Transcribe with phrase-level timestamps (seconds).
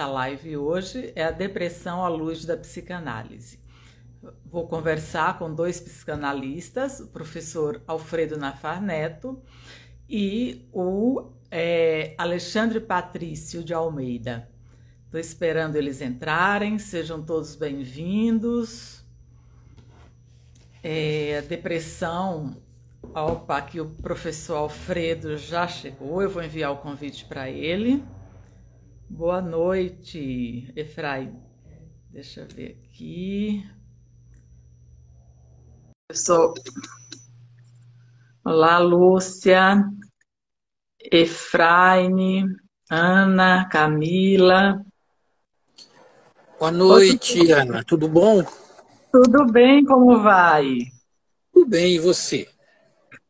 [0.00, 3.60] Nossa live hoje é a depressão à luz da psicanálise.
[4.46, 9.42] Vou conversar com dois psicanalistas, o professor Alfredo Nafar Neto
[10.08, 14.48] e o é, Alexandre Patrício de Almeida.
[15.04, 19.04] Estou esperando eles entrarem, sejam todos bem-vindos.
[20.82, 22.56] É, a depressão.
[23.02, 28.02] Opa, aqui o professor Alfredo já chegou, eu vou enviar o convite para ele.
[29.12, 31.36] Boa noite, Efraim.
[32.10, 33.68] Deixa eu ver aqui.
[36.08, 36.54] Pessoal.
[38.44, 39.84] Olá, Lúcia.
[41.10, 42.44] Efraine,
[42.88, 44.80] Ana, Camila.
[46.56, 47.82] Boa noite, Ana.
[47.82, 48.44] Tudo bom?
[49.10, 50.78] Tudo bem, como vai?
[51.52, 52.48] Tudo bem, e você?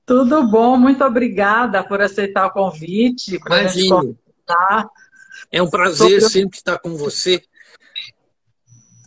[0.05, 3.41] Tudo bom, muito obrigada por aceitar o convite.
[3.47, 4.19] Imagino.
[5.51, 7.43] É um prazer sempre estar com você.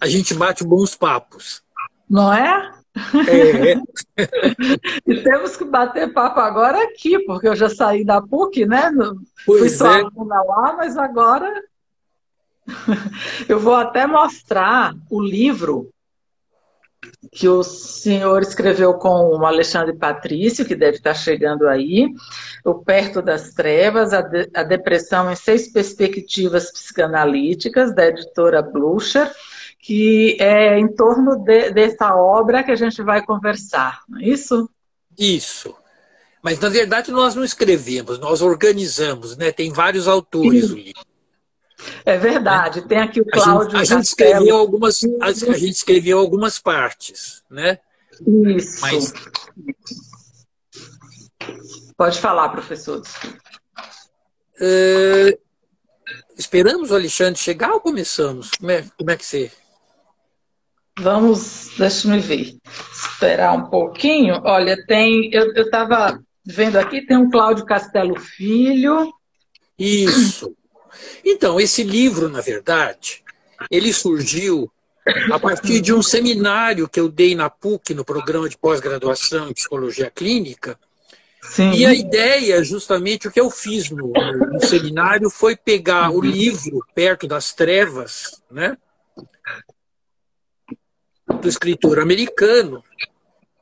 [0.01, 1.63] A gente bate bons papos.
[2.09, 2.71] Não é?
[2.95, 3.75] É.
[5.07, 8.91] e temos que bater papo agora aqui, porque eu já saí da PUC, né?
[9.45, 10.03] Pois Fui só é.
[10.03, 11.51] lá, mas agora
[13.49, 15.89] eu vou até mostrar o livro
[17.31, 22.09] que o senhor escreveu com o Alexandre Patrício, que deve estar chegando aí,
[22.63, 29.31] o Perto das Trevas, a, de, a Depressão em Seis Perspectivas Psicanalíticas, da editora Blucher
[29.83, 34.69] que é em torno de, dessa obra que a gente vai conversar, não é isso?
[35.19, 35.75] Isso.
[36.41, 39.51] Mas, na verdade, nós não escrevemos, nós organizamos, né?
[39.51, 41.01] Tem vários autores o livro.
[42.05, 43.77] É verdade, tem aqui o Cláudio.
[43.77, 47.79] A gente, a gente escreveu algumas, a, a, gente escreveu algumas partes, né?
[48.47, 48.81] Isso.
[48.81, 49.13] Mas...
[51.97, 53.01] Pode falar, professor.
[54.55, 55.37] Uh,
[56.37, 58.51] esperamos o Alexandre chegar ou começamos?
[58.51, 59.51] Como é, como é que você
[60.99, 62.55] Vamos, deixa-me ver,
[62.93, 64.39] esperar um pouquinho.
[64.43, 69.11] Olha, tem, eu estava vendo aqui, tem um Cláudio Castelo Filho.
[69.77, 70.55] Isso.
[71.23, 73.23] Então, esse livro, na verdade,
[73.69, 74.71] ele surgiu
[75.31, 79.53] a partir de um seminário que eu dei na PUC, no programa de pós-graduação em
[79.53, 80.79] psicologia clínica.
[81.41, 81.71] Sim.
[81.71, 86.85] E a ideia, justamente, o que eu fiz no, no seminário foi pegar o livro
[86.95, 88.77] Perto das Trevas, né?
[91.41, 92.83] do escritor americano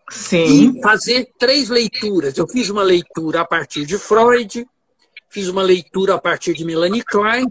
[0.09, 0.75] Sim.
[0.78, 2.38] e fazer três leituras.
[2.38, 4.68] Eu fiz uma leitura a partir de Freud,
[5.31, 7.47] fiz uma leitura a partir de Melanie Klein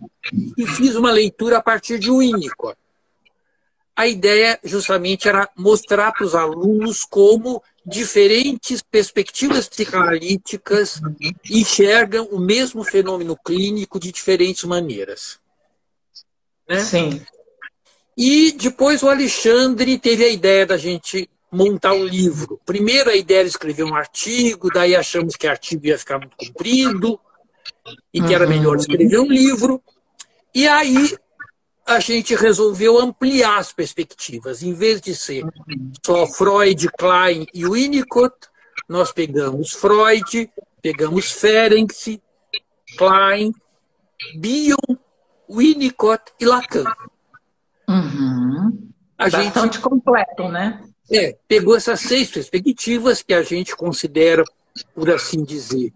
[0.56, 2.78] e fiz uma leitura a partir de Winnicott.
[3.96, 11.00] A ideia justamente era mostrar para os alunos como diferentes perspectivas psicanalíticas
[11.50, 15.38] enxergam o mesmo fenômeno clínico de diferentes maneiras.
[16.68, 16.80] Né?
[16.80, 17.22] Sim.
[18.16, 22.60] E depois o Alexandre teve a ideia da gente montar um livro.
[22.66, 26.36] Primeiro a ideia era escrever um artigo, daí achamos que o artigo ia ficar muito
[26.36, 27.18] comprido
[28.12, 29.82] e que era melhor escrever um livro.
[30.54, 31.16] E aí
[31.86, 34.62] a gente resolveu ampliar as perspectivas.
[34.62, 35.44] Em vez de ser
[36.04, 38.36] só Freud, Klein e Winnicott,
[38.88, 40.50] nós pegamos Freud,
[40.80, 42.20] pegamos Ferenc,
[42.96, 43.52] Klein,
[44.36, 44.96] Bion,
[45.48, 46.84] Winnicott e Lacan.
[47.88, 48.90] Uhum.
[49.18, 50.82] A Bastante gente, completo, né?
[51.10, 54.44] É, pegou essas seis perspectivas que a gente considera
[54.94, 55.92] por assim dizer,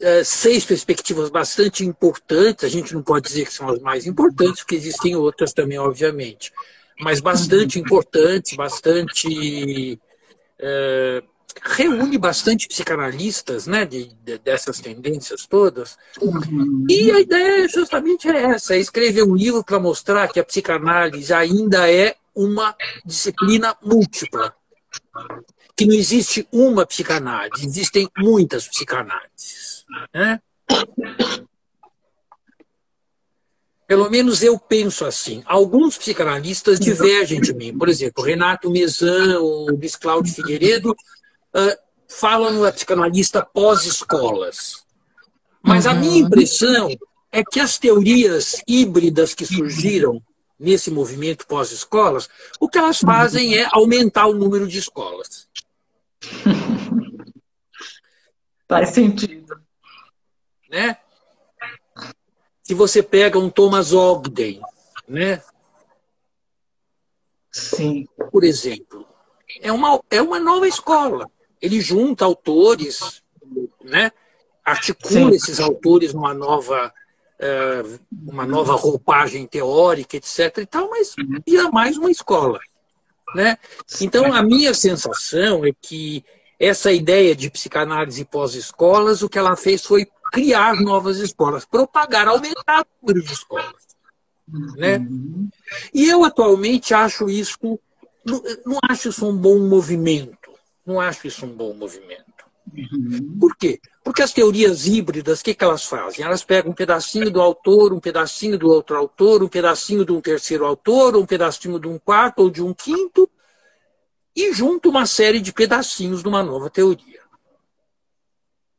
[0.00, 2.64] é, seis perspectivas bastante importantes.
[2.64, 6.52] A gente não pode dizer que são as mais importantes, porque existem outras também, obviamente,
[7.00, 9.98] mas bastante importantes, bastante.
[10.58, 11.22] É,
[11.62, 15.98] reúne bastante psicanalistas né, de, de, dessas tendências todas.
[16.88, 21.32] E a ideia justamente é essa: é escrever um livro para mostrar que a psicanálise
[21.32, 22.74] ainda é uma
[23.04, 24.54] disciplina múltipla.
[25.76, 29.29] Que não existe uma psicanálise, existem muitas psicanálises.
[30.14, 30.40] Né?
[33.86, 35.42] Pelo menos eu penso assim.
[35.46, 37.76] Alguns psicanalistas divergem de mim.
[37.76, 41.76] Por exemplo, Renato Mezan ou Luiz Cláudio Figueiredo uh,
[42.06, 44.84] falam no psicanalista pós-escolas.
[45.62, 46.26] Mas a minha uhum.
[46.26, 46.88] impressão
[47.32, 50.22] é que as teorias híbridas que surgiram
[50.58, 52.28] nesse movimento pós-escolas,
[52.60, 55.48] o que elas fazem é aumentar o número de escolas.
[58.68, 59.60] Faz sentido.
[60.70, 60.96] Né?
[62.62, 64.60] Se você pega um Thomas Ogden,
[65.08, 65.42] né?
[67.50, 68.06] Sim.
[68.30, 69.04] Por exemplo,
[69.60, 71.28] é uma, é uma nova escola.
[71.60, 73.22] Ele junta autores,
[73.82, 74.12] né?
[74.64, 75.34] articula Sim.
[75.34, 76.92] esses autores numa nova
[77.40, 77.82] é,
[78.28, 80.58] uma nova roupagem teórica, etc.
[80.58, 81.14] e tal, mas
[81.46, 82.60] vira mais uma escola.
[83.34, 83.56] Né?
[84.00, 86.24] Então, a minha sensação é que
[86.58, 92.82] essa ideia de psicanálise pós-escolas, o que ela fez foi criar novas escolas, propagar, aumentar
[92.82, 93.90] o número de escolas.
[94.76, 95.06] Né?
[95.92, 97.78] E eu atualmente acho isso,
[98.24, 100.50] não, não acho isso um bom movimento.
[100.84, 102.30] Não acho isso um bom movimento.
[103.38, 103.80] Por quê?
[104.02, 106.24] Porque as teorias híbridas, o que, que elas fazem?
[106.24, 110.20] Elas pegam um pedacinho do autor, um pedacinho do outro autor, um pedacinho de um
[110.20, 113.28] terceiro autor, um pedacinho de um quarto ou de um quinto,
[114.34, 117.20] e juntam uma série de pedacinhos de uma nova teoria.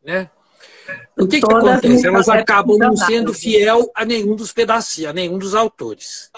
[0.04, 0.30] Né?
[1.18, 2.08] O que, que acontece?
[2.08, 6.32] Elas acabam não sendo fiel a nenhum dos pedacinhos, a nenhum dos autores.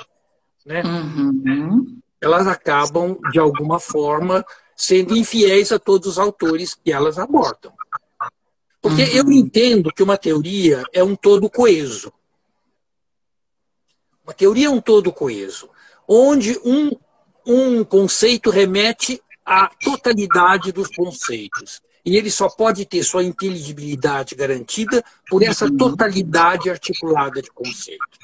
[0.66, 0.82] Né?
[0.84, 2.00] Uhum.
[2.22, 4.46] Elas acabam, de alguma forma,
[4.76, 7.74] sendo infiéis a todos os autores que elas abordam.
[8.82, 9.10] Porque uhum.
[9.10, 12.12] eu entendo que uma teoria é um todo coeso.
[14.24, 15.70] Uma teoria é um todo coeso,
[16.08, 16.92] onde um,
[17.46, 21.82] um conceito remete à totalidade dos conceitos.
[22.06, 25.78] E ele só pode ter sua inteligibilidade garantida por essa uhum.
[25.78, 28.20] totalidade articulada de conceitos.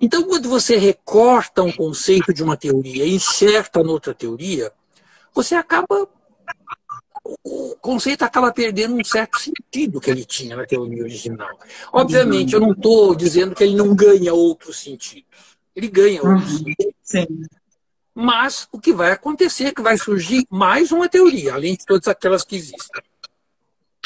[0.00, 4.72] Então, quando você recorta um conceito de uma teoria e inserta noutra teoria,
[5.34, 6.08] você acaba.
[7.42, 11.58] O conceito acaba perdendo um certo sentido que ele tinha na teoria original.
[11.90, 15.24] Obviamente, eu não estou dizendo que ele não ganha outros sentidos.
[15.74, 16.58] Ele ganha outros uhum.
[16.58, 16.94] sentidos.
[17.02, 17.26] Sim.
[18.14, 22.06] Mas o que vai acontecer é que vai surgir mais uma teoria, além de todas
[22.06, 23.02] aquelas que existem.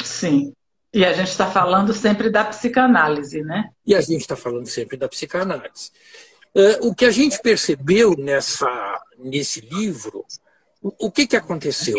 [0.03, 0.53] Sim.
[0.93, 3.69] E a gente está falando sempre da psicanálise, né?
[3.87, 5.91] E a gente está falando sempre da psicanálise.
[6.55, 8.67] Uh, o que a gente percebeu nessa,
[9.19, 10.25] nesse livro
[10.81, 11.99] o que, que aconteceu?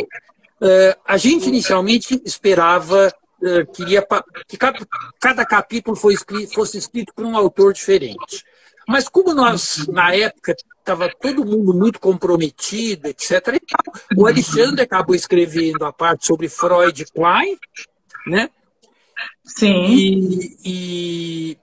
[0.61, 3.13] Uh, a gente inicialmente esperava,
[3.73, 4.05] queria
[4.47, 8.43] que cada, capítulo fosse escrito por um autor diferente.
[8.87, 13.61] Mas como nós, na época, estava todo mundo muito comprometido, etc.
[14.17, 17.57] o Alexandre acabou escrevendo a parte sobre Freud e Klein,
[18.27, 18.49] né?
[19.45, 19.85] Sim.
[19.87, 21.57] E, e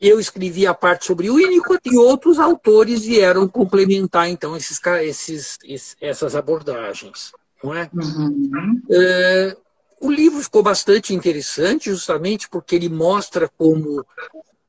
[0.00, 5.96] eu escrevi a parte sobre o Winnicott e outros autores vieram complementar então esses, esses,
[6.00, 7.32] essas abordagens.
[7.62, 7.90] Não é?
[7.94, 8.82] Uhum.
[8.90, 9.56] é?
[10.00, 14.04] o livro ficou bastante interessante justamente porque ele mostra como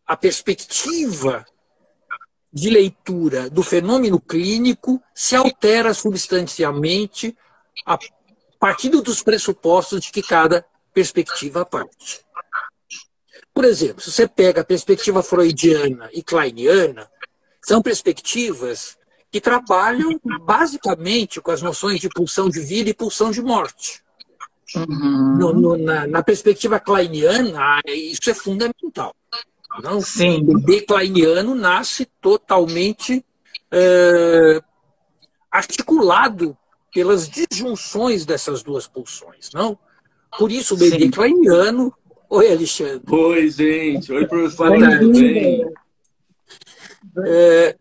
[0.06, 1.46] a perspectiva
[2.52, 7.36] de leitura do fenômeno clínico se altera substancialmente
[7.86, 7.98] a
[8.60, 12.26] partir dos pressupostos de que cada perspectiva parte.
[13.54, 17.10] Por exemplo, se você pega a perspectiva freudiana e kleiniana,
[17.62, 18.98] são perspectivas
[19.32, 24.02] que trabalham basicamente com as noções de pulsão de vida e pulsão de morte.
[24.76, 25.38] Uhum.
[25.38, 29.16] No, no, na, na, perspectiva kleiniana, isso é fundamental.
[29.82, 30.02] Não?
[30.02, 30.40] Sim.
[30.42, 33.24] O bebê kleiniano nasce totalmente
[33.72, 34.62] é,
[35.52, 36.58] articulado
[36.98, 39.52] pelas disjunções dessas duas pulsões.
[39.54, 39.78] Não?
[40.40, 41.12] Por isso, o bebê Sim.
[41.12, 41.94] kleiniano
[42.28, 43.04] Oi, Alexandre.
[43.08, 44.12] Oi, gente.
[44.12, 44.72] Oi, professor.
[45.00, 45.72] Tudo bem?
[47.24, 47.76] É,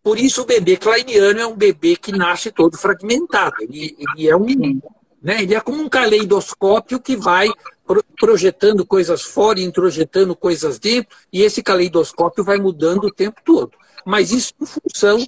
[0.00, 3.56] por isso, o bebê kleiniano é um bebê que nasce todo fragmentado.
[3.62, 4.46] Ele, ele é um,
[5.20, 7.48] né, ele é como um caleidoscópio que vai
[8.16, 13.72] projetando coisas fora e introjetando coisas dentro, e esse caleidoscópio vai mudando o tempo todo.
[14.06, 15.26] Mas isso em função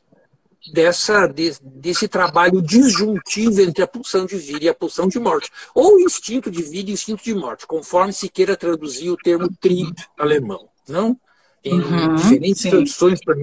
[0.70, 5.50] dessa, de, desse trabalho disjuntivo entre a pulsão de vida e a pulsão de morte,
[5.74, 9.92] ou instinto de vida e instinto de morte, conforme se queira traduzir o termo trip
[10.18, 11.18] alemão, não?
[11.62, 12.70] Tem uhum, diferentes sim.
[12.70, 13.36] traduções para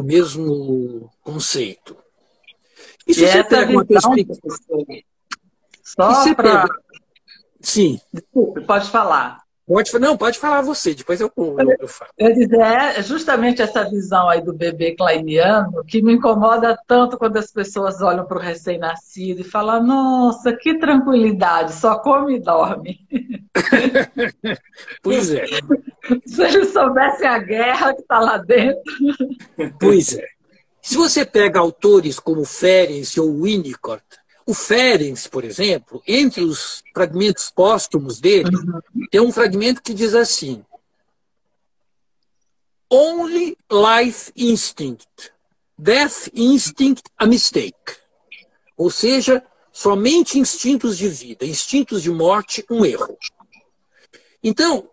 [0.00, 1.96] o mesmo conceito.
[3.06, 4.34] E se e você pega uma perspectiva.
[5.82, 6.66] Só para.
[7.60, 8.00] Sim.
[8.12, 9.42] Desculpe, pode falar.
[9.72, 12.10] Pode, não, pode falar você, depois eu, eu, eu falo.
[12.18, 17.38] Eu dizer, é justamente essa visão aí do bebê kleiniano que me incomoda tanto quando
[17.38, 23.00] as pessoas olham para o recém-nascido e falam, nossa, que tranquilidade, só come e dorme.
[25.02, 25.46] pois é.
[26.26, 28.82] Se eles soubessem a guerra que está lá dentro.
[29.80, 30.26] Pois é.
[30.82, 34.02] Se você pega autores como Ferenc ou Winnicott,
[34.46, 39.06] o Ferenc, por exemplo, entre os fragmentos póstumos dele, uhum.
[39.10, 40.64] tem um fragmento que diz assim:
[42.90, 45.32] Only life instinct,
[45.78, 47.96] death instinct a mistake.
[48.76, 53.16] Ou seja, somente instintos de vida, instintos de morte, um erro.
[54.42, 54.90] Então,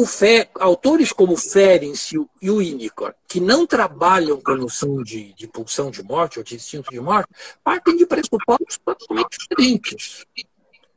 [0.00, 5.34] o Fe, autores como Ferenc e o Winnicott, que não trabalham com a noção de,
[5.34, 7.28] de pulsão de morte ou de instinto de morte,
[7.62, 10.24] partem de pressupostos totalmente diferentes.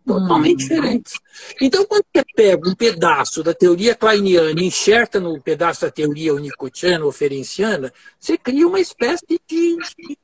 [0.05, 0.67] Totalmente hum.
[0.67, 1.13] diferentes.
[1.62, 6.33] Então, quando você pega um pedaço da teoria kleiniana e enxerta no pedaço da teoria
[6.33, 10.17] unicottiana ou ferenciana, você cria uma espécie de, de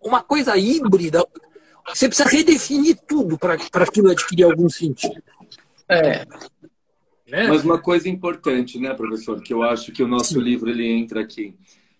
[0.00, 1.26] uma coisa híbrida.
[1.88, 5.22] Você precisa redefinir tudo para aquilo adquirir algum sentido.
[5.88, 6.24] É.
[7.30, 7.46] Né?
[7.46, 11.20] Mas uma coisa importante, né, professor, que eu acho que o nosso livro ele entra
[11.20, 11.54] aqui.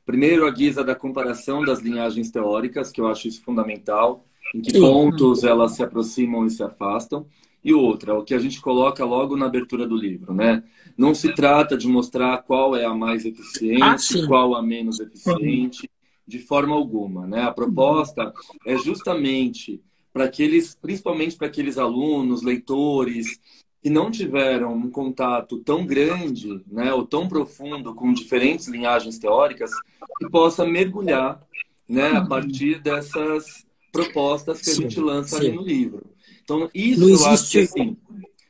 [0.05, 4.73] Primeiro, a guisa da comparação das linhagens teóricas, que eu acho isso fundamental, em que
[4.79, 7.27] pontos elas se aproximam e se afastam.
[7.63, 10.65] E outra, o que a gente coloca logo na abertura do livro, né?
[10.97, 15.89] Não se trata de mostrar qual é a mais eficiente, ah, qual a menos eficiente,
[16.27, 17.43] de forma alguma, né?
[17.43, 18.33] A proposta
[18.67, 19.81] é justamente
[20.13, 23.39] para aqueles, principalmente para aqueles alunos, leitores,
[23.83, 29.71] que não tiveram um contato tão grande, né, ou tão profundo com diferentes linhagens teóricas,
[30.19, 31.41] que possa mergulhar,
[31.89, 35.47] né, a partir dessas propostas que sim, a gente lança sim.
[35.47, 36.03] ali no livro.
[36.43, 37.97] Então, isso eu acho que, assim,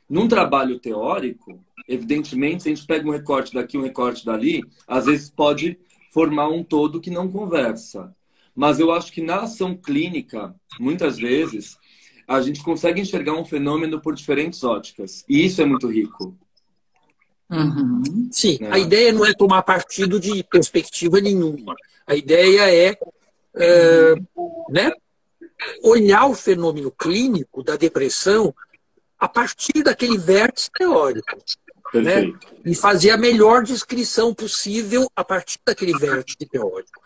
[0.09, 5.07] num trabalho teórico, evidentemente, se a gente pega um recorte daqui, um recorte dali, às
[5.07, 5.79] vezes pode
[6.11, 8.15] formar um todo que não conversa.
[8.55, 11.79] Mas eu acho que na ação clínica, muitas vezes,
[12.31, 15.25] a gente consegue enxergar um fenômeno por diferentes óticas.
[15.29, 16.39] E isso é muito rico.
[17.51, 18.29] Uhum.
[18.31, 18.71] Sim, né?
[18.71, 21.75] a ideia não é tomar partido de perspectiva nenhuma.
[22.07, 22.97] A ideia é,
[23.57, 24.15] é
[24.69, 24.93] né,
[25.83, 28.55] olhar o fenômeno clínico da depressão
[29.19, 31.37] a partir daquele vértice teórico.
[31.93, 32.33] Né?
[32.65, 37.03] E fazer a melhor descrição possível a partir daquele vértice teórico.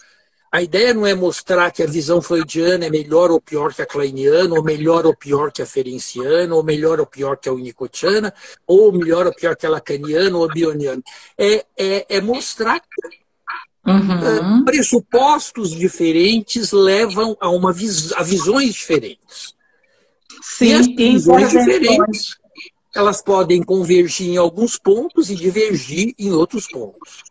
[0.54, 3.86] A ideia não é mostrar que a visão freudiana é melhor ou pior que a
[3.86, 8.32] kleiniana, ou melhor ou pior que a ferenciana, ou melhor ou pior que a unicottiana,
[8.64, 11.02] ou melhor ou pior que a lacaniana ou a bioniana.
[11.36, 14.60] É, é, é mostrar que uhum.
[14.60, 19.56] uh, pressupostos diferentes levam a, uma vis a visões diferentes.
[20.40, 22.36] Sim, e as visões diferentes
[22.94, 27.24] elas podem convergir em alguns pontos e divergir em outros pontos.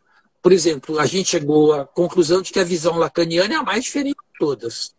[0.43, 3.85] Por exemplo, a gente chegou à conclusão de que a visão lacaniana é a mais
[3.85, 4.93] diferente de todas.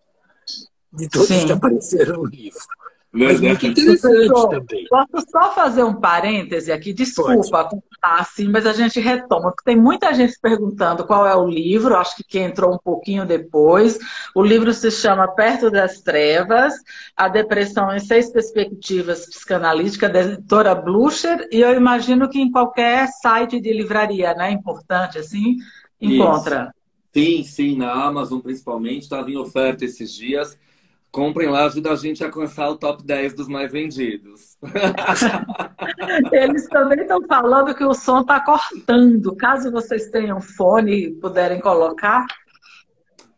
[0.91, 1.47] De todas Sim.
[1.47, 2.63] que apareceram no livro.
[3.15, 4.87] Mas muito interessante Professor, também.
[4.89, 6.93] Posso só fazer um parêntese aqui?
[6.93, 11.47] Desculpa contar assim, mas a gente retoma, porque tem muita gente perguntando qual é o
[11.47, 14.01] livro, acho que quem entrou um pouquinho depois.
[14.35, 16.75] O livro se chama Perto das Trevas,
[17.17, 23.07] A Depressão em Seis Perspectivas Psicanalísticas, da editora Blucher, e eu imagino que em qualquer
[23.23, 24.51] site de livraria, né?
[24.51, 25.59] Importante, assim,
[26.01, 26.75] encontra.
[26.75, 26.85] Isso.
[27.15, 30.59] Sim, sim, na Amazon principalmente, estava em oferta esses dias.
[31.15, 34.59] Comprem lá, ajuda a gente a alcançar o top 10 dos mais vendidos.
[36.33, 39.37] Eles também estão falando que o som está cortando.
[39.37, 42.27] Caso vocês tenham fone e puderem colocar.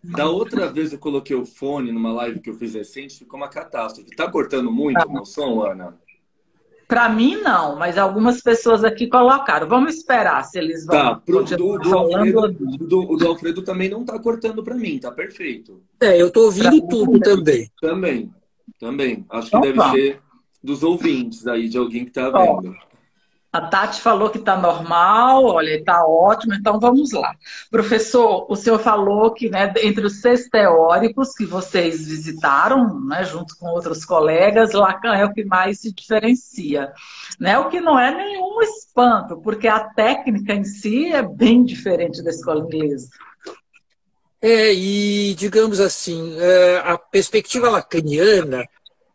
[0.02, 3.50] Da outra vez eu coloquei o fone numa live que eu fiz recente, ficou uma
[3.50, 4.08] catástrofe.
[4.08, 5.06] Está cortando muito tá.
[5.06, 5.98] o meu som, Ana?
[6.88, 9.68] Para mim, não, mas algumas pessoas aqui colocaram.
[9.68, 10.96] Vamos esperar se eles vão.
[10.96, 15.10] Tá, pro, do, do, Alfredo, do, do, Alfredo também não tá cortando para mim, tá
[15.10, 15.82] perfeito.
[16.00, 17.70] É, eu tô ouvindo pra tudo também.
[17.80, 18.30] Também,
[18.78, 19.26] também.
[19.28, 20.20] Acho que então, deve ser
[20.62, 22.76] dos ouvintes aí, de alguém que tá vendo.
[23.52, 27.34] A Tati falou que está normal, olha, está ótimo, então vamos lá.
[27.70, 33.56] Professor, o senhor falou que né, entre os seis teóricos que vocês visitaram, né, junto
[33.56, 36.92] com outros colegas, Lacan é o que mais se diferencia.
[37.40, 37.58] Né?
[37.58, 42.30] O que não é nenhum espanto, porque a técnica em si é bem diferente da
[42.30, 43.08] escola inglesa.
[44.42, 48.64] É, e digamos assim, é, a perspectiva lacaniana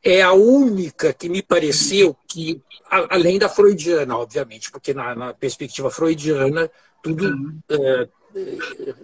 [0.04, 5.92] é a única que me pareceu que, além da freudiana, obviamente, porque na, na perspectiva
[5.92, 6.70] freudiana
[7.04, 8.08] tudo é,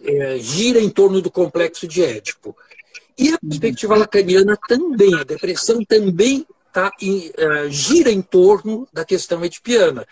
[0.03, 2.55] é, gira em torno do complexo de Édipo.
[3.17, 9.03] E a perspectiva lacaniana também, a depressão também tá em, uh, gira em torno da
[9.03, 10.05] questão edipiana.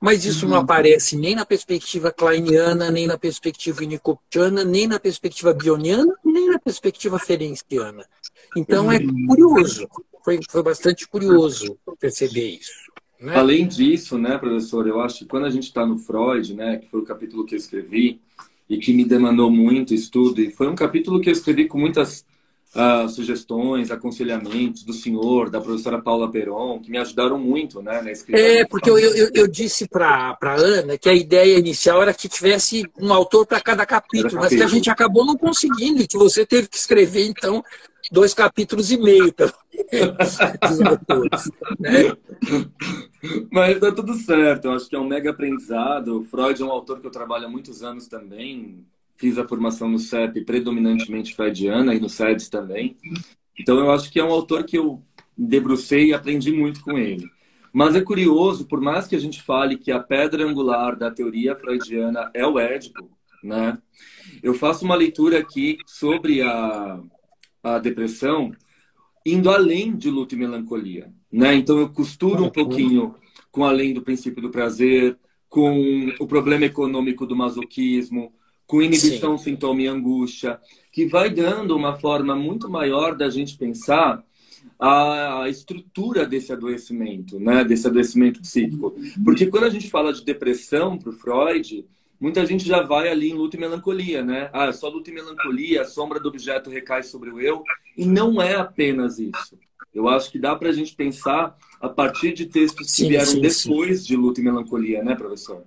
[0.00, 5.52] Mas isso não aparece nem na perspectiva kleiniana, nem na perspectiva winnicottiana, nem na perspectiva
[5.52, 8.06] bioniana, nem na perspectiva ferenciana.
[8.56, 9.88] Então é curioso,
[10.26, 12.90] foi, foi bastante curioso perceber isso.
[13.20, 13.36] Né?
[13.36, 16.88] Além disso, né, professor, eu acho que quando a gente está no Freud, né, que
[16.90, 18.20] foi o capítulo que eu escrevi
[18.68, 22.26] e que me demandou muito estudo, e foi um capítulo que eu escrevi com muitas
[22.74, 28.10] uh, sugestões, aconselhamentos do senhor, da professora Paula Peron, que me ajudaram muito né, na
[28.12, 28.40] escrita.
[28.40, 32.28] É, porque eu, eu, eu disse para a Ana que a ideia inicial era que
[32.28, 34.68] tivesse um autor para cada capítulo, cada mas capítulo.
[34.68, 37.62] que a gente acabou não conseguindo, e que você teve que escrever, então,
[38.10, 39.52] dois capítulos e meio pelo
[41.78, 42.16] né?
[43.50, 46.24] Mas tá tudo certo, eu acho que é um mega aprendizado.
[46.30, 49.98] Freud é um autor que eu trabalho há muitos anos também, fiz a formação no
[49.98, 52.96] CEP predominantemente freudiana e no SEDS também.
[53.58, 55.02] Então eu acho que é um autor que eu
[55.36, 57.28] debrucei e aprendi muito com ele.
[57.72, 61.54] Mas é curioso, por mais que a gente fale que a pedra angular da teoria
[61.54, 63.10] freudiana é o Édipo,
[63.42, 63.78] né?
[64.42, 67.00] Eu faço uma leitura aqui sobre a,
[67.62, 68.52] a depressão
[69.26, 71.54] indo além de luto e melancolia, né?
[71.54, 73.14] Então eu costuro um pouquinho
[73.50, 75.18] com além do princípio do prazer,
[75.48, 78.32] com o problema econômico do masoquismo,
[78.66, 79.44] com inibição, Sim.
[79.44, 80.58] sintoma e angústia,
[80.90, 84.24] que vai dando uma forma muito maior da gente pensar
[84.78, 87.64] a estrutura desse adoecimento, né?
[87.64, 88.94] Desse adoecimento psíquico.
[89.24, 91.86] Porque quando a gente fala de depressão para o Freud,
[92.20, 94.50] muita gente já vai ali em luta e melancolia, né?
[94.52, 97.62] Ah, só luta e melancolia, a sombra do objeto recai sobre o eu.
[97.96, 99.58] E não é apenas isso.
[99.94, 103.40] Eu acho que dá para a gente pensar a partir de textos que vieram sim,
[103.40, 104.06] depois sim.
[104.08, 105.64] de luta e melancolia, né, professor?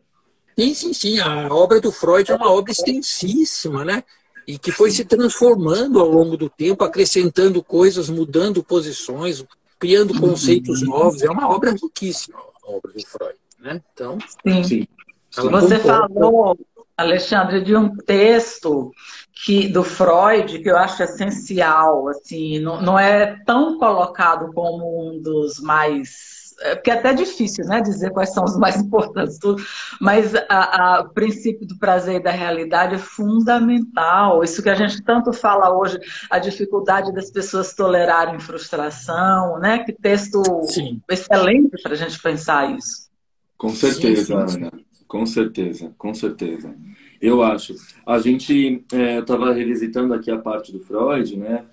[0.59, 1.19] Sim, sim, sim.
[1.19, 4.03] A obra do Freud é uma obra extensíssima, né?
[4.45, 9.45] E que foi se transformando ao longo do tempo, acrescentando coisas, mudando posições,
[9.79, 11.21] criando conceitos novos.
[11.21, 13.81] É uma obra riquíssima, a obra do Freud, né?
[13.93, 14.63] Então, sim.
[14.63, 14.87] sim.
[15.31, 16.57] Você falou,
[16.97, 18.91] Alexandre, de um texto
[19.45, 25.21] que do Freud que eu acho essencial, assim, não, não é tão colocado como um
[25.21, 29.63] dos mais porque é até difícil né, dizer quais são os mais importantes, tudo,
[29.99, 34.43] mas o princípio do prazer e da realidade é fundamental.
[34.43, 39.79] Isso que a gente tanto fala hoje, a dificuldade das pessoas tolerarem frustração, né?
[39.79, 41.01] Que texto Sim.
[41.09, 43.09] excelente para a gente pensar isso.
[43.57, 44.57] Com certeza, sim, sim.
[44.57, 44.71] Ana.
[45.07, 46.73] Com certeza, com certeza.
[47.21, 47.75] Eu acho.
[48.05, 51.65] A gente é, estava revisitando aqui a parte do Freud, né?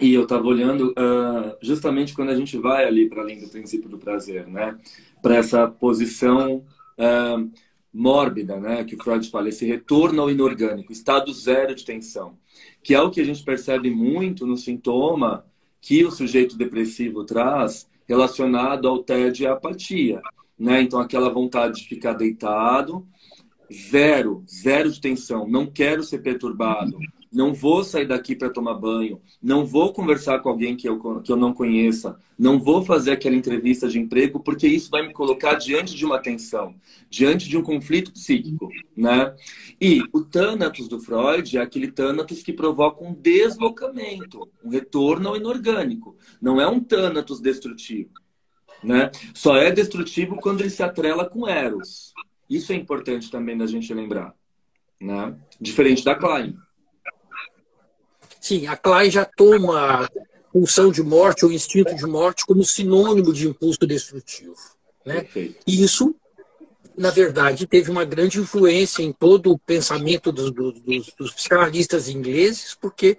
[0.00, 3.88] E eu estava olhando uh, justamente quando a gente vai ali para além do princípio
[3.88, 4.76] do prazer, né?
[5.22, 6.64] Para essa posição
[6.98, 7.50] uh,
[7.92, 8.84] mórbida, né?
[8.84, 12.36] Que o Freud fala, esse retorno ao inorgânico, estado zero de tensão,
[12.82, 15.46] que é o que a gente percebe muito no sintoma
[15.80, 20.20] que o sujeito depressivo traz relacionado ao tédio e à apatia,
[20.58, 20.82] né?
[20.82, 23.06] Então aquela vontade de ficar deitado,
[23.72, 26.98] zero, zero de tensão, não quero ser perturbado,
[27.36, 31.30] não vou sair daqui para tomar banho, não vou conversar com alguém que eu, que
[31.30, 35.52] eu não conheça, não vou fazer aquela entrevista de emprego, porque isso vai me colocar
[35.56, 36.74] diante de uma tensão,
[37.10, 39.34] diante de um conflito psíquico, né?
[39.78, 45.36] E o Thanatos do Freud é aquele Thanatos que provoca um deslocamento, um retorno ao
[45.36, 46.16] inorgânico.
[46.40, 48.12] Não é um Thanatos destrutivo,
[48.82, 49.10] né?
[49.34, 52.14] Só é destrutivo quando ele se atrela com Eros.
[52.48, 54.34] Isso é importante também da gente lembrar,
[54.98, 55.36] né?
[55.60, 56.56] Diferente da Klein.
[58.46, 60.10] Sim, a Klein já toma a
[60.52, 64.54] pulsão de morte ou instinto de morte como sinônimo de impulso destrutivo.
[65.04, 65.26] Né?
[65.66, 66.14] E isso,
[66.96, 72.76] na verdade, teve uma grande influência em todo o pensamento dos, dos, dos psicanalistas ingleses,
[72.80, 73.18] porque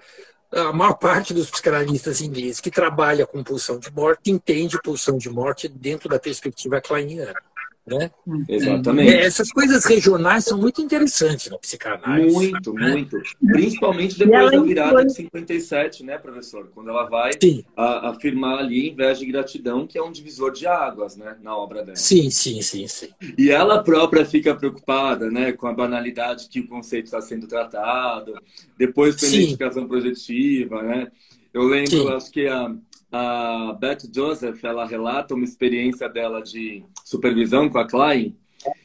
[0.50, 5.30] a maior parte dos psicanalistas ingleses que trabalha com pulsão de morte entende pulsão de
[5.30, 7.36] morte dentro da perspectiva kleiniana.
[7.88, 8.12] Né?
[8.50, 9.14] Exatamente.
[9.14, 12.36] É, essas coisas regionais são muito interessantes na psicanálise.
[12.36, 12.92] Muito, né?
[12.92, 13.22] muito.
[13.46, 16.70] Principalmente depois da virada de 57, né, professor?
[16.76, 17.32] Quando ela vai
[17.78, 21.82] a, afirmar ali inveja e gratidão, que é um divisor de águas, né, na obra
[21.82, 21.96] dela.
[21.96, 23.10] Sim, sim, sim, sim.
[23.38, 28.34] E ela própria fica preocupada, né, com a banalidade que o conceito está sendo tratado,
[28.78, 31.08] depois com a identificação projetiva, né?
[31.54, 32.10] Eu lembro, sim.
[32.10, 32.76] acho que a
[33.12, 38.36] a Beth Joseph, ela relata uma experiência dela de supervisão com a Klein.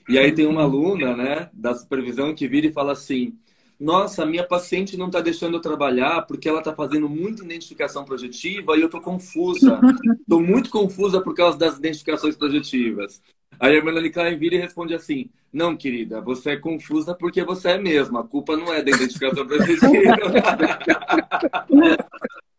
[0.08, 3.36] E aí tem uma aluna, né, da supervisão que vira e fala assim:
[3.82, 8.76] nossa, minha paciente não está deixando eu trabalhar porque ela está fazendo muita identificação projetiva
[8.76, 9.80] e eu estou confusa.
[10.22, 13.20] Estou muito confusa por causa das identificações projetivas.
[13.58, 17.70] Aí a Melanie Klein vira e responde assim: Não, querida, você é confusa porque você
[17.70, 18.18] é mesmo.
[18.18, 19.90] A culpa não é da identificação projetiva.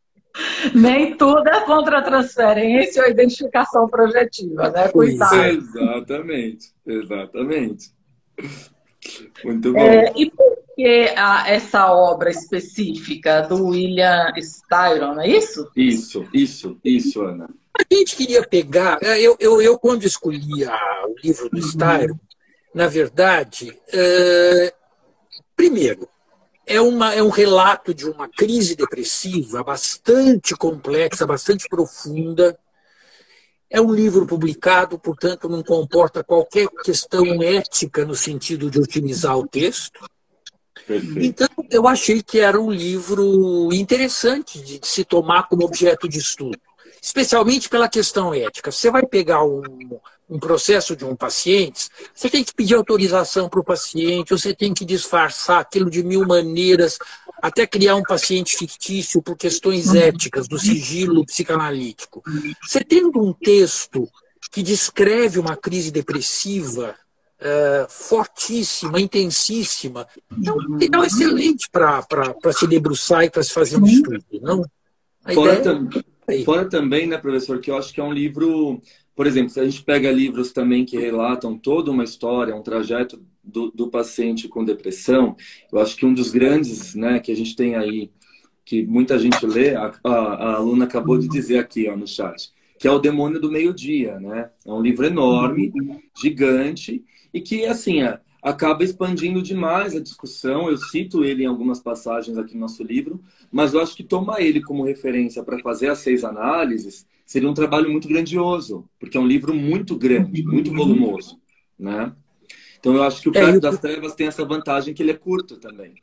[0.74, 4.88] Nem tudo é contra a transferência ou identificação projetiva, né?
[4.88, 5.36] Cuidado.
[5.36, 7.92] Exatamente, exatamente.
[9.44, 9.80] Muito bom.
[9.80, 15.70] É, e por que a, essa obra específica do William Styron, é isso?
[15.76, 17.50] Isso, isso, isso, Ana.
[17.78, 19.00] A gente queria pegar.
[19.02, 22.18] É, eu, eu, eu quando escolhi a, o livro do Styron,
[22.74, 24.74] na verdade, é,
[25.56, 26.08] primeiro,
[26.66, 32.58] é, uma, é um relato de uma crise depressiva bastante complexa, bastante profunda,
[33.74, 39.48] é um livro publicado, portanto, não comporta qualquer questão ética no sentido de otimizar o
[39.48, 40.00] texto.
[40.86, 41.20] Perfeito.
[41.20, 46.60] Então, eu achei que era um livro interessante de se tomar como objeto de estudo,
[47.02, 48.72] especialmente pela questão ética.
[48.72, 49.64] Você vai pegar um,
[50.30, 54.74] um processo de um paciente, você tem que pedir autorização para o paciente, você tem
[54.74, 56.98] que disfarçar aquilo de mil maneiras,
[57.42, 59.98] até criar um paciente fictício por questões uhum.
[59.98, 62.24] éticas do sigilo psicanalítico.
[62.66, 64.10] Você tendo um texto
[64.52, 66.96] que descreve uma crise depressiva
[67.40, 70.08] é, fortíssima, intensíssima,
[70.46, 72.06] é um material excelente para
[72.54, 74.64] se debruçar e para se fazer um estudo, não?
[75.34, 75.90] fora, tam
[76.28, 78.82] é fora também, né, professor, que eu acho que é um livro
[79.16, 83.24] por exemplo, se a gente pega livros também que relatam toda uma história, um trajeto
[83.44, 85.36] do, do paciente com depressão,
[85.72, 88.10] eu acho que um dos grandes né, que a gente tem aí,
[88.66, 92.52] que muita gente lê, a, a, a aluna acabou de dizer aqui ó, no chat,
[92.80, 94.20] que é O Demônio do Meio-Dia.
[94.20, 94.50] Né?
[94.66, 95.72] É um livro enorme,
[96.20, 100.70] gigante, e que, assim, é, acaba expandindo demais a discussão.
[100.70, 103.22] Eu cito ele em algumas passagens aqui no nosso livro,
[103.52, 107.54] mas eu acho que tomar ele como referência para fazer as seis análises seria um
[107.54, 111.40] trabalho muito grandioso, porque é um livro muito grande, muito volumoso,
[111.78, 112.14] né?
[112.80, 115.18] Então eu acho que o Perto é, das Trevas tem essa vantagem que ele é
[115.18, 115.96] curto também.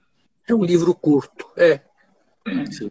[0.48, 1.80] É um livro curto, é.
[2.70, 2.90] Sim.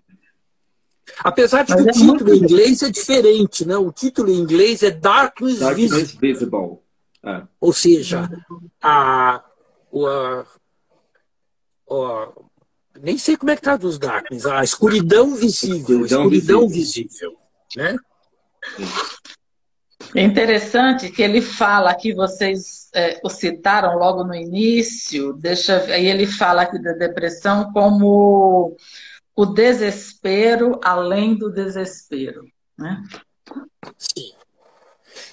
[1.23, 3.75] Apesar de que o é título em inglês é diferente, né?
[3.77, 6.19] O título em inglês é Darkness, Darkness Visible.
[6.21, 6.77] Visible.
[7.23, 7.41] É.
[7.59, 8.29] Ou seja,
[8.81, 10.45] a, a,
[11.91, 12.31] a,
[13.01, 17.09] nem sei como é que traduz Darkness, a escuridão visível, escuridão, escuridão visível.
[17.09, 17.37] visível,
[17.75, 17.97] né?
[20.15, 26.07] É interessante que ele fala que vocês é, o citaram logo no início, deixa, aí
[26.07, 28.75] ele fala aqui da depressão como
[29.35, 32.45] o desespero além do desespero.
[32.77, 33.03] Né?
[33.97, 34.33] Sim.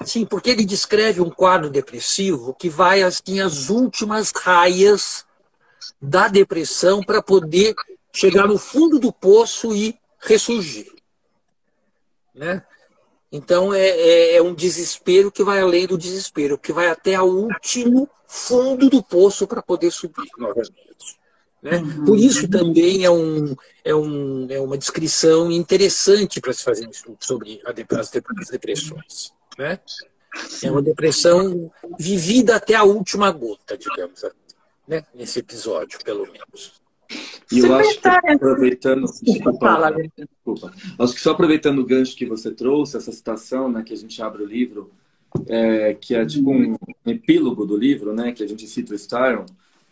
[0.04, 5.24] Sim, porque ele descreve um quadro depressivo que vai assim às últimas raias
[6.00, 7.74] da depressão para poder
[8.12, 10.92] chegar no fundo do poço e ressurgir.
[12.34, 12.62] Né?
[13.36, 17.26] Então é, é, é, um desespero que vai além do desespero, que vai até o
[17.26, 21.18] último fundo do poço para poder subir novamente.
[21.62, 21.78] Né?
[21.78, 22.04] Uhum.
[22.06, 26.90] Por isso também é, um, é, um, é uma descrição interessante para se fazer um
[26.90, 29.32] estudo sobre as depressões.
[29.58, 29.78] Né?
[30.62, 34.24] É uma depressão vivida até a última gota, digamos,
[34.88, 35.04] né?
[35.14, 36.75] nesse episódio, pelo menos.
[37.50, 39.06] E eu acho que aproveitando.
[39.22, 40.72] Desculpa, desculpa.
[40.98, 44.20] Acho que só aproveitando o gancho que você trouxe, essa citação, né, que a gente
[44.20, 44.90] abre o livro,
[45.46, 48.96] é, que é tipo um, um, epílogo do livro, né, que a gente cita o
[48.96, 49.46] Styron,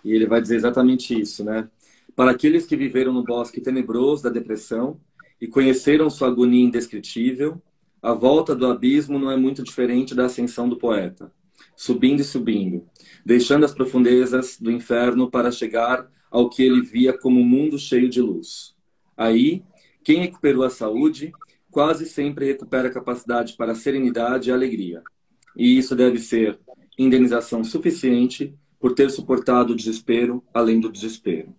[0.05, 1.69] e ele vai dizer exatamente isso, né?
[2.17, 5.01] Para aqueles que viveram no bosque tenebroso da depressão
[5.41, 7.61] e conheceram sua agonia indescritível,
[8.03, 11.33] a volta do abismo não é muito diferente da ascensão do poeta,
[11.75, 12.85] subindo e subindo,
[13.25, 18.09] deixando as profundezas do inferno para chegar ao que ele via como um mundo cheio
[18.09, 18.75] de luz.
[19.17, 19.63] Aí,
[20.03, 21.33] quem recuperou a saúde
[21.71, 25.01] quase sempre recupera a capacidade para a serenidade e alegria.
[25.57, 26.59] E isso deve ser
[26.99, 31.55] indenização suficiente por ter suportado o desespero além do desespero.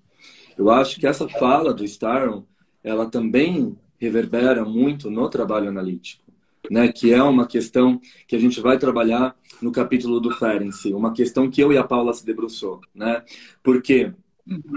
[0.58, 2.46] Eu acho que essa fala do Staron,
[2.84, 6.24] ela também reverbera muito no trabalho analítico,
[6.70, 6.92] né?
[6.92, 11.50] Que é uma questão que a gente vai trabalhar no capítulo do Ferenczi, uma questão
[11.50, 13.24] que eu e a Paula se debruçou, né?
[13.64, 14.14] Porque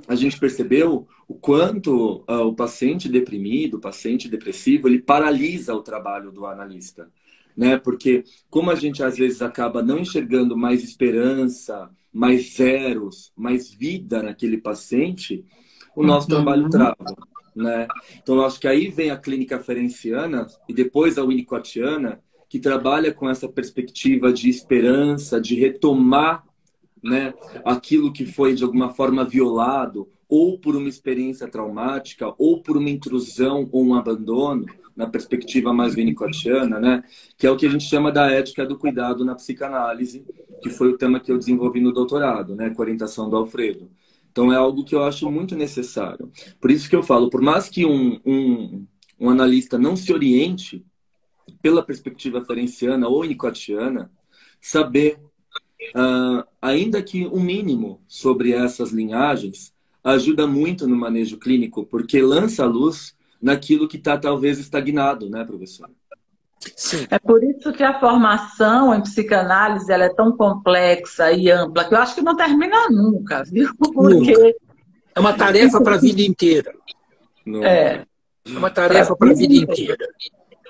[0.07, 5.83] a gente percebeu o quanto uh, o paciente deprimido, o paciente depressivo, ele paralisa o
[5.83, 7.11] trabalho do analista.
[7.57, 7.77] Né?
[7.77, 14.23] Porque como a gente às vezes acaba não enxergando mais esperança, mais zeros, mais vida
[14.23, 15.45] naquele paciente,
[15.95, 16.37] o nosso uhum.
[16.37, 16.97] trabalho trava.
[17.55, 17.89] Né?
[18.23, 23.13] Então, eu acho que aí vem a clínica ferenciana e depois a winnicottiana, que trabalha
[23.13, 26.45] com essa perspectiva de esperança, de retomar
[27.03, 27.35] né,
[27.65, 32.91] aquilo que foi de alguma forma violado ou por uma experiência traumática, ou por uma
[32.91, 34.67] intrusão ou um abandono,
[34.99, 37.05] na perspectiva mais winnicottiana, né?
[37.37, 40.27] Que é o que a gente chama da ética do cuidado na psicanálise,
[40.61, 42.71] que foi o tema que eu desenvolvi no doutorado, né?
[42.71, 43.89] Com orientação do Alfredo.
[44.33, 46.33] Então é algo que eu acho muito necessário.
[46.61, 48.87] Por isso que eu falo, por mais que um, um,
[49.21, 50.85] um analista não se oriente
[51.63, 54.11] pela perspectiva ferenciana ou winnicottiana,
[54.61, 55.21] saber,
[55.95, 62.23] uh, ainda que o um mínimo sobre essas linhagens, ajuda muito no manejo clínico, porque
[62.23, 65.91] lança a luz naquilo que está talvez estagnado, né, professor?
[66.75, 67.07] Sim.
[67.11, 71.95] É por isso que a formação em psicanálise ela é tão complexa e ampla, que
[71.95, 73.69] eu acho que não termina nunca, viu?
[73.95, 74.33] Porque...
[74.33, 74.55] Nunca.
[75.15, 76.73] É uma tarefa para a vida inteira.
[77.63, 78.05] É.
[78.45, 80.09] É uma tarefa para a vida inteira.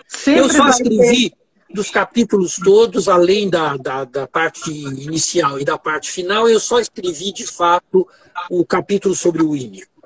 [0.06, 1.37] Sempre eu só escrevi ter...
[1.72, 6.80] dos capítulos todos, além da, da, da, parte inicial e da parte final, eu só
[6.80, 8.08] escrevi de fato
[8.50, 9.98] o capítulo sobre o Winnicott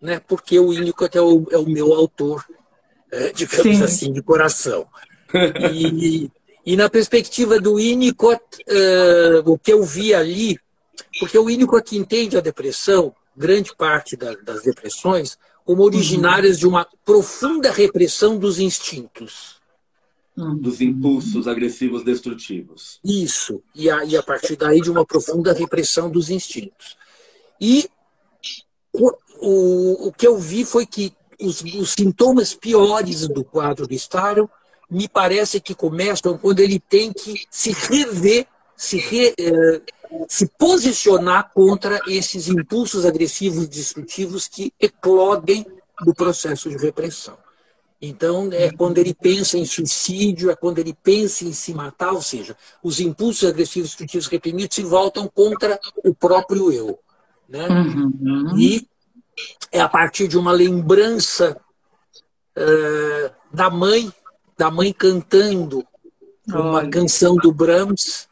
[0.00, 0.20] né?
[0.26, 2.44] porque o Winnicott é o, é o meu autor,
[3.10, 3.84] é, digamos Sim.
[3.84, 4.86] assim, de coração.
[5.72, 6.30] E,
[6.64, 10.58] e na perspectiva do Winnicott, uh, o que eu vi ali,
[11.18, 16.60] porque o Winnicott entende a depressão, grande parte da, das depressões, como originárias uhum.
[16.60, 19.59] de uma profunda repressão dos instintos.
[20.36, 20.56] Uhum.
[20.56, 22.98] Dos impulsos agressivos destrutivos.
[23.04, 26.96] Isso, e a, e a partir daí de uma profunda repressão dos instintos.
[27.60, 27.90] E
[28.92, 34.48] o, o que eu vi foi que os, os sintomas piores do quadro do Staro
[34.90, 39.80] me parece que começam quando ele tem que se rever, se, re, eh,
[40.28, 45.64] se posicionar contra esses impulsos agressivos e destrutivos que eclodem
[46.04, 47.38] do processo de repressão.
[48.02, 52.22] Então, é quando ele pensa em suicídio, é quando ele pensa em se matar, ou
[52.22, 56.98] seja, os impulsos agressivos e destrutivos reprimidos se voltam contra o próprio eu.
[57.46, 57.68] Né?
[57.68, 58.58] Uhum.
[58.58, 58.88] E
[59.70, 61.60] é a partir de uma lembrança
[62.56, 64.10] uh, da mãe,
[64.56, 65.84] da mãe cantando
[66.48, 68.28] uma canção do Brahms,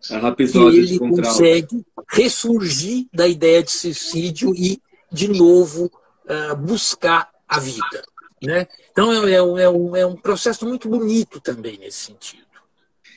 [0.00, 4.80] que ele consegue ressurgir da ideia de suicídio e,
[5.12, 5.90] de novo,
[6.24, 8.02] uh, buscar a vida.
[8.42, 8.66] Né?
[9.00, 12.42] Então, é, é, um, é, um, é um processo muito bonito também nesse sentido.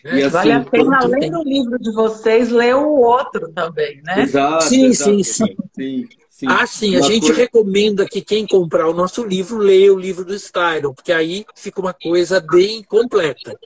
[0.04, 0.24] Né?
[0.24, 1.32] Assim, vale a pena, além tem...
[1.32, 4.22] do livro de vocês, ler o outro também, né?
[4.22, 6.10] Exato, sim, exato, sim, sim, sim.
[6.30, 6.46] sim.
[6.48, 7.42] Ah, sim, a gente coisa...
[7.42, 11.82] recomenda que quem comprar o nosso livro leia o livro do Styron, porque aí fica
[11.82, 13.58] uma coisa bem completa.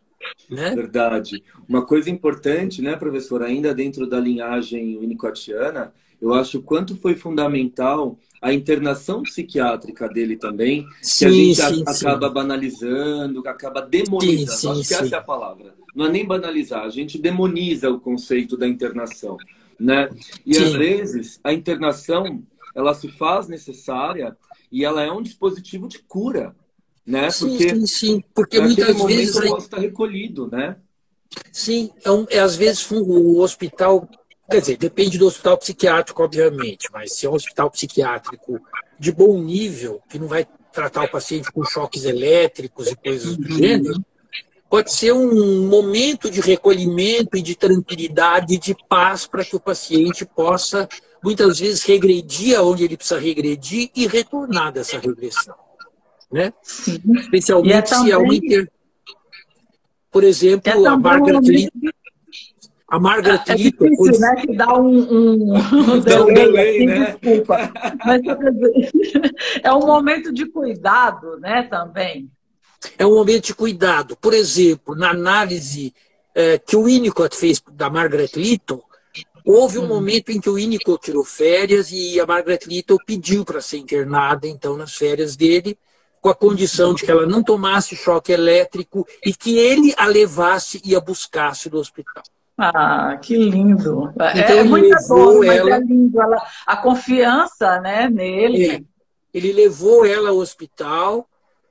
[0.49, 0.75] Né?
[0.75, 1.43] Verdade.
[1.67, 7.15] Uma coisa importante, né, professor, ainda dentro da linhagem winnicottiana, eu acho o quanto foi
[7.15, 12.34] fundamental a internação psiquiátrica dele também, sim, que a gente sim, acaba sim.
[12.34, 14.80] banalizando, acaba demonizando.
[14.80, 15.73] Acho que essa é a palavra.
[15.95, 19.38] Não é nem banalizar, a gente demoniza o conceito da internação.
[19.80, 20.10] Né?
[20.45, 22.43] E às vezes a internação
[22.76, 24.38] ela se faz necessária
[24.71, 26.56] e ela é um dispositivo de cura.
[27.06, 27.30] Né?
[27.39, 29.36] Porque, sim, sim, porque muitas vezes.
[29.36, 30.76] O posso estar recolhido, né?
[31.52, 34.08] Sim, é, um, é às vezes o hospital
[34.49, 38.62] Quer dizer, depende do hospital psiquiátrico, obviamente, mas se é um hospital psiquiátrico
[38.97, 43.51] de bom nível, que não vai tratar o paciente com choques elétricos e coisas do
[43.51, 43.57] uhum.
[43.57, 44.05] gênero,
[44.69, 49.60] pode ser um momento de recolhimento e de tranquilidade e de paz para que o
[49.60, 50.88] paciente possa,
[51.21, 55.55] muitas vezes, regredir aonde ele precisa regredir e retornar dessa regressão.
[56.31, 56.53] Né?
[56.62, 57.01] Sim.
[57.17, 58.05] Especialmente é também...
[58.05, 58.71] se é uma inter...
[60.10, 61.69] Por exemplo, é a Margaret Lee...
[62.89, 64.36] A Margaret é, é difícil, né?
[64.36, 67.17] Que dá um, um, um um delay, assim, né?
[67.21, 67.71] Desculpa.
[68.06, 71.63] Mas dizer, é um momento de cuidado, né?
[71.63, 72.32] Também.
[72.97, 74.15] É um momento de cuidado.
[74.15, 75.93] Por exemplo, na análise
[76.34, 78.84] é, que o Winnicott fez da Margaret Little,
[79.45, 79.88] houve um uhum.
[79.88, 84.47] momento em que o Winnicott tirou férias e a Margaret Little pediu para ser internada,
[84.47, 85.78] então, nas férias dele,
[86.21, 90.82] com a condição de que ela não tomasse choque elétrico e que ele a levasse
[90.86, 92.23] e a buscasse do hospital.
[92.57, 94.11] Ah, que lindo.
[94.19, 95.75] É, então, é muito bom, ela...
[95.75, 96.19] é lindo.
[96.19, 98.67] Ela, a confiança né, nele.
[98.67, 98.81] É,
[99.33, 101.27] ele levou ela ao hospital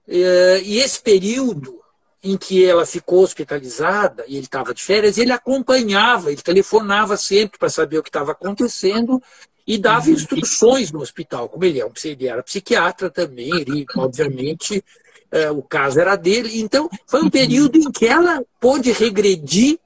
[0.07, 1.81] é, e esse período
[2.22, 7.59] em que ela ficou hospitalizada e ele estava de férias, ele acompanhava, ele telefonava sempre
[7.59, 9.22] para saber o que estava acontecendo
[9.66, 10.12] e dava uhum.
[10.12, 11.49] instruções no hospital.
[11.49, 14.83] Como ele, é ele era psiquiatra também, ele, obviamente,
[15.31, 16.61] é, o caso era dele.
[16.61, 17.31] Então, foi um uhum.
[17.31, 19.79] período em que ela pôde regredir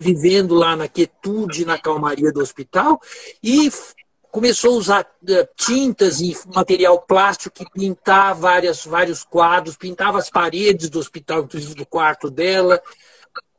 [0.00, 2.98] vivendo lá na quietude, na calmaria do hospital,
[3.42, 3.70] e
[4.30, 10.30] começou a usar uh, tintas e material plástico que pintar várias, vários quadros, pintava as
[10.30, 12.80] paredes do hospital, inclusive do quarto dela.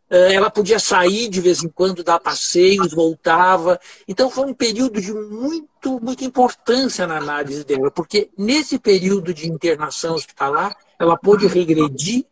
[0.09, 3.79] eh, ela podia sair de vez em quando, dar passeios, voltava.
[4.07, 9.47] Então foi um período de muito, muita importância na análise dela, porque nesse período de
[9.49, 12.25] internação hospitalar, ela pôde regredir,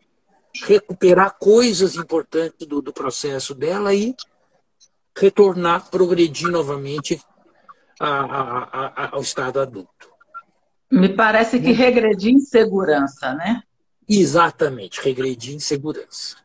[0.64, 4.16] recuperar coisas importantes do, do processo dela e
[5.18, 7.22] retornar, progredir novamente
[8.00, 10.10] a, a, a, ao estado adulto.
[10.92, 13.62] Me parece que regredir em segurança, né?
[14.08, 16.38] Exatamente, regredir em segurança.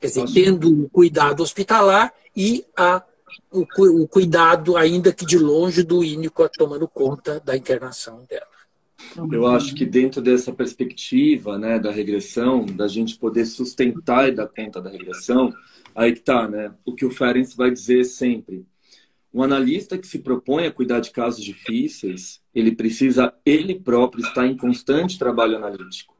[0.00, 3.02] Quer dizer, tendo o cuidado hospitalar e a,
[3.52, 3.64] o,
[4.02, 8.46] o, cuidado, ainda que de longe, do ínico tomando conta da internação dela.
[9.30, 14.48] Eu acho que dentro dessa perspectiva né, da regressão, da gente poder sustentar e dar
[14.48, 15.52] conta da regressão,
[15.94, 16.72] aí que tá, né?
[16.84, 18.66] O que o Ferenc vai dizer sempre.
[19.32, 24.46] Um analista que se propõe a cuidar de casos difíceis, ele precisa ele próprio estar
[24.46, 26.14] em constante trabalho analítico.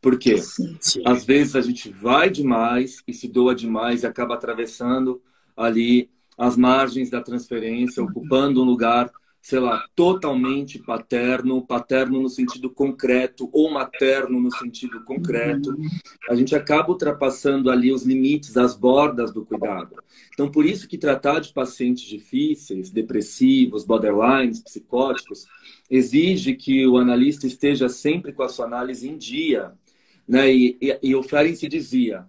[0.00, 0.38] Por quê?
[0.38, 1.02] Sim, sim.
[1.04, 5.20] Às vezes a gente vai demais e se doa demais e acaba atravessando
[5.56, 9.10] ali as margens da transferência, ocupando um lugar
[9.44, 15.76] sei lá, totalmente paterno, paterno no sentido concreto ou materno no sentido concreto,
[16.30, 19.96] a gente acaba ultrapassando ali os limites, as bordas do cuidado.
[20.32, 25.44] Então, por isso que tratar de pacientes difíceis, depressivos, borderlines, psicóticos,
[25.90, 29.72] exige que o analista esteja sempre com a sua análise em dia.
[30.26, 30.54] Né?
[30.54, 32.24] E, e, e o Ferenczi dizia,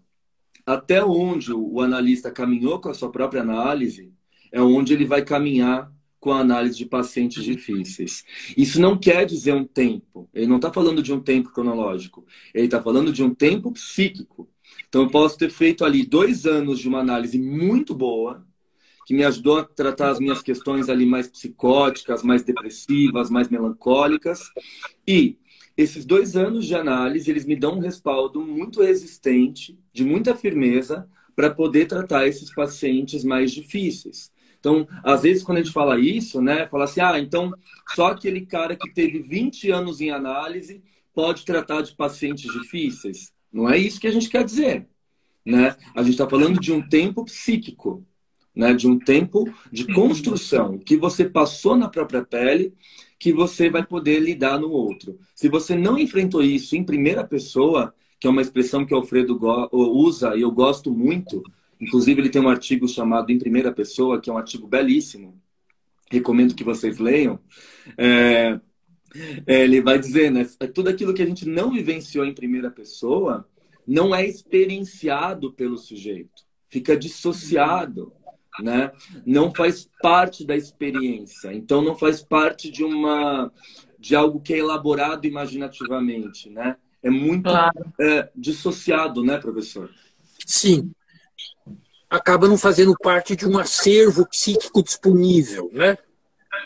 [0.66, 4.12] até onde o analista caminhou com a sua própria análise,
[4.52, 5.95] é onde ele vai caminhar
[6.26, 8.26] com a análise de pacientes difíceis.
[8.58, 10.28] Isso não quer dizer um tempo.
[10.34, 12.26] Ele não está falando de um tempo cronológico.
[12.52, 14.50] Ele está falando de um tempo psíquico.
[14.90, 18.44] Então, eu posso ter feito ali dois anos de uma análise muito boa,
[19.06, 24.50] que me ajudou a tratar as minhas questões ali mais psicóticas, mais depressivas, mais melancólicas.
[25.08, 25.38] E
[25.78, 31.08] esses dois anos de análise, eles me dão um respaldo muito resistente, de muita firmeza,
[31.36, 34.34] para poder tratar esses pacientes mais difíceis.
[34.66, 37.54] Então, às vezes, quando a gente fala isso, né, fala assim, ah, então
[37.94, 40.82] só aquele cara que teve 20 anos em análise
[41.14, 43.32] pode tratar de pacientes difíceis.
[43.54, 44.88] Não é isso que a gente quer dizer.
[45.46, 45.76] Né?
[45.94, 48.04] A gente está falando de um tempo psíquico,
[48.56, 48.74] né?
[48.74, 52.74] de um tempo de construção, que você passou na própria pele,
[53.20, 55.20] que você vai poder lidar no outro.
[55.36, 59.40] Se você não enfrentou isso em primeira pessoa, que é uma expressão que o Alfredo
[59.72, 61.44] usa e eu gosto muito,
[61.86, 65.40] Inclusive, ele tem um artigo chamado Em Primeira Pessoa, que é um artigo belíssimo.
[66.10, 67.40] Recomendo que vocês leiam.
[67.96, 68.60] É,
[69.46, 70.44] é, ele vai dizer, né?
[70.74, 73.48] Tudo aquilo que a gente não vivenciou em primeira pessoa
[73.88, 78.12] não é experienciado pelo sujeito, fica dissociado,
[78.60, 78.92] né?
[79.24, 81.54] Não faz parte da experiência.
[81.54, 83.52] Então, não faz parte de uma
[84.00, 86.78] de algo que é elaborado imaginativamente, né?
[87.04, 87.94] É muito claro.
[88.02, 89.92] é, dissociado, né, professor?
[90.46, 90.92] Sim,
[92.16, 95.98] acaba não fazendo parte de um acervo psíquico disponível, né?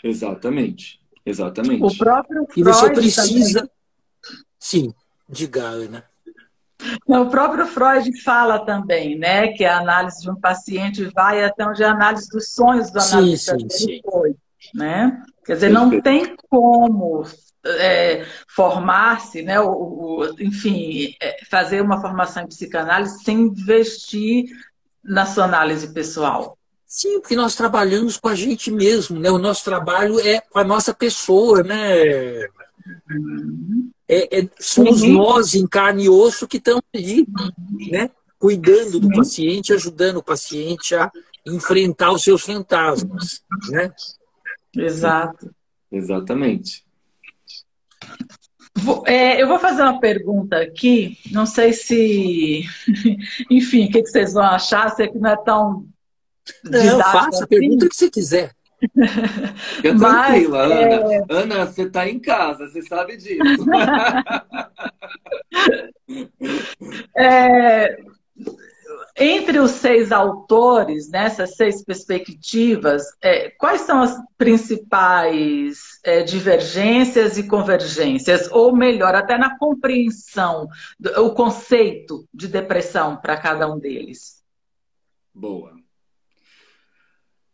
[0.02, 1.82] Exatamente, exatamente.
[1.82, 3.74] O próprio Freud e você precisa, também.
[4.58, 4.94] sim,
[5.28, 6.04] diga, Ana.
[7.06, 11.84] O próprio Freud fala também, né, que a análise de um paciente vai até onde
[11.84, 14.00] a análise dos sonhos do analista sim, sim, sim.
[14.02, 14.34] foi,
[14.74, 15.22] né?
[15.44, 17.24] Quer dizer, não tem como
[17.66, 24.46] é, formar-se, né, o, o, enfim, é, fazer uma formação em psicanálise sem investir
[25.02, 26.56] na sua análise pessoal?
[26.86, 29.30] Sim, porque nós trabalhamos com a gente mesmo, né?
[29.30, 32.48] O nosso trabalho é com a nossa pessoa, né?
[33.08, 33.90] Uhum.
[34.08, 35.12] É, é, somos uhum.
[35.12, 37.24] nós em carne e osso que estamos ali,
[37.92, 38.10] né?
[38.40, 41.12] Cuidando do paciente, ajudando o paciente a
[41.46, 43.92] enfrentar os seus fantasmas, né?
[44.76, 45.54] Exato.
[45.92, 46.84] Exatamente.
[49.06, 52.62] É, eu vou fazer uma pergunta aqui, não sei se,
[53.50, 55.84] enfim, o que, vocês vão achar, sei que não é tão.
[56.64, 57.44] Não, faça assim.
[57.44, 58.52] a pergunta que você quiser.
[58.80, 61.12] Fica tranquila, Ana.
[61.12, 61.24] É...
[61.28, 63.38] Ana, você está em casa, você sabe disso.
[67.16, 67.96] é,
[69.20, 77.46] entre os seis autores, nessas seis perspectivas, é, quais são as principais é, divergências e
[77.46, 78.50] convergências?
[78.50, 80.66] Ou melhor, até na compreensão,
[80.98, 84.42] do, o conceito de depressão para cada um deles?
[85.34, 85.74] Boa.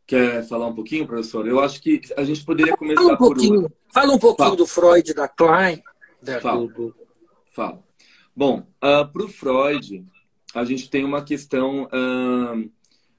[0.06, 1.48] Quer falar um pouquinho, professor?
[1.48, 3.72] Eu acho que a gente poderia começar fala um pouquinho, por...
[3.92, 4.56] Fala um pouquinho fala.
[4.56, 5.82] do Freud, da Klein.
[6.22, 6.68] Da, fala.
[6.68, 6.94] Do...
[7.50, 7.82] fala.
[8.36, 10.06] Bom, uh, ah, para o Freud,
[10.56, 12.70] a gente tem uma questão uh,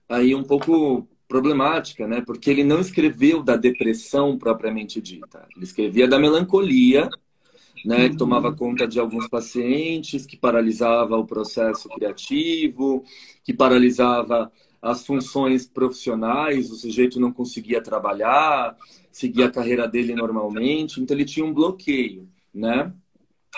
[0.10, 2.22] aí um pouco problemática, né?
[2.26, 5.48] Porque ele não escreveu da depressão propriamente dita.
[5.56, 7.08] Ele escrevia da melancolia,
[7.86, 13.04] né, que tomava conta de alguns pacientes, que paralisava o processo criativo,
[13.44, 18.76] que paralisava as funções profissionais, o sujeito não conseguia trabalhar,
[19.12, 22.92] seguir a carreira dele normalmente, então ele tinha um bloqueio, né?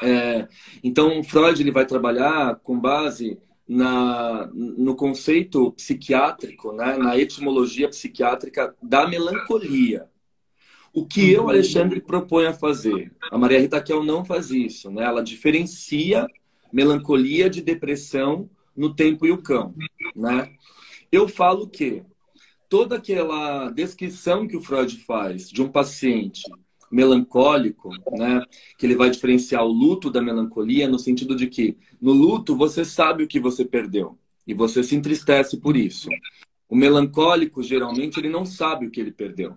[0.02, 0.48] É,
[0.84, 3.38] então Freud ele vai trabalhar com base
[3.70, 10.10] na, no conceito psiquiátrico, né, na etimologia psiquiátrica da melancolia.
[10.92, 13.12] O que eu, Alexandre, proponho a fazer?
[13.30, 15.04] A Maria Rita Kel não faz isso, né?
[15.04, 16.26] Ela diferencia
[16.74, 19.76] melancolia de depressão no tempo e o cão,
[20.16, 20.52] né?
[21.12, 22.02] Eu falo que
[22.68, 26.42] toda aquela descrição que o Freud faz de um paciente
[26.92, 28.44] melancólico, né?
[28.78, 32.84] Que ele vai diferenciar o luto da melancolia no sentido de que no luto você
[32.84, 36.10] sabe o que você perdeu e você se entristece por isso.
[36.68, 39.56] O melancólico geralmente ele não sabe o que ele perdeu.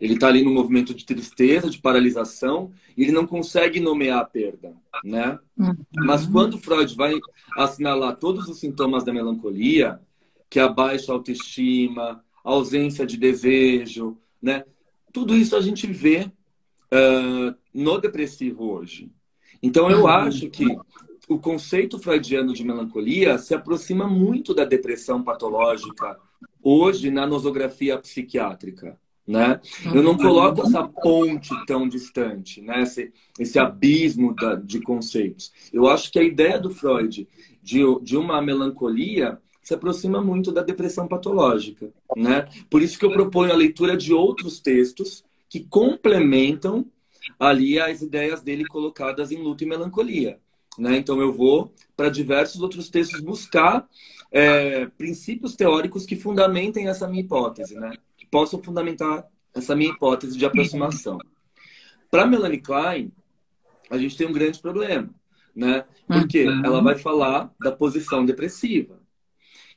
[0.00, 4.24] Ele está ali no movimento de tristeza, de paralisação, e ele não consegue nomear a
[4.24, 5.38] perda, né?
[5.58, 5.76] Uhum.
[5.94, 7.14] Mas quando Freud vai
[7.54, 10.00] assinalar todos os sintomas da melancolia,
[10.48, 14.64] que é a baixa autoestima, a ausência de desejo, né?
[15.12, 16.32] Tudo isso a gente vê
[16.92, 19.10] uh, no depressivo hoje.
[19.62, 20.06] Então, eu uhum.
[20.06, 20.66] acho que
[21.28, 26.18] o conceito freudiano de melancolia se aproxima muito da depressão patológica
[26.62, 28.98] hoje na nosografia psiquiátrica.
[29.26, 29.60] Né?
[29.94, 32.82] Eu não coloco essa ponte tão distante, né?
[32.82, 35.52] esse, esse abismo da, de conceitos.
[35.72, 37.28] Eu acho que a ideia do Freud
[37.62, 41.92] de, de uma melancolia se aproxima muito da depressão patológica.
[42.16, 42.48] Né?
[42.68, 46.86] Por isso que eu proponho a leitura de outros textos que complementam
[47.38, 50.38] ali as ideias dele colocadas em luto e melancolia.
[50.78, 50.96] Né?
[50.96, 53.86] Então eu vou para diversos outros textos buscar
[54.30, 57.92] é, princípios teóricos que fundamentem essa minha hipótese, né?
[58.16, 61.18] que possam fundamentar essa minha hipótese de aproximação.
[62.08, 63.12] Para Melanie Klein,
[63.90, 65.10] a gente tem um grande problema,
[65.54, 65.84] né?
[66.06, 66.64] Porque uhum.
[66.64, 69.00] ela vai falar da posição depressiva.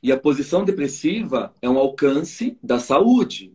[0.00, 3.52] E a posição depressiva é um alcance da saúde.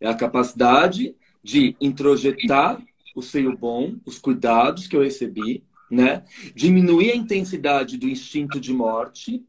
[0.00, 2.82] É a capacidade de introjetar
[3.14, 6.24] o seio bom, os cuidados que eu recebi, né?
[6.54, 9.44] Diminuir a intensidade do instinto de morte,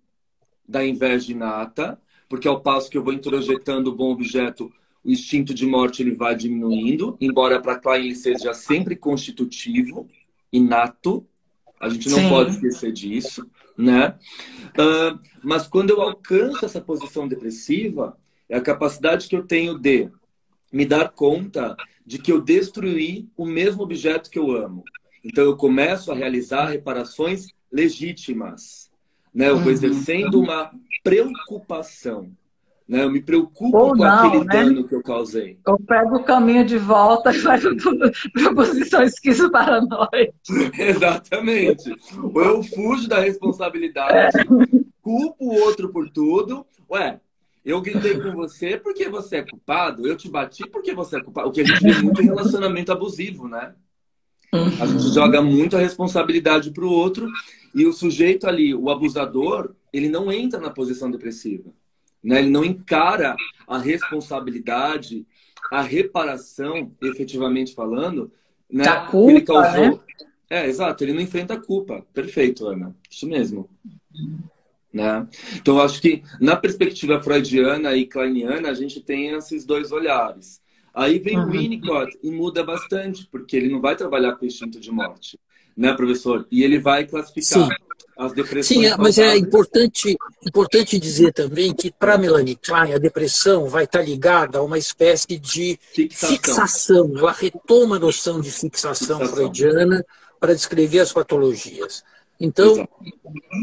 [0.67, 4.71] da inveja inata, porque ao passo que eu vou introjetando o bom objeto,
[5.03, 10.07] o instinto de morte ele vai diminuindo, embora para Klein ele seja sempre constitutivo,
[10.51, 11.25] inato.
[11.79, 12.29] A gente não Sim.
[12.29, 13.45] pode esquecer disso,
[13.77, 14.15] né?
[14.69, 18.17] Uh, mas quando eu alcanço essa posição depressiva,
[18.47, 20.09] é a capacidade que eu tenho de
[20.73, 24.83] me dar conta de que eu destruí o mesmo objeto que eu amo.
[25.23, 28.91] Então eu começo a realizar reparações legítimas.
[29.33, 29.49] Né?
[29.49, 29.71] Eu vou uhum.
[29.71, 30.71] exercendo uma
[31.03, 32.31] preocupação.
[32.87, 33.03] Né?
[33.03, 34.63] Eu me preocupo Ou com não, aquele né?
[34.63, 35.57] dano que eu causei.
[35.65, 37.69] Eu pego o caminho de volta e faço
[38.33, 39.01] para posição.
[40.77, 41.95] Exatamente.
[42.21, 44.43] Ou eu fujo da responsabilidade, é.
[45.01, 46.65] culpo o outro por tudo.
[46.91, 47.19] Ué,
[47.65, 51.49] eu gritei com você porque você é culpado, eu te bati porque você é culpado.
[51.49, 53.73] O que a gente vê muito em relacionamento abusivo, né?
[54.51, 57.27] A gente joga muito a responsabilidade para o outro
[57.73, 61.71] e o sujeito ali, o abusador, ele não entra na posição depressiva.
[62.23, 62.39] Né?
[62.39, 63.35] Ele não encara
[63.67, 65.25] a responsabilidade,
[65.71, 68.31] a reparação, efetivamente falando,
[68.69, 68.83] né?
[68.83, 69.87] Da culpa, ele causou.
[69.87, 69.99] Né?
[70.49, 72.05] É, exato, ele não enfrenta a culpa.
[72.13, 72.95] Perfeito, Ana.
[73.09, 73.67] Isso mesmo.
[74.93, 75.27] Né?
[75.55, 80.61] Então, acho que na perspectiva freudiana e kleiniana, a gente tem esses dois olhares.
[80.93, 81.47] Aí vem uhum.
[81.47, 85.39] o Winnicott e muda bastante, porque ele não vai trabalhar com o instinto de morte,
[85.75, 86.45] né, professor?
[86.51, 87.75] E ele vai classificar Sim.
[88.15, 88.79] as depressões.
[88.79, 90.15] Sim, é, mas é importante,
[90.45, 95.39] importante dizer também que para Melanie Klein a depressão vai estar ligada a uma espécie
[95.39, 96.29] de fixação.
[96.29, 97.11] fixação.
[97.17, 99.35] Ela retoma a noção de fixação, fixação.
[99.35, 100.05] freudiana
[100.39, 102.03] para descrever as patologias.
[102.39, 102.87] Então,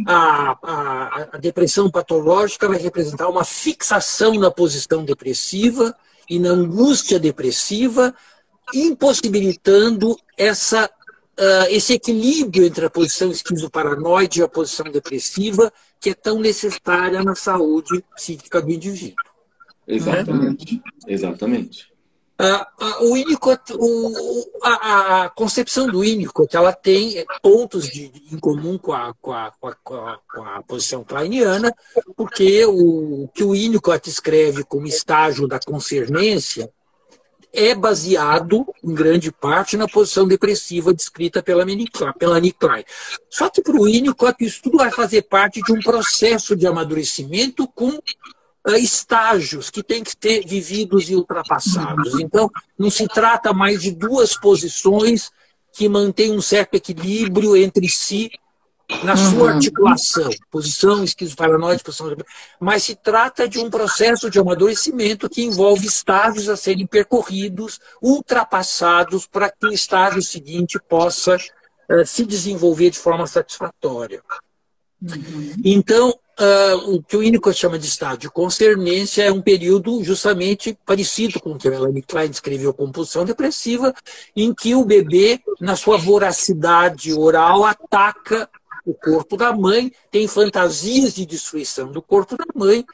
[0.06, 5.94] a, a, a, depressão patológica vai representar uma fixação na posição depressiva
[6.28, 8.14] e na angústia depressiva,
[8.72, 16.14] impossibilitando essa, uh, esse equilíbrio entre a posição esquizoparanoide e a posição depressiva, que é
[16.14, 19.16] tão necessária na saúde psíquica do indivíduo.
[19.86, 20.74] Exatamente.
[20.76, 20.82] Né?
[21.08, 21.89] Exatamente.
[23.00, 28.92] O Winnicott, o, a, a, concepção do Winnicott, ela tem pontos de, em comum com
[28.92, 31.74] a, com, a, com, a, com a posição kleiniana,
[32.16, 36.70] porque o que o Winnicott escreve como estágio da concernência
[37.52, 41.66] é baseado, em grande parte, na posição depressiva descrita pela,
[42.18, 42.84] pela Klein.
[43.28, 47.66] Só que para o Winnicott isso tudo vai fazer parte de um processo de amadurecimento
[47.68, 47.98] com
[48.68, 52.20] estágios que têm que ser vividos e ultrapassados.
[52.20, 55.30] Então, não se trata mais de duas posições
[55.72, 58.30] que mantém um certo equilíbrio entre si
[59.04, 59.48] na sua uhum.
[59.48, 62.14] articulação, posição esquizoparanoide, posição...
[62.58, 69.26] mas se trata de um processo de amadurecimento que envolve estágios a serem percorridos, ultrapassados,
[69.26, 74.22] para que o estágio seguinte possa uh, se desenvolver de forma satisfatória.
[75.00, 75.54] Uhum.
[75.64, 80.76] Então, uh, o que o Winnicott chama de estado de concernência é um período justamente
[80.86, 83.94] parecido com o que a Melanie Klein descreveu compulsão depressiva,
[84.34, 88.48] em que o bebê, na sua voracidade oral, ataca
[88.86, 92.84] o corpo da mãe, tem fantasias de destruição do corpo da mãe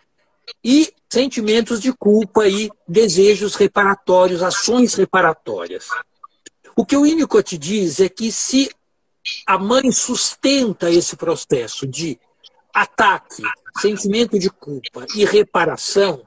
[0.62, 5.88] e sentimentos de culpa e desejos reparatórios, ações reparatórias.
[6.76, 8.68] O que o Winnicott diz é que se
[9.46, 12.18] a mãe sustenta esse processo de
[12.76, 13.42] ataque,
[13.80, 16.22] sentimento de culpa e reparação,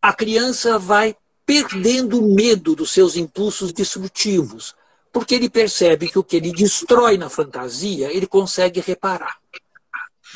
[0.00, 4.74] a criança vai perdendo o medo dos seus impulsos destrutivos,
[5.10, 9.38] porque ele percebe que o que ele destrói na fantasia, ele consegue reparar.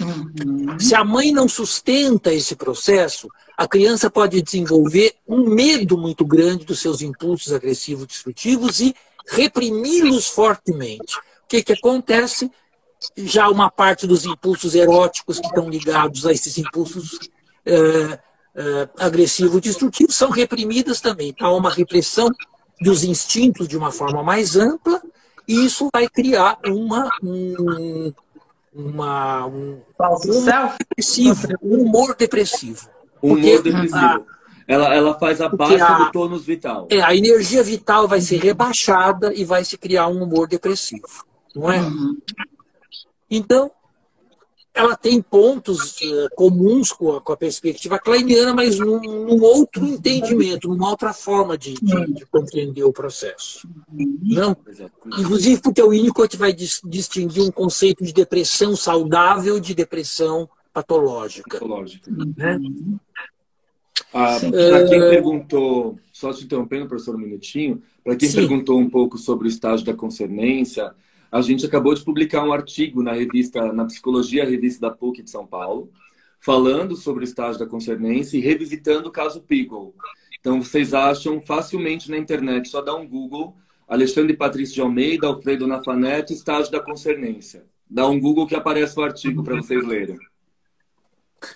[0.01, 0.79] Uhum.
[0.81, 6.65] Se a mãe não sustenta esse processo, a criança pode desenvolver um medo muito grande
[6.65, 8.97] dos seus impulsos agressivos destrutivos e
[9.29, 11.19] reprimi-los fortemente.
[11.19, 12.51] O que, que acontece?
[13.17, 17.19] Já uma parte dos impulsos eróticos que estão ligados a esses impulsos
[17.65, 18.19] é,
[18.55, 21.35] é, agressivos destrutivos são reprimidas também.
[21.41, 22.31] Há uma repressão
[22.81, 25.01] dos instintos de uma forma mais ampla,
[25.47, 28.13] e isso vai criar uma, um,
[28.75, 29.81] uma, um,
[30.27, 30.45] um
[30.79, 32.89] depressivo, um humor depressivo.
[33.23, 33.97] Humor depressivo.
[33.97, 34.21] A,
[34.67, 36.87] ela, ela faz a base a, do tônus vital.
[36.91, 41.25] É, a energia vital vai ser rebaixada e vai se criar um humor depressivo.
[41.55, 41.81] Não é?
[41.81, 42.17] Uhum.
[43.35, 43.71] Então,
[44.75, 49.87] ela tem pontos uh, comuns com a, com a, perspectiva kleiniana, mas num, num, outro
[49.87, 53.67] entendimento, numa outra forma de, de, de, compreender o processo.
[53.91, 54.55] Não?
[55.19, 61.59] Inclusive porque o Winnicott vai dis, distinguir um conceito de depressão saudável de depressão patológica.
[61.59, 62.11] patológica.
[62.11, 62.61] Né?
[64.13, 68.37] Ah, para quem perguntou, só te interrompendo, professor, um minutinho, para quem Sim.
[68.37, 70.95] perguntou um pouco sobre o estágio da concernência,
[71.33, 75.23] a gente acabou de publicar um artigo na revista, na Psicologia, a revista da PUC
[75.23, 75.91] de São Paulo,
[76.39, 79.95] falando sobre o estágio da concernência e revisitando o caso Pigol.
[80.39, 83.57] Então, vocês acham facilmente na internet, só dá um Google,
[83.89, 87.65] Alexandre Patrício de Almeida, Alfredo Nafanete, estágio da concernência.
[87.89, 90.19] Dá um Google que aparece o artigo para vocês lerem.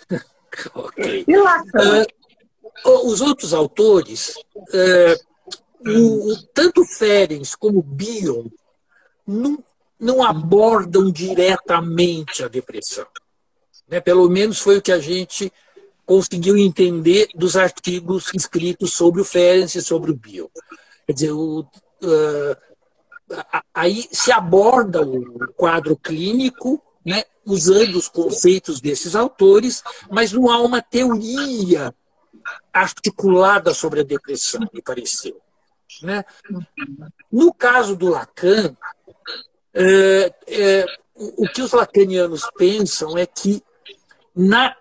[0.75, 1.25] ok.
[1.29, 8.47] E lá, uh, os outros autores, uh, o, o, tanto Ferenc como Bion,
[9.27, 9.63] não,
[9.99, 13.07] não abordam diretamente a depressão.
[13.89, 14.01] Né?
[14.01, 15.53] Pelo menos foi o que a gente
[16.05, 20.51] conseguiu entender dos artigos escritos sobre o Ferenc e sobre o Bio.
[21.05, 22.57] Quer dizer, o, uh,
[23.75, 30.61] aí se aborda o quadro clínico, né, usando os conceitos desses autores, mas não há
[30.61, 31.95] uma teoria
[32.73, 35.41] articulada sobre a depressão, me pareceu.
[36.03, 36.25] Né?
[37.31, 38.77] No caso do Lacan,
[39.77, 43.63] é, é, o que os lacanianos pensam é que
[44.35, 44.75] na,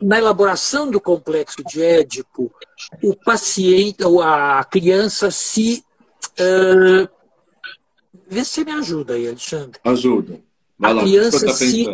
[0.00, 2.52] na elaboração do complexo de Édipo,
[3.02, 5.84] o paciente, ou a criança se.
[6.32, 7.08] Uh,
[8.28, 9.80] vê se você me ajuda aí, Alexandre.
[9.84, 10.40] Ajuda.
[10.78, 11.86] Vai a lá, criança tá se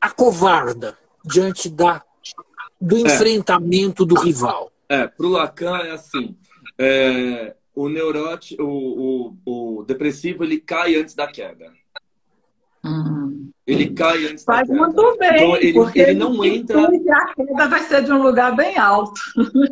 [0.00, 2.04] acovarda diante da,
[2.80, 3.00] do é.
[3.00, 4.70] enfrentamento do rival.
[4.88, 6.36] É, para o Lacan é assim.
[6.78, 11.72] É, o neurótico, o, o, o, depressivo, ele cai antes da queda.
[12.84, 13.50] Hum.
[13.66, 14.86] Ele cai antes Faz da queda.
[14.86, 16.86] muito bem, então, ele, porque ele não entra.
[16.86, 19.20] Que a queda vai ser de um lugar bem alto.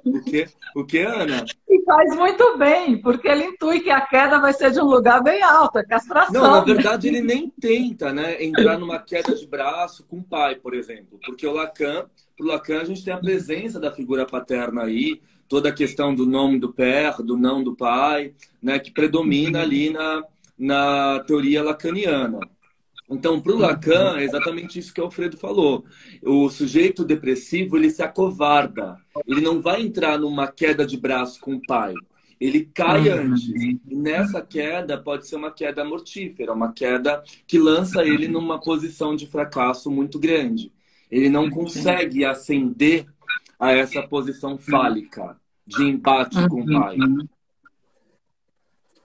[0.05, 1.45] O que, o que Ana?
[1.69, 5.23] E faz muito bem, porque ele intui que a queda vai ser de um lugar
[5.23, 6.43] bem alto, é castração.
[6.43, 10.55] Não, na verdade, ele nem tenta né, entrar numa queda de braço com o pai,
[10.55, 11.19] por exemplo.
[11.27, 15.69] Porque o Lacan, pro Lacan, a gente tem a presença da figura paterna aí, toda
[15.69, 18.33] a questão do nome do père, do não do pai,
[18.63, 20.25] né, que predomina ali na,
[20.59, 22.41] na teoria lacaniana.
[23.15, 25.85] Então, para o Lacan, é exatamente isso que o Alfredo falou.
[26.23, 28.97] O sujeito depressivo, ele se acovarda.
[29.27, 31.95] Ele não vai entrar numa queda de braço com o pai.
[32.41, 33.33] Ele cai uhum.
[33.33, 33.49] antes.
[33.49, 39.15] E nessa queda pode ser uma queda mortífera, uma queda que lança ele numa posição
[39.15, 40.73] de fracasso muito grande.
[41.11, 43.07] Ele não consegue ascender
[43.61, 46.49] a essa posição fálica de empate uhum.
[46.49, 46.97] com o pai.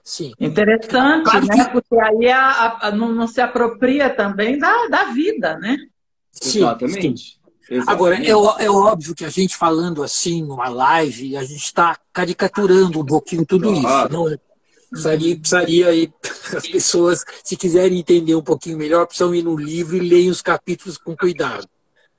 [0.08, 0.32] Sim.
[0.40, 1.64] Interessante, né?
[1.70, 5.76] Porque aí a, a, não, não, se apropria também da, da vida, né?
[6.32, 7.38] Sim, Exatamente.
[7.60, 7.82] Sim.
[7.86, 13.00] Agora, é, é, óbvio que a gente falando assim numa live, a gente está caricaturando
[13.00, 14.08] um pouquinho tudo claro.
[14.08, 14.18] isso.
[14.18, 14.38] Não é?
[14.88, 16.10] Precisaria, precisaria aí,
[16.56, 20.40] as pessoas, se quiserem entender um pouquinho melhor, precisam ir no livro e ler os
[20.40, 21.68] capítulos com cuidado.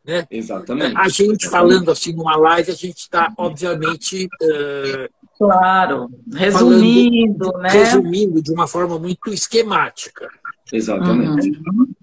[0.06, 0.26] Né?
[0.32, 0.98] Exatamente.
[0.98, 4.28] A gente falando assim numa live, a gente está, obviamente.
[4.42, 7.70] Uh, claro, resumindo, falando, né?
[7.70, 10.28] Resumindo de uma forma muito esquemática.
[10.72, 11.52] Exatamente.
[11.70, 11.94] Uhum.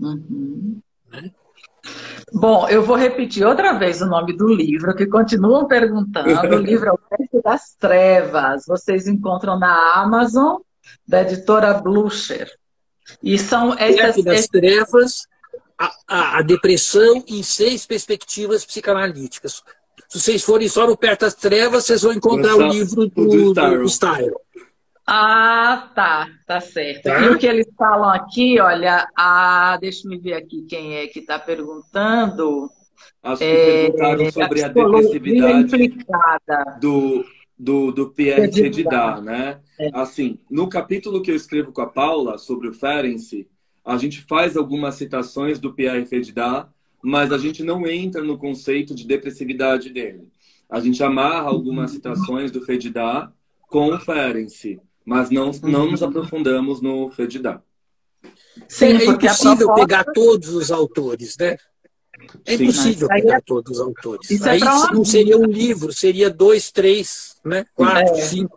[0.00, 0.80] Uhum.
[1.10, 1.30] Né?
[2.32, 6.28] Bom, eu vou repetir outra vez o nome do livro, que continuam perguntando.
[6.28, 8.66] O livro é O Mestre das Trevas.
[8.66, 10.58] Vocês encontram na Amazon,
[11.06, 12.50] da editora Blucher.
[13.22, 14.22] E são essas.
[14.22, 15.26] das Trevas,
[15.78, 19.62] a, a, a, depressão em seis perspectivas psicanalíticas.
[20.08, 24.40] Se vocês forem só no Perto das Trevas, vocês vão encontrar o livro do, do.
[25.06, 27.04] Ah, tá, tá certo.
[27.04, 27.20] Tá?
[27.20, 31.20] E o que eles falam aqui, olha, a, deixa eu ver aqui quem é que
[31.20, 32.68] está perguntando.
[33.22, 35.70] Acho que é, perguntaram sobre a, a depressividade
[36.80, 37.24] do,
[37.58, 39.60] do, do Pierre Fedidar, né?
[39.80, 39.90] É.
[39.94, 43.46] Assim, no capítulo que eu escrevo com a Paula sobre o Ferenc,
[43.88, 46.70] a gente faz algumas citações do Pierre Fedidar,
[47.02, 50.28] mas a gente não entra no conceito de depressividade dele.
[50.68, 53.32] A gente amarra algumas citações do Fedidar
[53.68, 57.62] com o Ferenc mas não, não nos aprofundamos no Fedidá.
[58.68, 59.86] Sim, é impossível proposta...
[59.86, 61.56] pegar todos os autores, né?
[62.44, 63.40] É Sim, impossível pegar é...
[63.40, 64.30] todos os autores.
[64.30, 67.66] Isso é aí é não seria um livro, seria dois, três, né?
[67.74, 68.20] quatro, é.
[68.22, 68.54] cinco.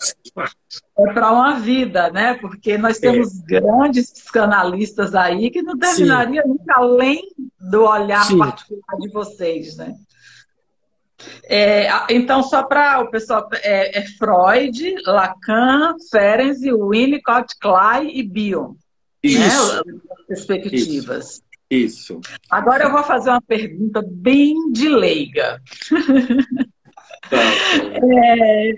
[0.98, 2.36] É para uma vida, né?
[2.36, 3.60] Porque nós temos é.
[3.60, 7.22] grandes psicanalistas aí que não terminaria nunca além
[7.60, 8.38] do olhar Sim.
[8.38, 9.96] particular de vocês, né?
[11.44, 18.70] É, então, só para o pessoal, é, é, Freud, Lacan, Ferenc, Winnicott, Clay e Bion.
[18.70, 18.76] Né?
[19.24, 19.76] Isso.
[19.86, 19.94] Né?
[20.28, 21.26] Perspectivas.
[21.26, 21.52] Isso.
[21.72, 22.20] Isso.
[22.50, 25.62] Agora eu vou fazer uma pergunta bem de leiga.
[27.32, 28.72] É,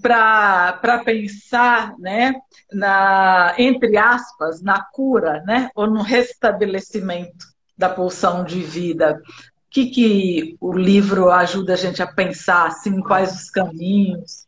[0.00, 2.34] para pensar, né,
[2.72, 7.46] na, entre aspas, na cura, né, ou no restabelecimento
[7.76, 9.20] da pulsão de vida
[9.74, 14.43] que, que o livro ajuda a gente a pensar, assim, quais os caminhos?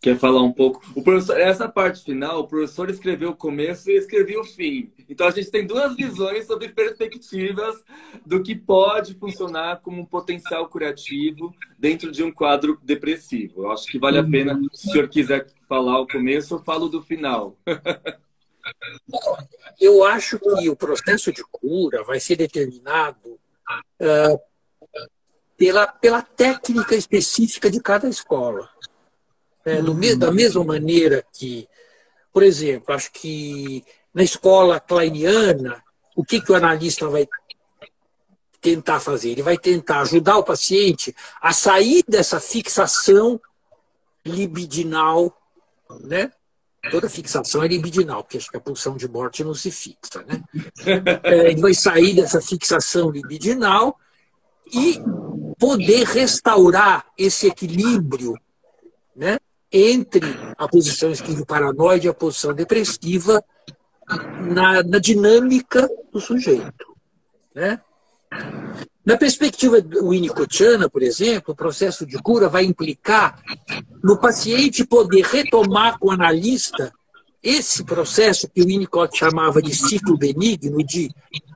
[0.00, 0.80] Quer falar um pouco?
[0.94, 4.92] O professor, essa parte final, o professor escreveu o começo e escreveu o fim.
[5.08, 7.82] Então a gente tem duas visões sobre perspectivas
[8.24, 13.64] do que pode funcionar como um potencial curativo dentro de um quadro depressivo.
[13.64, 16.88] Eu acho que vale a pena, se o senhor quiser falar o começo, eu falo
[16.88, 17.56] do final.
[19.80, 23.38] Eu acho que o processo de cura vai ser determinado
[23.98, 24.40] uh,
[25.56, 28.68] pela, pela técnica específica de cada escola.
[29.68, 31.68] É, do, da mesma maneira que,
[32.32, 35.82] por exemplo, acho que na escola kleiniana,
[36.16, 37.28] o que, que o analista vai
[38.60, 39.30] tentar fazer?
[39.30, 43.40] Ele vai tentar ajudar o paciente a sair dessa fixação
[44.24, 45.36] libidinal,
[46.00, 46.32] né?
[46.90, 50.42] Toda fixação é libidinal, porque acho que a pulsão de morte não se fixa, né?
[51.24, 53.98] É, ele vai sair dessa fixação libidinal
[54.72, 55.00] e
[55.58, 58.34] poder restaurar esse equilíbrio,
[59.14, 59.38] né?
[59.70, 63.44] Entre a posição esquivo-paranoide e a posição depressiva
[64.52, 66.96] na, na dinâmica do sujeito,
[67.54, 67.80] né?
[69.04, 73.42] Na perspectiva winnicottiana, por exemplo, o processo de cura vai implicar
[74.04, 76.92] no paciente poder retomar com o analista
[77.42, 81.10] esse processo que o Winnicott chamava de ciclo benigno, de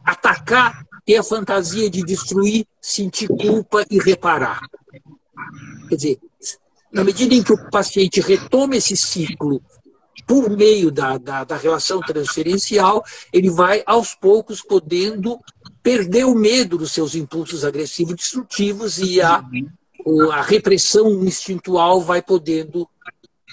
[0.04, 4.60] atacar, ter a fantasia de destruir, sentir culpa e reparar.
[5.88, 6.18] Quer dizer,
[6.92, 9.62] na medida em que o paciente retoma esse ciclo
[10.26, 15.38] por meio da, da, da relação transferencial, ele vai aos poucos podendo
[15.82, 19.42] perder o medo dos seus impulsos agressivos destrutivos e a,
[20.32, 22.88] a repressão instintual vai podendo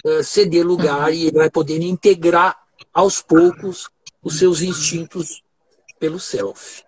[0.06, 2.58] uh, ceder lugar e ele vai podendo integrar
[2.94, 3.90] aos poucos
[4.22, 5.42] os seus instintos
[6.00, 6.84] pelo self.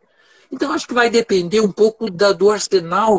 [0.51, 3.17] Então, acho que vai depender um pouco da, do arsenal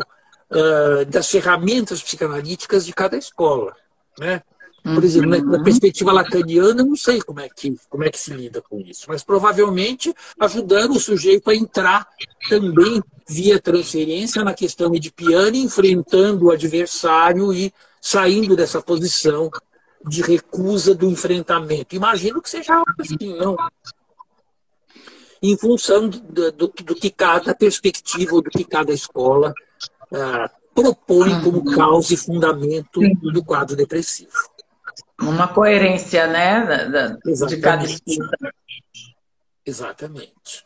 [0.53, 3.75] uh, das ferramentas psicanalíticas de cada escola.
[4.17, 4.41] Né?
[4.83, 8.33] Por exemplo, na, na, perspectiva lacaniana, não sei como é, que, como é que se
[8.33, 12.05] lida com isso, mas provavelmente ajudando o sujeito a entrar
[12.49, 19.49] também via transferência na questão edipiana, enfrentando o adversário e saindo dessa posição
[20.05, 21.95] de recusa do enfrentamento.
[21.95, 23.55] Imagino que seja algo assim, não.
[25.41, 29.53] Em função do, do, do que cada perspectiva ou do que cada escola
[30.13, 34.31] ah, propõe como causa e fundamento do quadro depressivo.
[35.21, 36.65] Uma coerência, né?
[36.87, 37.07] Da,
[37.45, 38.53] de cada escuta.
[39.65, 40.63] Exatamente.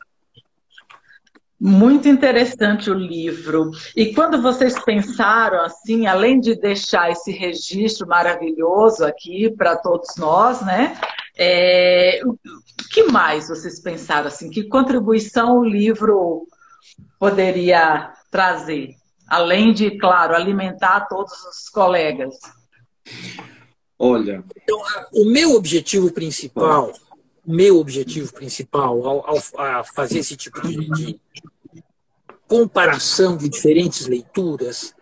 [1.60, 3.72] Muito interessante o livro.
[3.96, 10.62] E quando vocês pensaram assim, além de deixar esse registro maravilhoso aqui para todos nós,
[10.62, 11.00] né?
[11.36, 12.38] É, o
[12.92, 14.50] que mais vocês pensaram assim?
[14.50, 16.48] Que contribuição o livro
[17.20, 18.97] poderia trazer?
[19.28, 22.36] Além de, claro, alimentar todos os colegas.
[24.00, 24.44] Olha.
[24.56, 24.82] Então,
[25.14, 26.94] o meu objetivo principal,
[27.46, 31.20] meu objetivo principal ao, ao fazer esse tipo de, de
[32.48, 34.96] comparação de diferentes leituras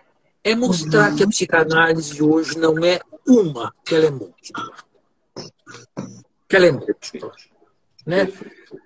[0.44, 4.74] é mostrar que a psicanálise hoje não é uma, que ela é múltipla.
[6.48, 7.32] Que ela é múltipla.
[8.06, 8.32] Né?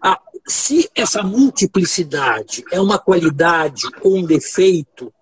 [0.02, 5.14] Ah, se essa multiplicidade é uma qualidade ou um defeito,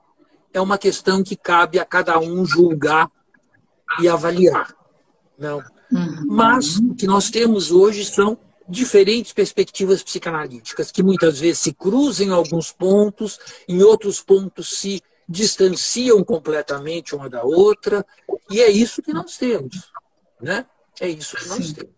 [0.57, 3.09] é uma questão que cabe a cada um julgar
[4.01, 4.75] e avaliar.
[5.37, 5.59] Não.
[5.91, 6.25] Uhum.
[6.27, 8.37] Mas o que nós temos hoje são
[8.67, 15.01] diferentes perspectivas psicanalíticas, que muitas vezes se cruzam em alguns pontos, em outros pontos se
[15.29, 18.05] distanciam completamente uma da outra,
[18.49, 19.91] e é isso que nós temos.
[20.41, 20.65] Né?
[20.99, 21.73] É isso que nós Sim.
[21.75, 21.97] temos.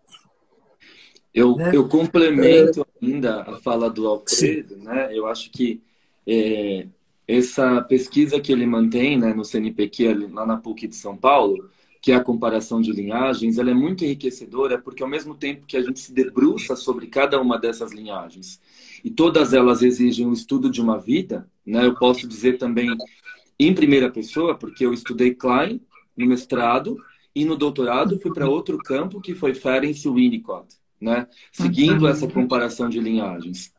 [1.32, 1.70] Eu, né?
[1.74, 3.04] eu complemento é...
[3.04, 5.16] ainda a fala do Alfredo, né?
[5.16, 5.80] Eu acho que
[6.26, 6.86] é,
[7.36, 11.70] essa pesquisa que ele mantém né, no CNPq, lá na PUC de São Paulo,
[12.02, 15.76] que é a comparação de linhagens, ela é muito enriquecedora porque ao mesmo tempo que
[15.76, 18.60] a gente se debruça sobre cada uma dessas linhagens
[19.04, 21.86] e todas elas exigem o estudo de uma vida, né?
[21.86, 22.88] Eu posso dizer também
[23.58, 25.80] em primeira pessoa, porque eu estudei Klein
[26.16, 26.96] no mestrado
[27.34, 31.26] e no doutorado fui para outro campo que foi Ferenc Winnicott, né?
[31.52, 33.72] Seguindo essa comparação de linhagens.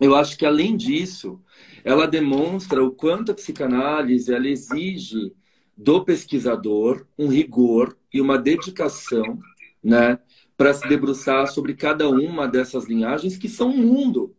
[0.00, 1.40] Eu acho que além disso,
[1.84, 5.32] ela demonstra o quanto a psicanálise ela exige
[5.76, 9.38] do pesquisador um rigor e uma dedicação,
[9.82, 10.18] né,
[10.56, 14.34] para se debruçar sobre cada uma dessas linhagens que são um mundo.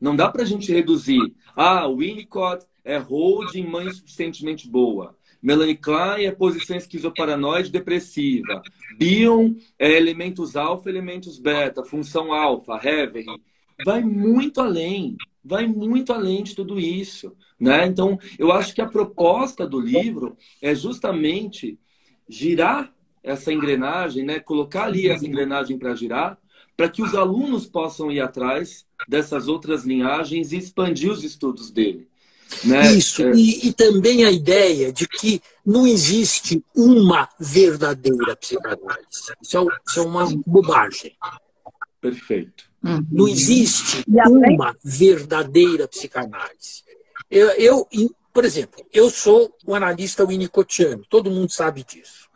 [0.00, 1.34] Não dá para a gente reduzir.
[1.54, 5.16] Ah, Winnicott é holding mãe suficientemente boa.
[5.40, 8.62] Melanie Klein é posição esquizoparanoide depressiva.
[8.96, 13.26] Bion é elementos alfa, elementos beta, função alfa, Hevery.
[13.84, 17.32] Vai muito além, vai muito além de tudo isso.
[17.58, 17.86] Né?
[17.86, 21.78] Então, eu acho que a proposta do livro é justamente
[22.28, 24.38] girar essa engrenagem, né?
[24.38, 26.38] colocar ali essa engrenagem para girar,
[26.76, 32.08] para que os alunos possam ir atrás dessas outras linhagens e expandir os estudos dele.
[32.64, 32.92] Né?
[32.92, 33.32] Isso, é...
[33.32, 39.34] e, e, também a ideia de que não existe uma verdadeira psicanálise.
[39.42, 41.14] Isso é, isso é uma bobagem.
[42.00, 42.67] Perfeito.
[43.10, 46.84] Não existe uma verdadeira psicanálise.
[47.30, 47.88] Eu, eu,
[48.32, 52.28] por exemplo, eu sou um analista winnicottiano, todo mundo sabe disso.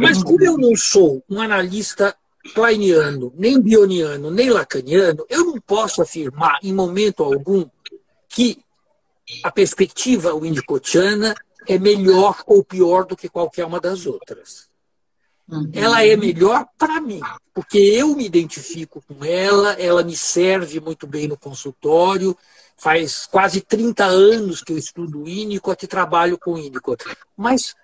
[0.00, 2.14] Mas como eu não sou um analista
[2.54, 7.64] kleiniano, nem bioniano, nem lacaniano, eu não posso afirmar em momento algum
[8.28, 8.58] que
[9.42, 11.34] a perspectiva winnicottiana
[11.66, 14.71] é melhor ou pior do que qualquer uma das outras.
[15.48, 15.70] Uhum.
[15.72, 17.20] Ela é melhor para mim,
[17.52, 22.36] porque eu me identifico com ela, ela me serve muito bem no consultório,
[22.82, 27.04] Faz quase 30 anos que eu estudo Winnicott e trabalho com Winnicott.
[27.36, 27.76] Mas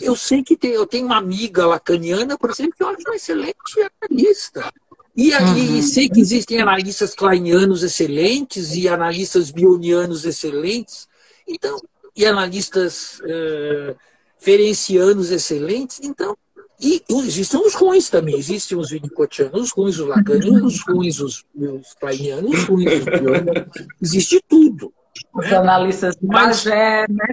[0.00, 3.16] eu sei que tem, eu tenho uma amiga lacaniana, por exemplo, que eu acho uma
[3.16, 4.72] excelente analista.
[5.16, 5.76] E, uhum.
[5.76, 11.08] e sei que existem analistas kleinianos excelentes e analistas bionianos excelentes.
[11.44, 11.76] Então,
[12.14, 13.96] e analistas uh,
[14.38, 15.98] ferencianos excelentes.
[16.00, 16.38] Então,
[16.82, 21.44] e existem os ruins também, existem os vinicotianos, os ruins, os lacanianos, os ruins, os,
[21.54, 23.68] os kleinianos, os ruins, os bionianos,
[24.02, 24.92] existe tudo.
[25.34, 25.56] Os né?
[25.56, 27.26] analistas de Bagé, né?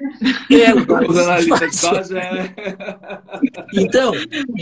[0.51, 0.73] É,
[1.09, 1.71] os analistas
[2.07, 2.55] de Bagé.
[3.73, 4.13] Então,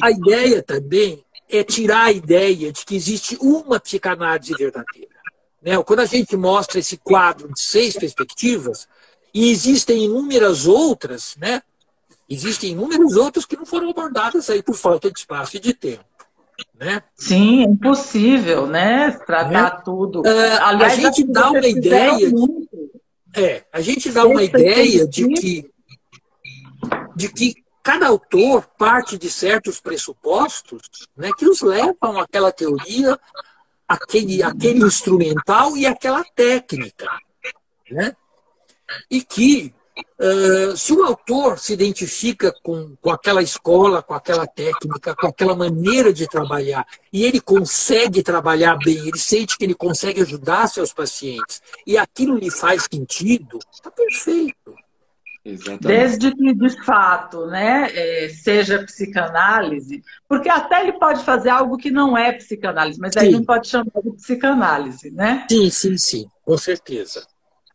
[0.01, 5.17] a ideia também é tirar a ideia de que existe uma psicanálise verdadeira.
[5.61, 5.81] Né?
[5.83, 8.87] Quando a gente mostra esse quadro de seis perspectivas,
[9.33, 11.61] e existem inúmeras outras, né?
[12.29, 16.03] Existem inúmeros outros que não foram abordados aí por falta de espaço e de tempo.
[16.77, 17.01] Né?
[17.15, 19.11] Sim, é impossível, né?
[19.11, 19.83] Tratar é.
[19.83, 20.21] tudo.
[20.21, 22.31] Uh, Aliás, a gente dá uma ideia.
[22.31, 22.69] De,
[23.33, 25.71] é, a gente dá uma ideia de que,
[27.15, 30.81] de que cada autor parte de certos pressupostos
[31.15, 33.17] né, que os levam àquela teoria,
[33.87, 37.07] aquele, aquele instrumental e aquela técnica.
[37.89, 38.15] Né?
[39.09, 39.73] E que
[40.19, 45.55] Uh, se o autor se identifica com, com aquela escola, com aquela técnica, com aquela
[45.55, 50.91] maneira de trabalhar, e ele consegue trabalhar bem, ele sente que ele consegue ajudar seus
[50.91, 54.75] pacientes, e aquilo lhe faz sentido, está perfeito.
[55.47, 55.87] Exatamente.
[55.87, 61.89] Desde que, de fato, né, é, seja psicanálise, porque até ele pode fazer algo que
[61.89, 65.45] não é psicanálise, mas aí não pode chamar de psicanálise, né?
[65.49, 67.25] Sim, sim, sim, com certeza.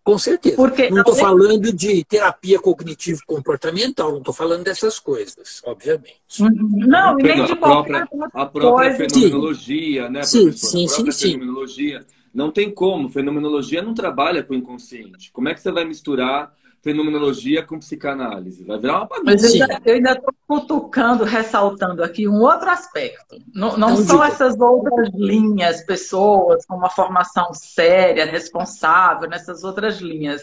[0.04, 0.56] Com certeza.
[0.56, 6.40] Porque não estou falando de terapia cognitivo-comportamental, não estou falando dessas coisas, obviamente.
[6.40, 6.86] Uhum.
[6.86, 12.04] Não, nem de a própria, a própria fenomenologia, né, sim, sim, sim, sim, fenomenologia.
[12.34, 15.30] Não tem como, fenomenologia não trabalha com o inconsciente.
[15.32, 16.52] Como é que você vai misturar
[16.82, 18.64] fenomenologia com psicanálise.
[18.64, 19.24] Vai virar uma bagunça.
[19.24, 19.54] Mas
[19.84, 23.36] eu ainda estou cutucando, ressaltando aqui um outro aspecto.
[23.54, 30.00] Não, não então, são essas outras linhas, pessoas com uma formação séria, responsável, nessas outras
[30.00, 30.42] linhas.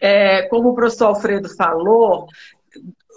[0.00, 2.28] É, como o professor Alfredo falou,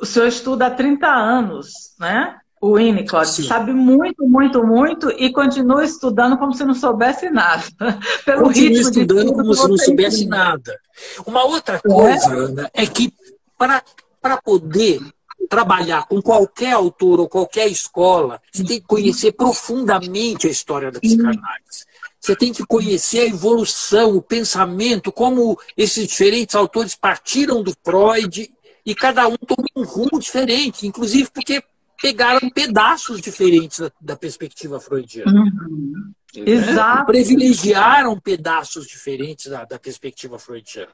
[0.02, 2.38] o senhor estuda há 30 anos, né?
[2.66, 3.44] O Winnicott, Sim.
[3.44, 7.64] sabe muito, muito, muito e continua estudando como se não soubesse nada.
[8.26, 10.80] Pelo continua estudando como se não soubesse nada.
[11.28, 12.38] Uma outra coisa, é?
[12.38, 13.14] Ana, é que
[13.60, 15.00] para poder
[15.48, 21.00] trabalhar com qualquer autor ou qualquer escola, você tem que conhecer profundamente a história da
[21.00, 21.86] psicanálise.
[22.20, 28.50] Você tem que conhecer a evolução, o pensamento, como esses diferentes autores partiram do Freud
[28.84, 31.62] e cada um tomou um rumo diferente, inclusive porque
[32.02, 35.42] pegaram pedaços diferentes da, da perspectiva freudiana.
[35.42, 36.14] Uhum.
[36.36, 37.06] Exato.
[37.06, 40.92] Privilegiaram pedaços diferentes da, da perspectiva freudiana.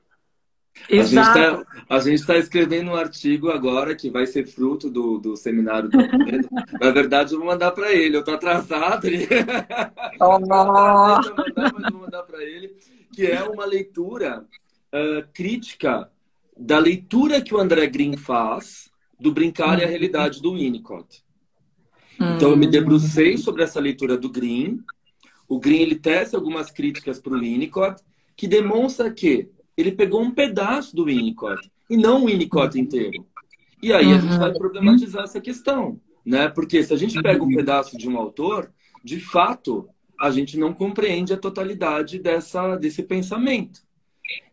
[0.90, 1.66] Exato.
[1.90, 5.90] A gente está tá escrevendo um artigo agora que vai ser fruto do, do seminário
[5.90, 6.50] do Pedro.
[6.80, 8.16] Na verdade, eu vou mandar para ele.
[8.16, 9.08] Eu estou atrasado.
[10.20, 10.40] Oh.
[10.40, 11.22] mandar,
[11.56, 12.76] mas vou mandar para ele.
[13.14, 14.46] Que é uma leitura
[14.94, 16.10] uh, crítica
[16.58, 18.91] da leitura que o André Green faz
[19.22, 19.92] do Brincar e a uhum.
[19.92, 21.24] Realidade do Winnicott.
[22.36, 22.70] Então eu me hum.
[22.70, 24.80] debrucei sobre essa leitura do Green.
[25.48, 28.04] O Green ele tece algumas críticas para o Winnicott
[28.36, 33.26] que demonstra que ele pegou um pedaço do Winnicott e não o Winnicott inteiro.
[33.82, 34.58] E aí a gente vai uhum.
[34.58, 36.48] problematizar essa questão, né?
[36.48, 38.72] Porque se a gente pega um pedaço de um autor,
[39.04, 43.82] de fato, a gente não compreende a totalidade dessa, desse pensamento.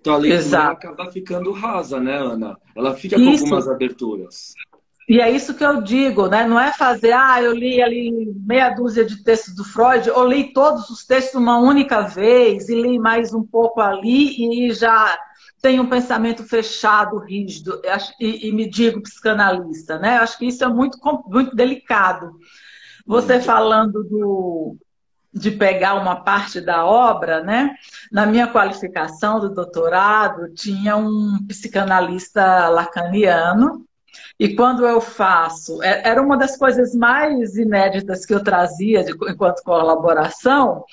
[0.00, 2.56] Então a leitura acaba ficando rasa, né, Ana?
[2.76, 3.44] Ela fica com isso.
[3.44, 4.54] algumas aberturas.
[5.08, 6.46] E é isso que eu digo, né?
[6.46, 10.52] Não é fazer, ah, eu li ali meia dúzia de textos do Freud, ou li
[10.52, 15.18] todos os textos uma única vez, e li mais um pouco ali, e já
[15.62, 17.80] tenho um pensamento fechado, rígido,
[18.20, 20.18] e, e me digo psicanalista, né?
[20.18, 22.32] Eu acho que isso é muito, muito delicado.
[23.06, 24.76] Você falando do,
[25.32, 27.74] de pegar uma parte da obra, né?
[28.10, 33.86] Na minha qualificação do doutorado, tinha um psicanalista lacaniano,
[34.38, 39.12] e quando eu faço, é, era uma das coisas mais inéditas que eu trazia de,
[39.12, 40.84] enquanto colaboração,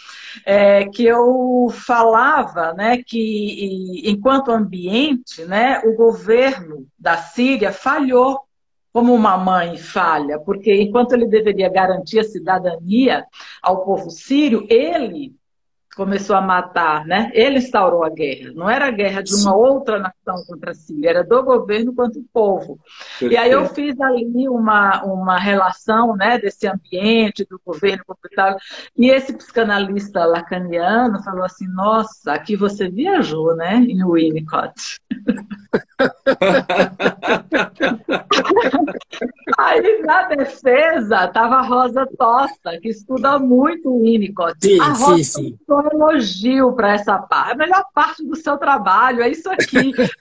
[0.46, 8.42] é, que eu falava né, que, enquanto ambiente, né, o governo da Síria falhou
[8.96, 13.26] como uma mãe falha, porque enquanto ele deveria garantir a cidadania
[13.62, 15.36] ao povo sírio, ele
[15.96, 17.32] começou a matar, né?
[17.34, 18.52] Ele instaurou a guerra.
[18.54, 22.20] Não era a guerra de uma outra nação contra a Síria, era do governo contra
[22.20, 22.78] o povo.
[23.20, 23.34] Perfeito.
[23.34, 28.58] E aí eu fiz ali uma, uma relação, né, desse ambiente, do governo contra tal.
[28.98, 35.00] E esse psicanalista lacaniano falou assim: "Nossa, aqui você viajou, né, em Winnicott".
[39.58, 44.58] Aí na defesa tava a Rosa Tosta, que estuda muito o Winnicott.
[44.62, 45.58] Sim, a Rosa sim, sim
[45.92, 47.54] elogio para essa parte.
[47.54, 49.94] A melhor parte do seu trabalho é isso aqui.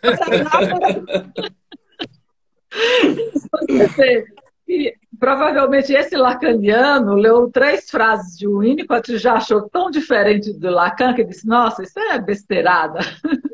[4.80, 10.70] e, provavelmente esse lacaniano leu três frases de Winnicott e já achou tão diferente do
[10.70, 13.00] Lacan que disse: Nossa, isso é besteirada.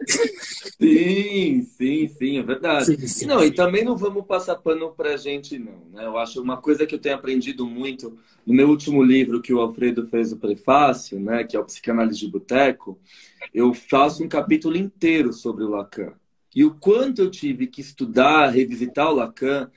[0.80, 2.86] Sim, sim, sim, é verdade.
[2.86, 3.46] Sim, sim, não, sim.
[3.46, 5.78] e também não vamos passar pano pra gente, não.
[5.92, 6.06] Né?
[6.06, 9.60] Eu acho uma coisa que eu tenho aprendido muito no meu último livro que o
[9.60, 12.98] Alfredo fez o prefácio, né, que é o Psicanálise de Boteco,
[13.54, 16.14] eu faço um capítulo inteiro sobre o Lacan.
[16.54, 19.70] E o quanto eu tive que estudar, revisitar o Lacan,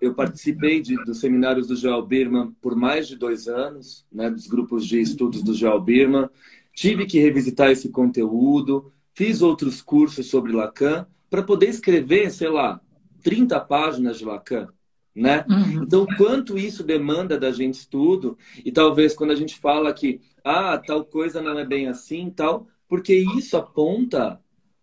[0.00, 4.46] eu participei de, dos seminários do Joel Birman por mais de dois anos, né, dos
[4.46, 6.28] grupos de estudos do Joel Birman.
[6.72, 12.80] Tive que revisitar esse conteúdo, fiz outros cursos sobre Lacan para poder escrever, sei lá,
[13.22, 14.68] 30 páginas de Lacan.
[15.14, 15.44] Né?
[15.48, 15.82] Uhum.
[15.82, 20.78] Então, quanto isso demanda da gente estudo, e talvez quando a gente fala que ah,
[20.78, 24.40] tal coisa não é bem assim, tal, porque isso aponta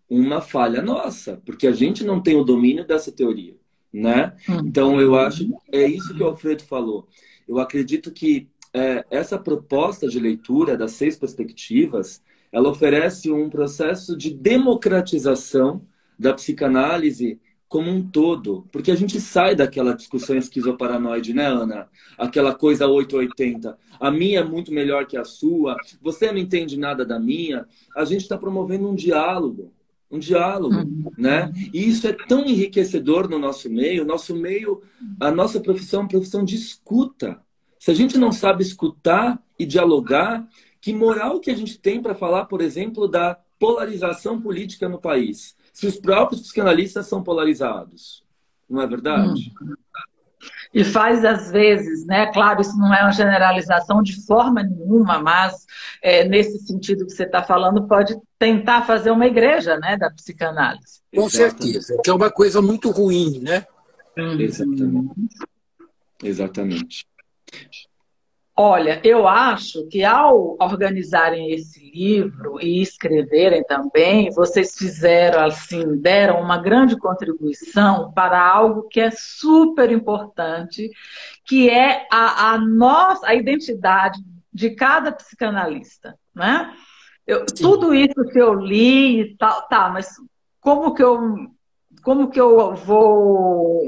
[0.10, 3.56] uma falha nossa, porque a gente não tem o domínio dessa teoria,
[4.02, 4.34] né?
[4.48, 4.60] Uhum.
[4.66, 7.08] Então, eu acho é isso que o Alfredo falou.
[7.48, 12.22] Eu acredito que é, essa proposta de leitura das seis perspectivas,
[12.52, 15.82] ela oferece um processo de democratização
[16.20, 21.90] da psicanálise como um todo, porque a gente sai daquela discussão esquizoparanoide, né, Ana?
[22.18, 23.78] Aquela coisa 880.
[24.00, 27.66] A minha é muito melhor que a sua, você não entende nada da minha.
[27.96, 29.74] A gente está promovendo um diálogo,
[30.10, 31.12] um diálogo, uhum.
[31.18, 31.52] né?
[31.74, 34.06] E isso é tão enriquecedor no nosso meio.
[34.06, 34.82] Nosso meio,
[35.20, 37.42] a nossa profissão é uma profissão de escuta.
[37.80, 40.48] Se a gente não sabe escutar e dialogar,
[40.82, 45.56] que moral que a gente tem para falar, por exemplo, da polarização política no país?
[45.74, 48.24] Se os próprios psicanalistas são polarizados,
[48.70, 49.54] não é verdade?
[49.62, 49.76] Uhum.
[50.76, 52.26] E faz às vezes, né?
[52.34, 55.66] Claro, isso não é uma generalização de forma nenhuma, mas
[56.04, 61.00] é, nesse sentido que você está falando, pode tentar fazer uma igreja, né, da psicanálise.
[61.16, 63.66] Com certeza, que é uma coisa muito ruim, né?
[64.18, 64.38] Uhum.
[64.42, 65.16] Exatamente.
[66.22, 67.08] Exatamente.
[68.58, 76.40] Olha, eu acho que ao organizarem esse livro e escreverem também, vocês fizeram assim, deram
[76.40, 80.90] uma grande contribuição para algo que é super importante,
[81.44, 86.74] que é a, a nossa, a identidade de cada psicanalista, né?
[87.28, 90.08] Eu, tudo isso que eu li e tal, tá, mas
[90.62, 91.50] como que eu
[92.04, 93.82] como que eu vou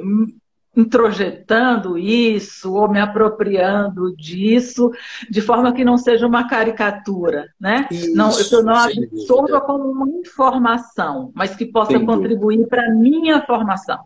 [0.77, 4.91] introjetando isso ou me apropriando disso
[5.29, 7.87] de forma que não seja uma caricatura, né?
[7.89, 13.43] Isso, não, eu não absorva como uma informação, mas que possa contribuir para a minha
[13.45, 13.99] formação.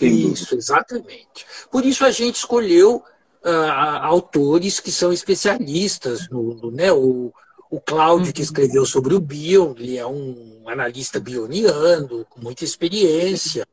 [0.00, 1.46] Isso, exatamente.
[1.70, 6.90] Por isso a gente escolheu uh, autores que são especialistas no, no né?
[6.92, 7.32] O,
[7.70, 8.44] o Cláudio, que uhum.
[8.44, 13.66] escreveu sobre o Bion, ele é um analista bioniano, com muita experiência,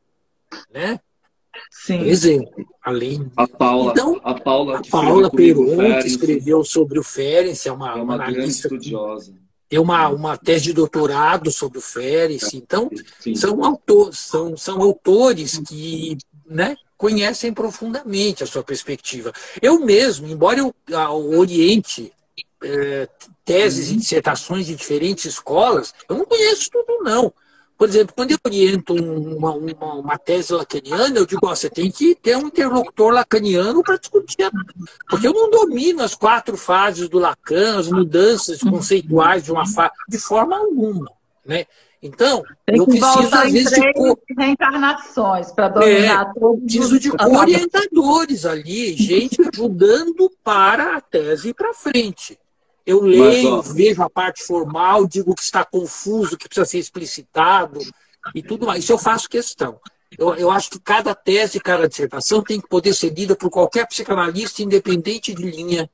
[0.72, 1.00] né?
[1.74, 1.98] Sim.
[1.98, 3.30] Por exemplo, além.
[3.36, 7.90] A Paula, então, a Paula, a Paula Peron, que escreveu sobre o Ferenc, é uma,
[7.90, 9.34] é uma, uma analista estudiosa.
[9.68, 12.56] Tem uma, uma tese de doutorado sobre o Ferenc.
[12.56, 12.88] Então,
[13.34, 16.16] são, autor, são, são autores que
[16.46, 19.32] né, conhecem profundamente a sua perspectiva.
[19.60, 20.74] Eu mesmo, embora eu
[21.36, 22.12] oriente
[22.62, 23.08] é,
[23.44, 27.32] teses e dissertações de diferentes escolas, eu não conheço tudo, não.
[27.76, 31.90] Por exemplo, quando eu oriento uma, uma, uma tese lacaniana, eu digo, ó, você tem
[31.90, 34.48] que ter um interlocutor lacaniano para discutir.
[35.08, 39.92] Porque eu não domino as quatro fases do Lacan, as mudanças conceituais de uma fase,
[40.08, 41.10] de forma alguma.
[41.44, 41.66] Né?
[42.00, 44.18] Então, eu preciso, às vezes, de co...
[44.38, 51.54] reencarnações para dominar é, todos Preciso de orientadores ali, gente ajudando para a tese ir
[51.54, 52.38] para frente.
[52.86, 57.80] Eu leio, Mas, vejo a parte formal, digo que está confuso, que precisa ser explicitado
[58.34, 58.84] e tudo mais.
[58.84, 59.80] Isso eu faço questão.
[60.18, 63.86] Eu, eu acho que cada tese, cada dissertação tem que poder ser lida por qualquer
[63.86, 65.90] psicanalista, independente de linha.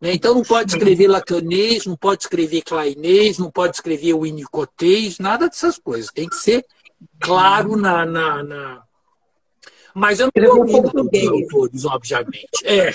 [0.00, 0.14] Né?
[0.14, 5.78] Então não pode escrever lacanês, não pode escrever clainês, não pode escrever winnicotês, nada dessas
[5.78, 6.10] coisas.
[6.10, 6.64] Tem que ser
[7.20, 8.04] claro na.
[8.04, 8.82] na, na...
[9.94, 12.48] Mas eu não domino todos os autores, obviamente.
[12.64, 12.94] É.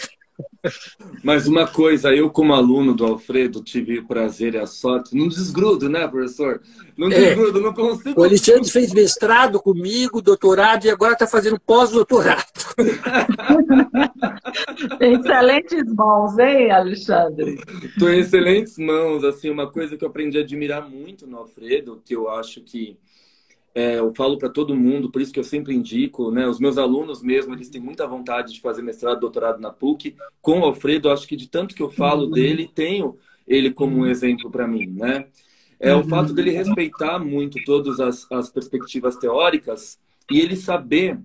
[1.24, 5.28] Mas uma coisa, eu como aluno do Alfredo tive o prazer e a sorte, não
[5.28, 6.62] desgrudo, né, professor?
[6.98, 7.12] Não é.
[7.12, 7.62] desgrudo, é.
[7.62, 8.20] não consigo.
[8.20, 12.46] O Alexandre fez mestrado comigo, doutorado e agora está fazendo pós-doutorado.
[15.00, 17.60] excelentes mãos, hein, Alexandre?
[17.84, 19.24] Estou em excelentes mãos.
[19.24, 22.98] Assim, uma coisa que eu aprendi a admirar muito no Alfredo, que eu acho que
[23.76, 26.48] é, eu falo para todo mundo, por isso que eu sempre indico, né?
[26.48, 30.16] Os meus alunos mesmo, eles têm muita vontade de fazer mestrado, doutorado na PUC.
[30.42, 32.32] Com o Alfredo, acho que de tanto que eu falo uhum.
[32.32, 35.28] dele, tenho ele como um exemplo para mim, né?
[35.78, 40.00] É o fato dele respeitar muito todas as, as perspectivas teóricas
[40.32, 41.20] e ele saber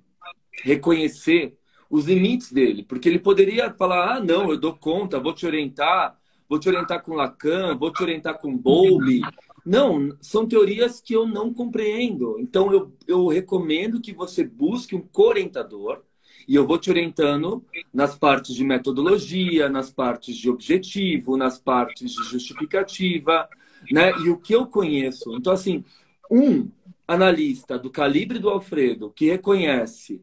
[0.64, 1.57] reconhecer
[1.88, 6.18] os limites dele, porque ele poderia falar: ah, não, eu dou conta, vou te orientar,
[6.48, 9.22] vou te orientar com Lacan, vou te orientar com Bowlby,
[9.65, 12.37] não, são teorias que eu não compreendo.
[12.39, 16.03] Então, eu, eu recomendo que você busque um co-orientador
[16.49, 22.13] e eu vou te orientando nas partes de metodologia, nas partes de objetivo, nas partes
[22.13, 23.49] de justificativa,
[23.91, 24.13] né?
[24.25, 25.35] E o que eu conheço.
[25.37, 25.85] Então, assim,
[26.31, 26.69] um
[27.07, 30.23] analista do calibre do Alfredo que reconhece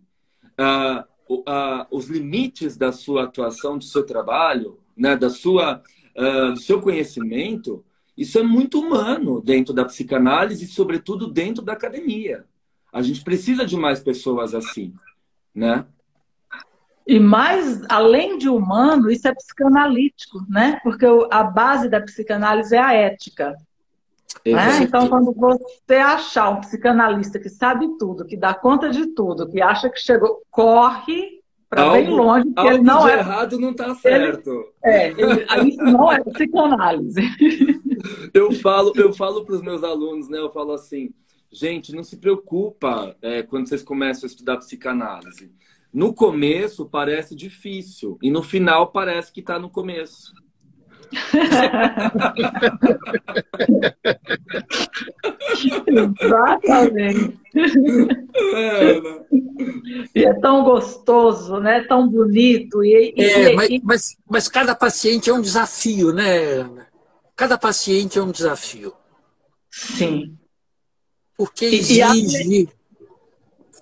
[0.60, 5.16] uh, uh, os limites da sua atuação, do seu trabalho, né?
[5.16, 5.82] Da sua,
[6.18, 7.86] uh, do seu conhecimento,
[8.18, 12.45] isso é muito humano dentro da psicanálise e, sobretudo, dentro da academia.
[12.91, 14.93] A gente precisa de mais pessoas assim,
[15.53, 15.86] né?
[17.05, 20.80] E mais, além de humano, isso é psicanalítico, né?
[20.84, 23.55] Porque a base da psicanálise é a ética.
[24.45, 24.82] Né?
[24.82, 29.61] Então, quando você achar um psicanalista que sabe tudo, que dá conta de tudo, que
[29.61, 31.37] acha que chegou, corre
[31.70, 33.20] para bem longe, porque ele não é.
[33.20, 34.74] errado não está certo.
[34.84, 37.22] É, ele, isso não é psicanálise.
[38.34, 40.39] eu falo, eu falo para os meus alunos, né?
[40.39, 41.13] Eu falo assim,
[41.51, 45.51] gente, não se preocupa é, quando vocês começam a estudar psicanálise.
[45.93, 50.34] No começo parece difícil e no final parece que está no começo.
[55.88, 57.39] Exatamente.
[58.55, 59.01] É?
[60.14, 61.84] E é tão gostoso, né?
[61.84, 62.84] Tão bonito.
[62.84, 66.88] E, é, e, mas, mas, mas cada paciente é um desafio, né, Ana?
[67.36, 68.93] Cada paciente é um desafio.
[69.70, 70.38] Sim.
[71.38, 72.68] Porque exige,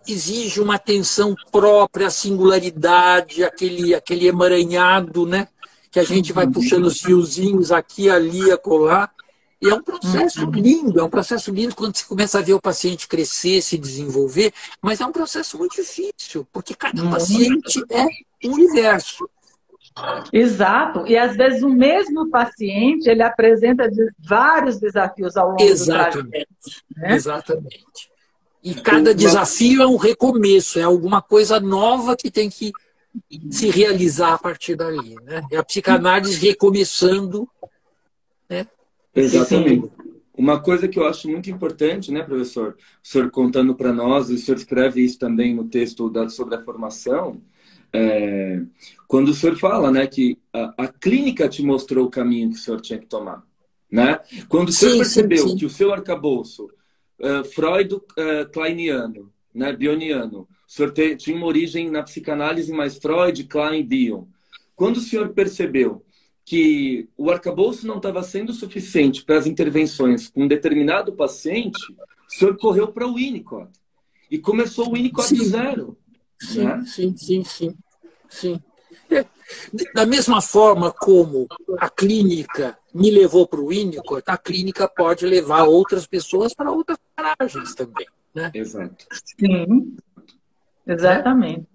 [0.08, 5.48] exige uma atenção própria, a singularidade, aquele, aquele emaranhado, né?
[5.96, 9.10] Que a gente vai puxando os fiozinhos aqui, ali, acolá.
[9.62, 12.62] E é um processo lindo, é um processo lindo quando você começa a ver o
[12.62, 18.08] paciente crescer, se desenvolver, mas é um processo muito difícil, porque cada paciente é
[18.46, 19.26] um universo.
[20.34, 21.08] Exato.
[21.08, 23.90] E às vezes o mesmo paciente ele apresenta
[24.20, 26.20] vários desafios ao longo Exatamente.
[26.20, 26.50] do trajeto.
[26.98, 27.16] Né?
[27.16, 28.10] Exatamente.
[28.62, 32.74] E cada desafio é um recomeço, é alguma coisa nova que tem que
[33.50, 35.16] se realizar a partir dali.
[35.24, 35.44] Né?
[35.52, 37.48] É a psicanálise recomeçando.
[38.50, 38.68] Né?
[39.16, 39.90] Exatamente.
[40.38, 42.76] Uma coisa que eu acho muito importante, né, professor?
[43.04, 46.62] O senhor contando para nós, o senhor escreve isso também no texto da, sobre a
[46.62, 47.42] formação,
[47.94, 48.62] é,
[49.08, 52.60] quando o senhor fala né, que a, a, clínica te mostrou o caminho que o
[52.60, 53.44] senhor tinha que tomar.
[53.90, 54.20] Né?
[54.50, 55.58] Quando o senhor sim, percebeu sim, sim.
[55.58, 56.66] que o seu arcabouço
[57.20, 58.02] uh, Freud uh,
[58.52, 64.26] Kleiniano, né, Bioniano, o senhor te, tinha uma origem na psicanálise mais Freud, Klein, Bion.
[64.76, 66.04] Quando o senhor percebeu
[66.44, 72.34] que o arcabouço não estava sendo suficiente para as intervenções com um determinado paciente, o
[72.34, 73.72] senhor correu para o Winnicott
[74.30, 75.98] e começou o Winnicott do zero.
[76.40, 76.84] Sim, né?
[76.86, 77.76] sim, sim, sim.
[78.30, 78.62] Sim.
[79.10, 79.26] É,
[79.94, 81.48] da mesma forma como
[81.80, 86.98] a clínica me levou para o Winnicott, a clínica pode levar outras pessoas para outras
[87.16, 88.06] paragens também.
[88.34, 88.52] Né?
[88.54, 89.06] Exato.
[89.40, 89.96] Sim,
[90.88, 91.68] exatamente.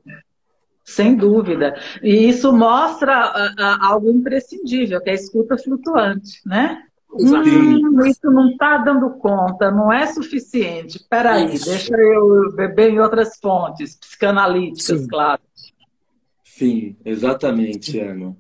[0.84, 1.74] Sem dúvida.
[2.02, 6.82] E isso mostra uh, uh, algo imprescindível, que é a escuta flutuante, né?
[7.12, 10.96] Hum, isso não está dando conta, não é suficiente.
[10.96, 15.08] Espera aí, deixa eu beber em outras fontes, psicanalíticas, Sim.
[15.08, 15.40] claro.
[16.44, 18.36] Sim, exatamente, Ana.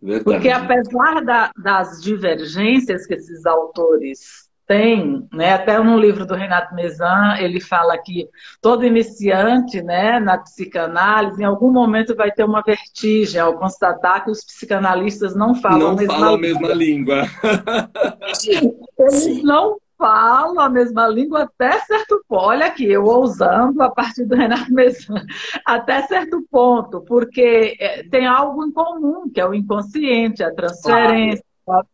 [0.00, 0.24] Verdade.
[0.24, 6.74] Porque apesar da, das divergências que esses autores têm, né, até no livro do Renato
[6.74, 8.28] Mezan, ele fala que
[8.60, 14.30] todo iniciante né, na psicanálise, em algum momento vai ter uma vertigem ao constatar que
[14.30, 16.48] os psicanalistas não falam não a mesma falam língua.
[16.48, 17.22] a mesma língua.
[18.98, 19.42] Eles Sim.
[19.42, 22.42] não falam a mesma língua até certo ponto.
[22.46, 25.14] Olha aqui, eu ousando a partir do Renato Messan,
[25.64, 31.44] até certo ponto, porque é, tem algo em comum, que é o inconsciente, a transferência,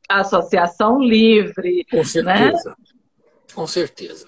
[0.08, 1.86] associação livre.
[1.90, 2.70] Com certeza.
[2.70, 2.74] Né?
[3.54, 4.26] Com certeza.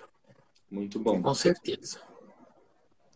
[0.70, 1.20] Muito bom.
[1.22, 1.98] Com certeza.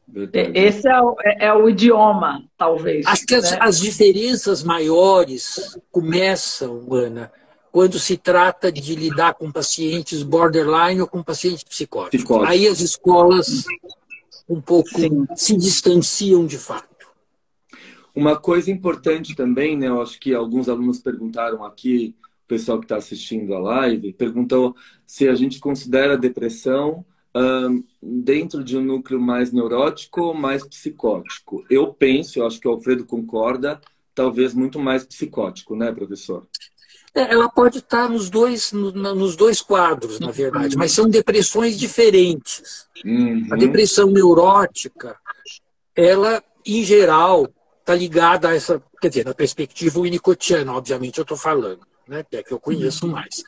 [0.07, 0.59] Verdade.
[0.59, 3.05] Esse é o, é, é o, idioma, talvez.
[3.07, 3.41] Acho que né?
[3.41, 7.31] as, as diferenças maiores começam, Ana,
[7.71, 12.21] quando se trata de lidar com pacientes borderline ou com pacientes psicóticos.
[12.21, 12.51] Psicótico.
[12.51, 13.65] Aí as escolas
[14.49, 15.27] um pouco Sim.
[15.37, 16.88] se distanciam de fato.
[18.19, 19.87] Uma coisa importante também, né?
[19.87, 24.75] Eu acho que alguns alunos perguntaram aqui, o pessoal que está assistindo a live, perguntou
[25.07, 30.67] se a gente considera a depressão um, dentro de um núcleo mais neurótico ou mais
[30.67, 31.65] psicótico.
[31.71, 33.81] Eu penso, eu acho que o Alfredo concorda,
[34.17, 36.45] talvez muito mais psicótico, né, professor?
[37.15, 42.89] É, ela pode estar nos dois, nos dois quadros, na verdade, mas são depressões diferentes.
[43.05, 43.47] Uhum.
[43.53, 45.17] A depressão neurótica,
[45.95, 47.49] ela, em geral,
[47.89, 52.37] está ligada a essa, quer dizer, na perspectiva winnicottiana, obviamente eu estou falando, né, que
[52.37, 53.13] é que eu conheço uhum.
[53.13, 53.43] mais.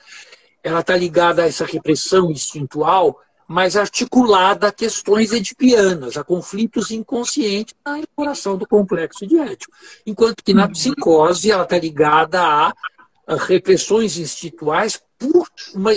[0.64, 7.74] Ela está ligada a essa repressão instintual, mas articulada a questões edipianas, a conflitos inconscientes
[7.84, 9.72] na elaboração do complexo de ético.
[10.06, 10.72] Enquanto que na uhum.
[10.72, 12.72] psicose ela está ligada a
[13.46, 15.90] repressões instituais por, uma,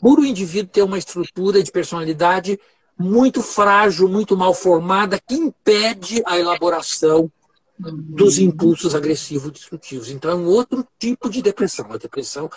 [0.00, 2.58] por o indivíduo ter uma estrutura de personalidade
[3.02, 7.30] muito frágil, muito mal formada, que impede a elaboração
[7.78, 10.10] dos impulsos agressivos destrutivos.
[10.10, 12.50] Então, é um outro tipo de depressão, uma depressão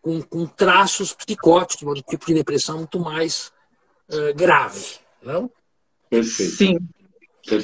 [0.00, 3.52] com, com traços psicóticos, um tipo de depressão muito mais
[4.10, 4.96] uh, grave.
[5.22, 5.50] Não?
[6.10, 6.56] Perfeito.
[6.56, 6.78] Sim.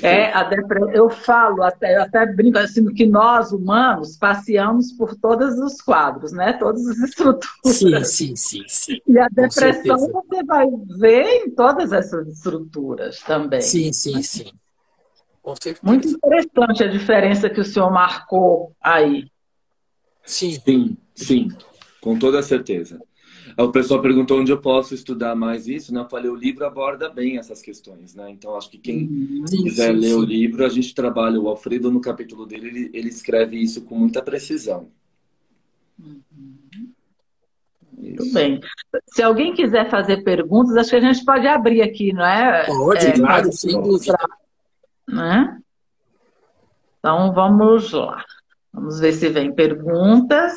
[0.02, 0.80] É, a depre...
[0.92, 6.32] Eu falo, até, eu até brinco assim, que nós, humanos, passeamos por todos os quadros,
[6.32, 6.52] né?
[6.54, 8.08] Todas as estruturas.
[8.08, 8.64] Sim, sim, sim.
[8.68, 9.00] sim.
[9.06, 10.66] E a depressão você vai
[10.98, 13.60] ver em todas essas estruturas também.
[13.60, 14.50] Sim, sim, sim.
[15.42, 15.80] Com certeza.
[15.82, 19.28] Muito interessante a diferença que o senhor marcou aí.
[20.24, 20.58] Sim.
[20.64, 21.48] Sim, sim.
[22.00, 22.98] Com toda certeza.
[23.56, 26.00] O pessoal perguntou onde eu posso estudar mais isso, né?
[26.00, 28.30] Eu falei, o livro aborda bem essas questões, né?
[28.30, 29.44] Então, acho que quem uhum.
[29.44, 30.14] quiser sim, ler sim.
[30.14, 33.96] o livro, a gente trabalha, o Alfredo, no capítulo dele, ele, ele escreve isso com
[33.96, 34.88] muita precisão.
[35.98, 36.94] Uhum.
[37.96, 38.60] Muito bem.
[39.06, 42.66] Se alguém quiser fazer perguntas, acho que a gente pode abrir aqui, não é?
[42.66, 44.18] Pode, é, claro, dúvida.
[45.08, 45.60] Né?
[46.98, 48.24] Então, vamos lá.
[48.72, 50.54] Vamos ver se vem perguntas.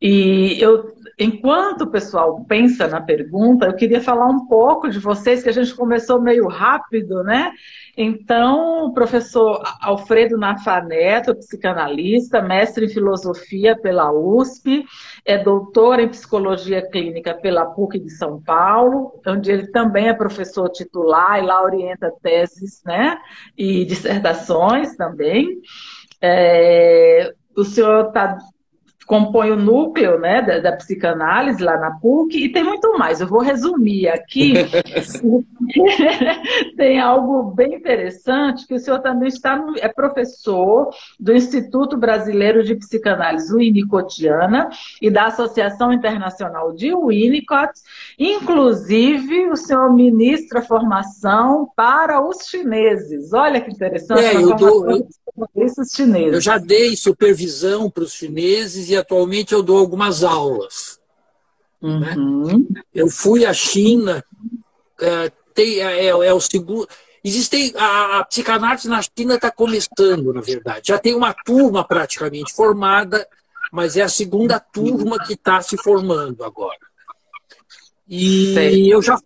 [0.00, 5.42] E eu, enquanto o pessoal pensa na pergunta, eu queria falar um pouco de vocês,
[5.42, 7.52] que a gente começou meio rápido, né?
[7.96, 14.84] Então, o professor Alfredo Nafaneto, psicanalista, mestre em filosofia pela USP,
[15.24, 20.68] é doutor em psicologia clínica pela PUC de São Paulo, onde ele também é professor
[20.70, 23.18] titular e lá orienta teses né,
[23.56, 25.60] e dissertações também.
[26.20, 28.36] É, o senhor está
[29.06, 33.20] compõe o núcleo né, da, da, psicanálise lá na PUC e tem muito mais.
[33.20, 34.54] Eu vou resumir aqui.
[36.76, 42.64] tem algo bem interessante que o senhor também está no, é professor do Instituto Brasileiro
[42.64, 44.70] de Psicanálise Winnicottiana
[45.00, 47.72] e da Associação Internacional de Winnicott.
[48.18, 53.32] Inclusive, o senhor ministra formação para os chineses.
[53.32, 54.24] Olha que interessante.
[54.24, 55.06] É, eu, dou, eu,
[56.32, 61.00] eu já dei supervisão para os chineses e atualmente eu dou algumas aulas.
[61.80, 62.14] Né?
[62.16, 62.66] Uhum.
[62.70, 62.82] Né?
[62.94, 64.24] Eu fui à China,
[65.00, 66.88] é, tem, é, é, é o segundo.
[67.22, 70.88] Existem a, a psicanálise na China está começando, na verdade.
[70.88, 73.26] Já tem uma turma praticamente formada,
[73.72, 76.78] mas é a segunda turma que está se formando agora.
[78.08, 79.18] E eu já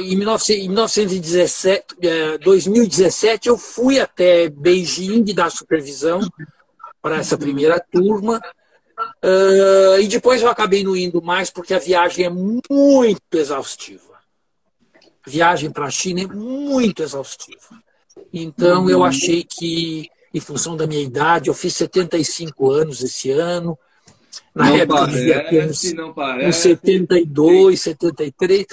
[0.00, 1.96] em 1917,
[2.44, 6.20] 2017 eu fui até Beijing dar supervisão
[7.02, 8.40] para essa primeira turma
[9.22, 14.14] Uh, e depois eu acabei não indo mais porque a viagem é muito exaustiva.
[15.26, 17.82] A viagem para a China é muito exaustiva.
[18.32, 19.04] Então eu uhum.
[19.04, 23.78] achei que, em função da minha idade, eu fiz 75 anos esse ano,
[24.54, 25.84] na não época parece, devia ter uns,
[26.46, 28.66] uns 72, 73.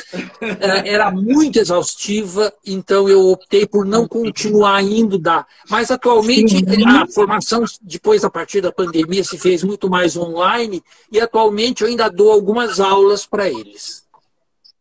[0.85, 5.47] Era muito exaustiva, então eu optei por não continuar indo dar.
[5.69, 11.19] Mas atualmente a formação, depois a partir da pandemia, se fez muito mais online e
[11.19, 14.05] atualmente eu ainda dou algumas aulas para eles.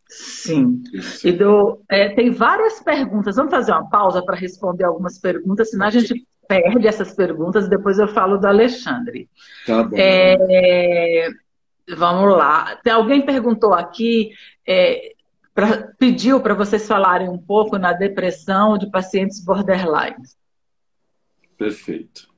[0.07, 0.83] Sim.
[1.25, 3.37] E do, é, tem várias perguntas.
[3.37, 8.01] Vamos fazer uma pausa para responder algumas perguntas, senão a gente perde essas perguntas, depois
[8.01, 9.31] eu falo do Alexandre.
[9.65, 9.97] Tá bom.
[9.97, 11.29] É,
[11.97, 12.75] vamos lá.
[12.83, 14.33] Tem alguém perguntou aqui,
[14.67, 15.13] é,
[15.55, 20.25] pra, pediu para vocês falarem um pouco na depressão de pacientes borderline.
[21.57, 22.29] Perfeito.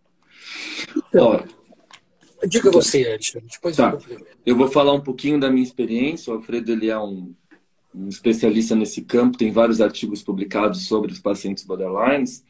[0.94, 1.48] Então, Olha,
[2.47, 3.48] diga você, Alexandre.
[3.51, 3.97] Depois tá.
[4.10, 6.30] eu, eu vou falar um pouquinho da minha experiência.
[6.30, 7.34] O Alfredo ele é um,
[7.94, 12.44] um especialista nesse campo, tem vários artigos publicados sobre os pacientes borderlines.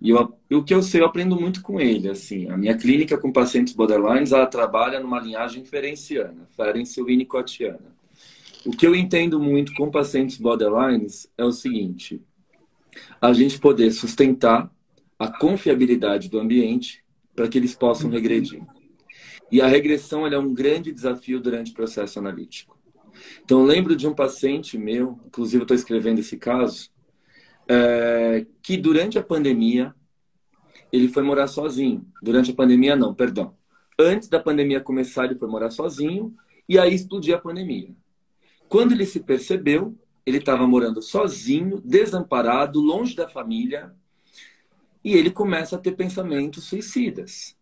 [0.00, 2.08] E eu, o que eu sei, eu aprendo muito com ele.
[2.08, 7.94] Assim, a minha clínica com pacientes borderlines, ela trabalha numa linhagem ferenciana, ferencio-winnicottiana.
[8.64, 12.22] O que eu entendo muito com pacientes borderlines é o seguinte:
[13.20, 14.70] a gente poder sustentar
[15.18, 17.04] a confiabilidade do ambiente
[17.34, 18.14] para que eles possam uhum.
[18.14, 18.62] regredir.
[19.52, 22.78] E a regressão é um grande desafio durante o processo analítico.
[23.44, 26.90] Então, eu lembro de um paciente meu, inclusive eu estou escrevendo esse caso,
[27.72, 29.94] é, que durante a pandemia
[30.92, 32.04] ele foi morar sozinho.
[32.20, 33.54] Durante a pandemia, não, perdão.
[33.96, 36.34] Antes da pandemia começar, ele foi morar sozinho
[36.68, 37.94] e aí explodiu a pandemia.
[38.68, 43.94] Quando ele se percebeu, ele estava morando sozinho, desamparado, longe da família,
[45.04, 47.56] e ele começa a ter pensamentos suicidas.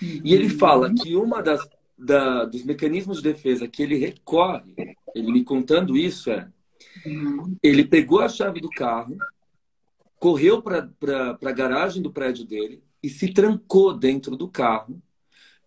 [0.00, 5.32] E ele fala que uma das da, dos mecanismos de defesa que ele recorre, ele
[5.32, 6.48] me contando isso é
[7.62, 9.16] ele pegou a chave do carro,
[10.18, 10.88] correu para
[11.42, 15.02] a garagem do prédio dele e se trancou dentro do carro,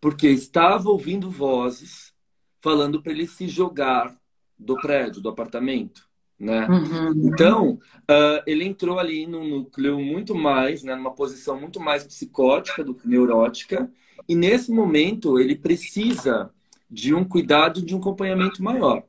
[0.02, 2.14] porque estava ouvindo vozes
[2.62, 4.16] falando para ele se jogar
[4.58, 6.08] do prédio, do apartamento.
[6.40, 6.68] Né?
[6.68, 7.28] Uhum.
[7.28, 12.84] Então, uh, ele entrou ali num núcleo muito mais, né, numa posição muito mais psicótica
[12.84, 13.92] do que neurótica,
[14.28, 16.52] e nesse momento ele precisa
[16.90, 19.04] de um cuidado, de um acompanhamento maior.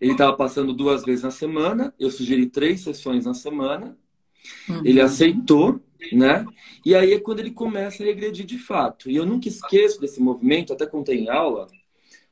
[0.00, 3.96] Ele estava passando duas vezes na semana, eu sugeri três sessões na semana.
[4.68, 4.82] Uhum.
[4.84, 5.80] Ele aceitou,
[6.12, 6.46] né?
[6.84, 9.10] E aí é quando ele começa a regredir de fato.
[9.10, 11.66] E eu nunca esqueço desse movimento, até contei em aula,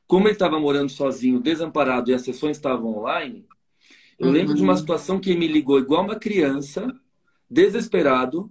[0.07, 3.45] como ele estava morando sozinho, desamparado, e as sessões estavam online.
[4.17, 4.33] Eu uhum.
[4.33, 4.79] lembro de uma uhum.
[4.79, 6.87] situação que ele me ligou igual uma criança,
[7.49, 8.49] desesperado,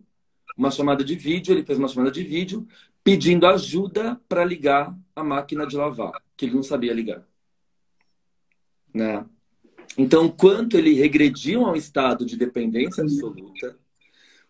[0.57, 2.67] uma chamada de vídeo, ele fez uma chamada de vídeo,
[3.03, 7.27] pedindo ajuda para ligar a máquina de lavar, que ele não sabia ligar.
[8.97, 9.27] Né?
[9.99, 13.77] Então, quanto ele regrediu a um estado de dependência absoluta,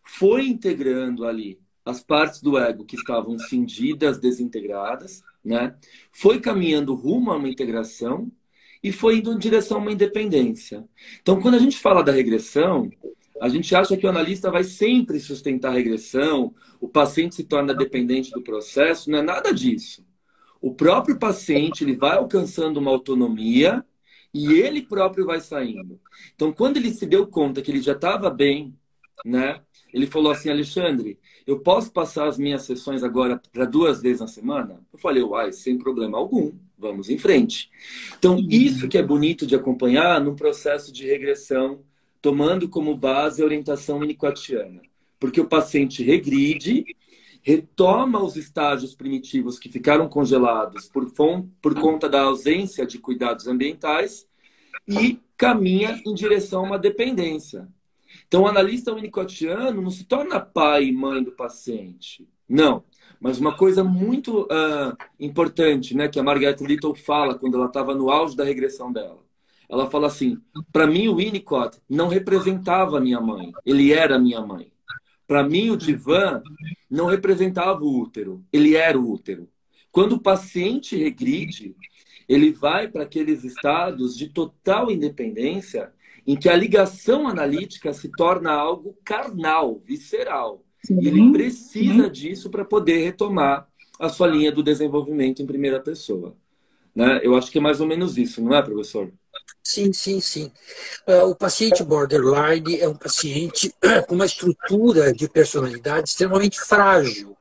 [0.05, 5.74] foi integrando ali as partes do ego que estavam cindidas, desintegradas, né?
[6.12, 8.31] Foi caminhando rumo a uma integração
[8.82, 10.85] e foi indo em direção a uma independência.
[11.20, 12.89] Então, quando a gente fala da regressão,
[13.40, 17.74] a gente acha que o analista vai sempre sustentar a regressão, o paciente se torna
[17.74, 20.06] dependente do processo, não é nada disso.
[20.60, 23.85] O próprio paciente ele vai alcançando uma autonomia
[24.36, 25.98] e ele próprio vai saindo.
[26.34, 28.74] Então, quando ele se deu conta que ele já estava bem,
[29.24, 29.60] né?
[29.92, 34.26] Ele falou assim, Alexandre, eu posso passar as minhas sessões agora para duas vezes na
[34.26, 34.80] semana?
[34.92, 37.70] Eu falei, uai, sem problema algum, vamos em frente.
[38.18, 41.80] Então, isso que é bonito de acompanhar num processo de regressão,
[42.20, 44.82] tomando como base a orientação winnicottiana.
[45.18, 46.84] Porque o paciente regride,
[47.47, 51.09] retoma os estágios primitivos que ficaram congelados por,
[51.62, 54.27] por conta da ausência de cuidados ambientais
[54.89, 57.68] e caminha em direção a uma dependência.
[58.27, 62.28] Então, o analista winnicottiano não se torna pai e mãe do paciente.
[62.48, 62.82] Não.
[63.20, 67.94] Mas uma coisa muito uh, importante, né, que a Margaret Little fala quando ela estava
[67.94, 69.20] no auge da regressão dela.
[69.68, 70.36] Ela fala assim:
[70.73, 74.73] para mim, o Winnicott não representava a minha mãe, ele era a minha mãe.
[75.27, 76.43] Para mim, o divã
[76.90, 79.48] não representava o útero, ele era o útero.
[79.90, 81.74] Quando o paciente regride,
[82.28, 85.93] ele vai para aqueles estados de total independência
[86.27, 90.65] em que a ligação analítica se torna algo carnal, visceral.
[90.85, 91.01] Sim.
[91.01, 92.12] E ele precisa Sim.
[92.12, 96.36] disso para poder retomar a sua linha do desenvolvimento em primeira pessoa.
[96.94, 97.20] Né?
[97.23, 99.12] Eu acho que é mais ou menos isso, não é, professor?
[99.62, 100.52] Sim, sim, sim.
[101.06, 103.74] Uh, o paciente borderline é um paciente
[104.06, 107.36] com uma estrutura de personalidade extremamente frágil,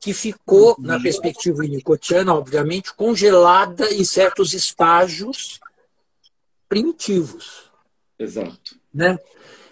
[0.00, 5.58] que ficou, na perspectiva winnicottiana, obviamente, congelada em certos estágios
[6.68, 7.64] primitivos.
[8.18, 8.76] Exato.
[8.94, 9.18] Né?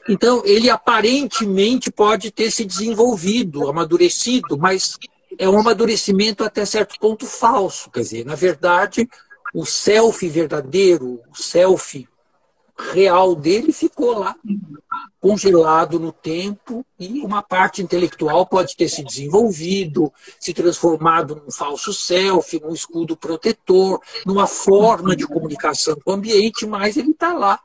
[0.09, 4.99] Então, ele aparentemente pode ter se desenvolvido, amadurecido, mas
[5.39, 7.91] é um amadurecimento até certo ponto falso.
[7.91, 9.09] Quer dizer, na verdade,
[9.55, 12.07] o self verdadeiro, o self
[12.93, 14.35] real dele ficou lá,
[15.21, 21.95] congelado no tempo, e uma parte intelectual pode ter se desenvolvido, se transformado num falso
[21.95, 27.61] self, num escudo protetor, numa forma de comunicação com o ambiente, mas ele está lá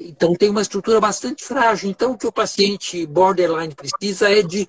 [0.00, 1.88] então, tem uma estrutura bastante frágil.
[1.88, 4.68] Então, o que o paciente borderline precisa é de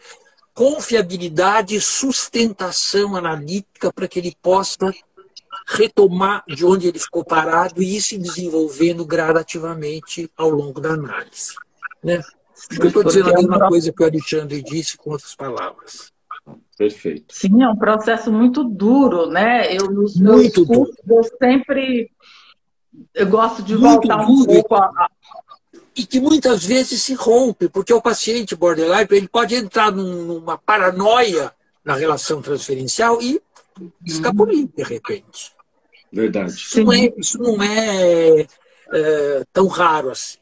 [0.54, 4.94] confiabilidade e sustentação analítica para que ele possa
[5.68, 11.56] retomar de onde ele ficou parado e ir se desenvolvendo gradativamente ao longo da análise.
[12.04, 12.22] Né?
[12.80, 16.14] Eu estou dizendo a mesma coisa que o Alexandre disse com outras palavras.
[16.78, 17.34] Perfeito.
[17.34, 19.74] Sim, é um processo muito duro, né?
[19.76, 22.12] Eu, nos meus cursos, eu sempre
[23.14, 25.10] eu gosto de muito voltar um pouco a,
[25.96, 31.54] e que muitas vezes se rompe, porque o paciente borderline ele pode entrar numa paranoia
[31.84, 33.42] na relação transferencial e
[34.06, 35.55] escapulir de repente.
[36.16, 36.54] Verdade.
[36.54, 38.48] Isso não é, isso não é,
[38.94, 40.38] é tão raro assim.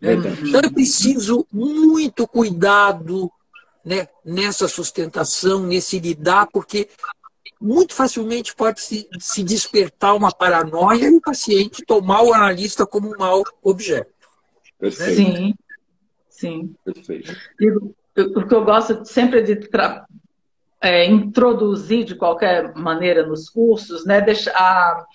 [0.00, 0.14] Né?
[0.14, 3.30] Então é preciso muito cuidado
[3.84, 6.88] né, nessa sustentação, nesse lidar, porque
[7.60, 13.14] muito facilmente pode se, se despertar uma paranoia e o paciente tomar o analista como
[13.14, 14.10] um mau objeto.
[14.80, 15.16] Perfeito.
[15.16, 15.54] Sim,
[16.30, 16.74] sim.
[16.82, 17.36] Perfeito.
[17.60, 19.56] E o que eu gosto sempre de
[20.82, 25.06] é, introduzir de qualquer maneira nos cursos, né, deixar,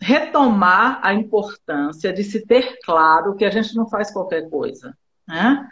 [0.00, 4.96] retomar a importância de se ter claro que a gente não faz qualquer coisa.
[5.26, 5.68] Né?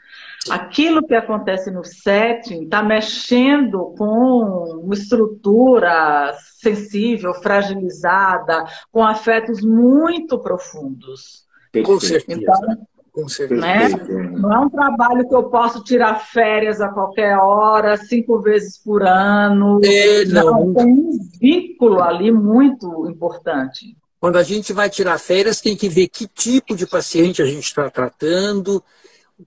[0.50, 10.38] Aquilo que acontece no setting está mexendo com uma estrutura sensível, fragilizada, com afetos muito
[10.38, 11.46] profundos.
[11.84, 12.40] Com certeza.
[12.40, 13.60] Então, com certeza.
[13.60, 13.88] Né?
[14.32, 19.02] Não é um trabalho que eu posso tirar férias a qualquer hora, cinco vezes por
[19.02, 19.80] ano.
[19.84, 20.66] É, não.
[20.66, 20.74] não.
[20.74, 23.96] Tem um vínculo ali muito importante.
[24.20, 27.64] Quando a gente vai tirar férias, tem que ver que tipo de paciente a gente
[27.64, 28.82] está tratando,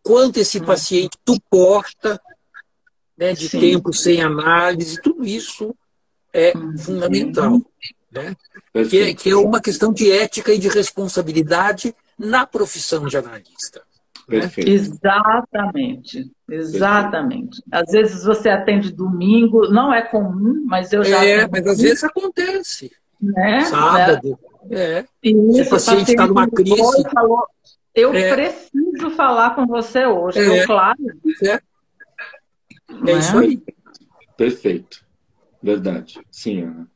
[0.01, 0.65] quanto esse hum.
[0.65, 2.21] paciente suporta
[3.17, 3.59] né, de Sim.
[3.59, 5.75] tempo sem análise, tudo isso
[6.33, 6.77] é hum.
[6.77, 7.61] fundamental.
[8.11, 8.35] Né?
[8.89, 13.81] Que, é, que é uma questão de ética e de responsabilidade na profissão de analista.
[14.27, 14.39] Né?
[14.57, 17.61] Exatamente, exatamente.
[17.71, 21.25] Às vezes você atende domingo, não é comum, mas eu já.
[21.25, 22.91] É, mas às vezes acontece.
[23.19, 23.61] Né?
[23.65, 24.39] Sábado.
[24.69, 25.05] É.
[25.23, 27.03] Isso, o paciente está numa crise.
[27.11, 27.45] Falou,
[27.93, 28.33] eu é.
[28.33, 30.65] preciso falar com você hoje, é.
[30.65, 30.99] claro.
[31.43, 31.59] É,
[33.07, 33.61] é isso aí.
[34.37, 35.03] Perfeito.
[35.61, 36.19] Verdade.
[36.31, 36.87] Sim, Ana.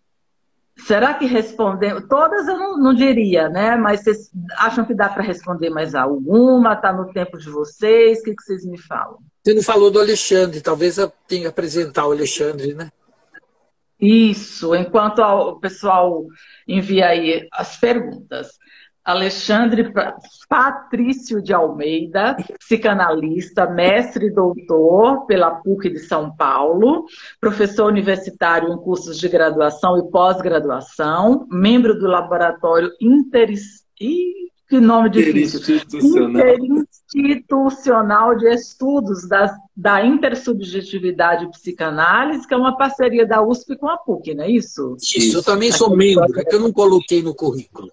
[0.85, 2.03] Será que respondemos?
[2.07, 3.75] Todas eu não, não, diria, né?
[3.75, 6.73] Mas vocês acham que dá para responder mais alguma?
[6.73, 8.19] Está no tempo de vocês?
[8.19, 9.17] O que, que vocês me falam?
[9.43, 12.91] Você não falou do Alexandre, talvez eu tenha que apresentar o Alexandre, né?
[13.99, 16.23] Isso, enquanto o pessoal
[16.67, 18.49] envia aí as perguntas.
[19.05, 19.93] Alexandre
[20.49, 27.05] Patrício de Almeida, psicanalista, mestre e doutor pela PUC de São Paulo,
[27.39, 33.53] professor universitário em cursos de graduação e pós-graduação, membro do laboratório Inter...
[33.95, 35.59] que nome difícil.
[35.59, 36.41] Interinstitucional.
[36.41, 43.87] Interinstitucional de Estudos da, da Intersubjetividade e Psicanálise, que é uma parceria da USP com
[43.87, 44.97] a PUC, não é isso?
[44.99, 47.91] Isso, eu também sou membro, é que eu não coloquei no currículo.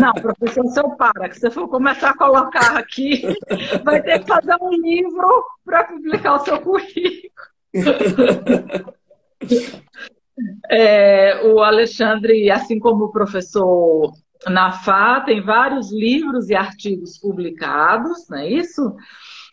[0.00, 3.22] Não, professor, se eu para, que se for começar a colocar aqui,
[3.84, 7.30] vai ter que fazer um livro para publicar o seu currículo.
[10.68, 14.12] É, o Alexandre, assim como o professor
[14.48, 18.96] Nafá, tem vários livros e artigos publicados, não é isso?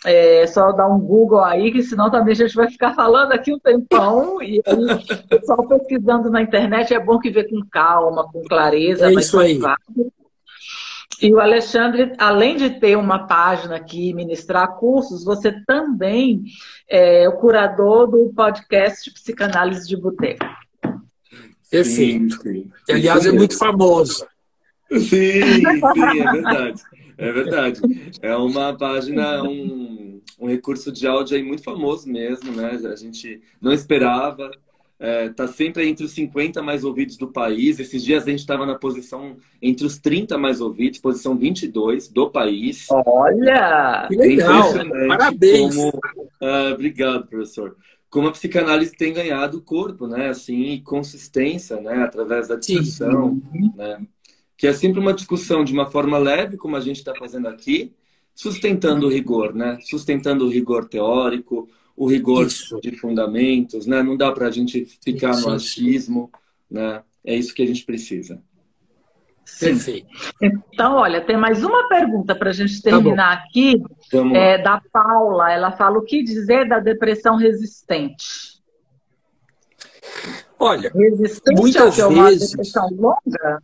[0.04, 3.54] É só dar um Google aí, que senão também a gente vai ficar falando aqui
[3.54, 4.42] um tempão.
[4.42, 9.08] E aí, só pesquisando na internet é bom que ver com calma, com clareza.
[9.08, 9.60] É isso aí.
[11.22, 16.46] E o Alexandre, além de ter uma página aqui e ministrar cursos, você também
[16.90, 20.44] é o curador do podcast Psicanálise de Boteco.
[21.70, 22.42] Perfeito.
[22.42, 22.72] Sim, sim.
[22.88, 24.28] Que, aliás, é muito famosa.
[24.92, 26.82] Sim, sim, é verdade.
[27.22, 27.80] É verdade.
[28.20, 32.80] É uma página, um, um recurso de áudio aí muito famoso mesmo, né?
[32.84, 34.50] A gente não esperava.
[35.00, 37.80] É, tá sempre entre os 50 mais ouvidos do país.
[37.80, 42.30] Esses dias a gente estava na posição entre os 30 mais ouvidos, posição 22 do
[42.30, 42.88] país.
[42.90, 44.08] Olha!
[44.08, 44.72] Que legal!
[45.08, 45.76] Parabéns!
[45.76, 47.76] Como, uh, obrigado, professor.
[48.10, 50.30] Como a psicanálise tem ganhado corpo, né?
[50.30, 52.04] Assim, consistência, né?
[52.04, 53.42] Através da discussão,
[53.76, 54.06] né?
[54.62, 57.96] Que é sempre uma discussão de uma forma leve, como a gente está fazendo aqui,
[58.32, 59.80] sustentando o rigor, né?
[59.82, 61.68] Sustentando o rigor teórico,
[61.98, 62.80] o rigor isso.
[62.80, 64.04] de fundamentos, né?
[64.04, 66.32] Não dá para a gente ficar isso, no achismo,
[66.70, 67.02] né?
[67.26, 68.40] É isso que a gente precisa.
[69.60, 70.08] Perfeito.
[70.40, 73.82] Então, olha, tem mais uma pergunta para a gente tá terminar tá aqui,
[74.36, 75.52] é, da Paula.
[75.52, 78.62] Ela fala o que dizer da depressão resistente.
[80.60, 82.52] Olha, resistente muitas é uma vezes...
[82.52, 83.60] depressão longa?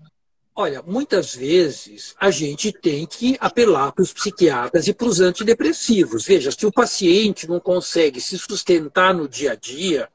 [0.59, 6.25] Olha, muitas vezes a gente tem que apelar para os psiquiatras e para os antidepressivos.
[6.25, 10.09] Veja, se o paciente não consegue se sustentar no dia a dia,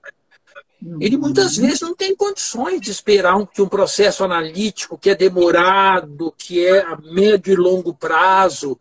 [1.01, 5.15] ele muitas vezes não tem condições de esperar um, que um processo analítico que é
[5.15, 8.77] demorado, que é a médio e longo prazo.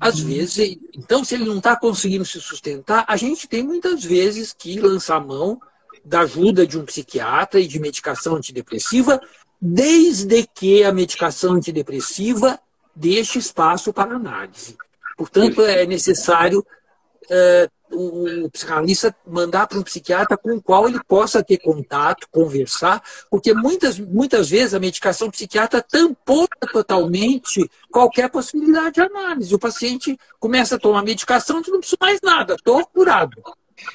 [0.00, 4.52] Às vezes, então, se ele não está conseguindo se sustentar, a gente tem muitas vezes
[4.52, 5.60] que lançar mão
[6.04, 9.20] da ajuda de um psiquiatra e de medicação antidepressiva
[9.60, 12.58] desde que a medicação antidepressiva
[12.94, 14.76] deixe espaço para análise.
[15.16, 16.64] Portanto, é necessário
[17.30, 23.02] é, o psicanalista mandar para um psiquiatra com o qual ele possa ter contato, conversar,
[23.30, 29.54] porque muitas, muitas vezes a medicação psiquiatra tampouca totalmente qualquer possibilidade de análise.
[29.54, 33.42] O paciente começa a tomar medicação e não precisa mais nada, estou curado.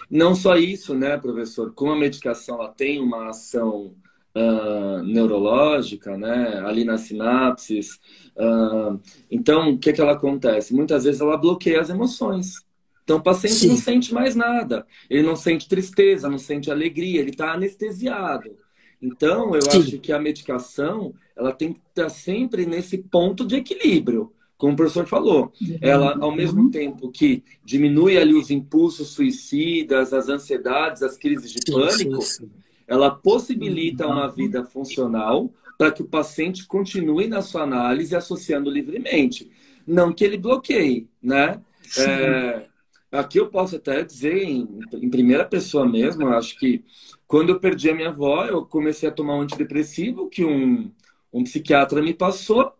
[0.09, 1.73] Não só isso, né, professor?
[1.73, 3.93] Como a medicação ela tem uma ação
[4.35, 7.99] uh, neurológica, né, ali nas sinapses.
[8.35, 8.99] Uh,
[9.29, 10.73] então, o que, que ela acontece?
[10.73, 12.55] Muitas vezes ela bloqueia as emoções.
[13.03, 13.69] Então, o paciente Sim.
[13.69, 14.85] não sente mais nada.
[15.09, 18.55] Ele não sente tristeza, não sente alegria, ele está anestesiado.
[19.01, 19.79] Então, eu Sim.
[19.79, 24.75] acho que a medicação ela tem que estar sempre nesse ponto de equilíbrio como o
[24.75, 25.77] professor falou, uhum.
[25.81, 31.61] ela, ao mesmo tempo que diminui ali os impulsos suicidas, as ansiedades, as crises de
[31.71, 32.51] pânico, sim, sim
[32.91, 39.49] ela possibilita uma vida funcional para que o paciente continue na sua análise associando livremente.
[39.87, 41.61] Não que ele bloqueie, né?
[41.97, 42.67] É,
[43.09, 46.83] aqui eu posso até dizer em, em primeira pessoa mesmo, acho que
[47.25, 50.91] quando eu perdi a minha avó, eu comecei a tomar um antidepressivo que um,
[51.31, 52.73] um psiquiatra me passou,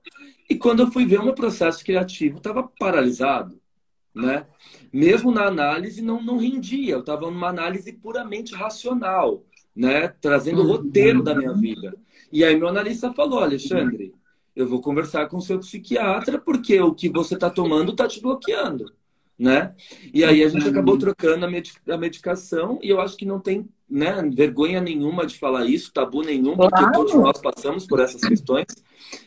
[0.50, 3.58] e quando eu fui ver o meu processo criativo, estava paralisado,
[4.14, 4.46] né?
[4.92, 9.46] Mesmo na análise, não, não rendia, eu estava numa análise puramente racional
[9.76, 10.08] né?
[10.22, 11.96] Trazendo o roteiro da minha vida.
[12.32, 14.14] E aí meu analista falou, Alexandre,
[14.56, 18.22] eu vou conversar com o seu psiquiatra porque o que você está tomando está te
[18.22, 18.92] bloqueando,
[19.38, 19.74] né?
[20.14, 24.22] E aí a gente acabou trocando a, medicação e eu acho que não tem né,
[24.34, 26.94] vergonha nenhuma de falar isso, tabu nenhum, porque claro.
[26.94, 28.68] todos nós passamos por essas questões.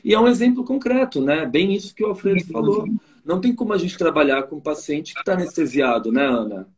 [0.03, 1.45] E é um exemplo concreto, né?
[1.45, 2.87] Bem isso que o Alfredo falou.
[3.25, 6.69] Não tem como a gente trabalhar com um paciente que está anestesiado, né, Ana?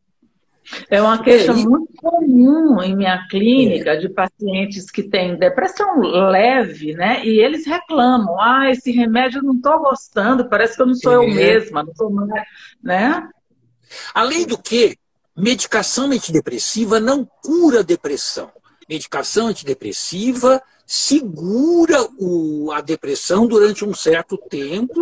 [0.91, 3.97] É uma queixa muito comum em minha clínica é.
[3.97, 7.25] de pacientes que têm depressão leve, né?
[7.25, 11.13] E eles reclamam: ah, esse remédio eu não estou gostando, parece que eu não sou
[11.13, 11.17] é.
[11.17, 12.45] eu mesma, não sou mais,
[12.83, 13.29] né?
[14.15, 14.97] Além do que,
[15.37, 18.51] medicação antidepressiva não cura depressão.
[18.89, 24.95] medicação antidepressiva segura o, a depressão durante um certo tempo,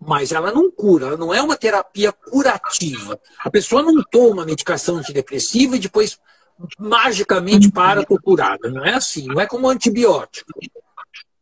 [0.00, 3.18] mas ela não cura, ela não é uma terapia curativa.
[3.40, 6.18] A pessoa não toma medicação antidepressiva e depois
[6.78, 8.70] magicamente para por curada.
[8.70, 10.52] Não é assim, não é como antibiótico.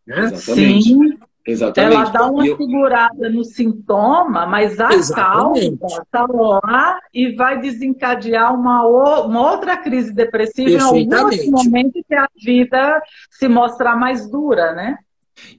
[0.07, 0.31] Né?
[0.33, 0.85] Exatamente.
[0.85, 1.19] Sim.
[1.47, 1.95] Exatamente.
[1.95, 2.57] Ela dá uma eu...
[2.57, 5.79] segurada no sintoma, mas a Exatamente.
[5.79, 8.87] causa está lá e vai desencadear uma,
[9.27, 14.97] uma outra crise depressiva em algum momento que a vida se mostrar mais dura, né?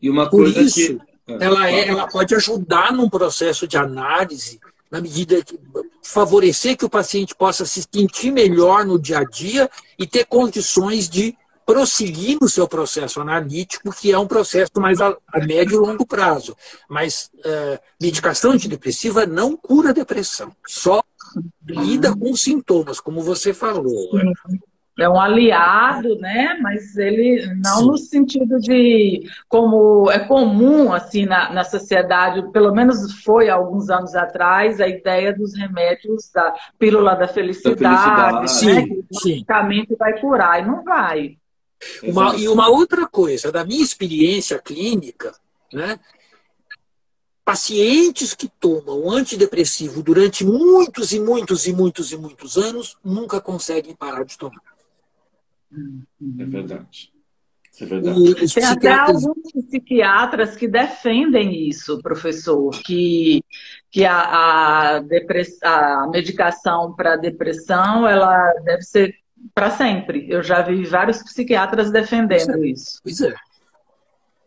[0.01, 1.14] E uma Por coisa isso, que...
[1.27, 4.59] Ela, é, ela pode ajudar num processo de análise,
[4.91, 5.59] na medida que
[6.03, 11.09] favorecer que o paciente possa se sentir melhor no dia a dia e ter condições
[11.09, 11.35] de
[11.65, 16.05] prosseguir no seu processo analítico, que é um processo mais a, a médio e longo
[16.05, 16.55] prazo.
[16.87, 21.03] Mas uh, medicação antidepressiva não cura a depressão, só
[21.67, 24.11] lida com sintomas, como você falou.
[24.97, 26.57] É um aliado, né?
[26.61, 27.87] Mas ele não Sim.
[27.87, 33.89] no sentido de como é comum assim na, na sociedade, pelo menos foi há alguns
[33.89, 38.89] anos atrás, a ideia dos remédios da pílula da felicidade, da felicidade.
[38.89, 38.95] Né?
[38.95, 41.37] que basicamente vai curar e não vai.
[42.01, 45.33] Uma, e uma outra coisa, da minha experiência clínica,
[45.73, 45.99] né,
[47.43, 53.93] pacientes que tomam antidepressivo durante muitos e muitos e muitos e muitos anos nunca conseguem
[53.93, 54.74] parar de tomar.
[56.39, 57.11] É verdade.
[57.81, 58.53] É verdade.
[58.53, 63.43] Tem até alguns psiquiatras que defendem isso, professor, que,
[63.91, 69.15] que a, a, depress, a medicação para depressão ela deve ser
[69.53, 70.25] para sempre.
[70.29, 72.67] Eu já vi vários psiquiatras defendendo pois é.
[72.67, 72.99] isso.
[73.03, 73.35] Pois é.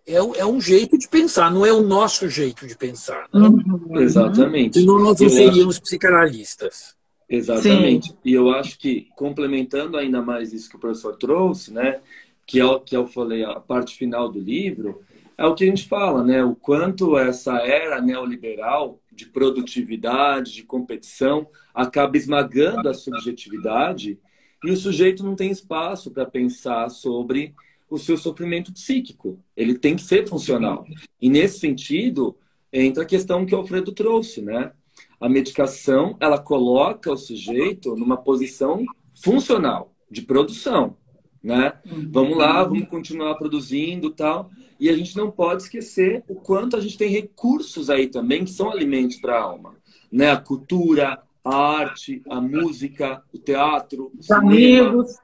[0.06, 0.38] é.
[0.38, 3.28] É um jeito de pensar, não é o nosso jeito de pensar.
[3.32, 3.46] Né?
[3.46, 4.00] Uhum.
[4.00, 4.80] Exatamente.
[4.80, 6.96] Senão nós não seríamos psicanalistas.
[7.28, 8.08] Exatamente.
[8.08, 8.16] Sim.
[8.24, 12.00] E eu acho que, complementando ainda mais isso que o professor trouxe, né,
[12.46, 15.02] que é o que eu falei, a parte final do livro,
[15.36, 20.62] é o que a gente fala, né, o quanto essa era neoliberal de produtividade, de
[20.62, 24.18] competição, acaba esmagando a subjetividade
[24.64, 27.54] e o sujeito não tem espaço para pensar sobre
[27.90, 29.38] o seu sofrimento psíquico.
[29.56, 30.86] Ele tem que ser funcional.
[31.20, 32.36] E nesse sentido,
[32.72, 34.72] entra a questão que o Alfredo trouxe, né?
[35.20, 40.96] A medicação, ela coloca o sujeito numa posição funcional, de produção,
[41.42, 41.72] né?
[42.10, 44.50] Vamos lá, vamos continuar produzindo tal.
[44.78, 48.50] E a gente não pode esquecer o quanto a gente tem recursos aí também que
[48.50, 49.76] são alimentos para a alma,
[50.10, 50.30] né?
[50.30, 55.16] A cultura, a arte, a música, o teatro, os amigos,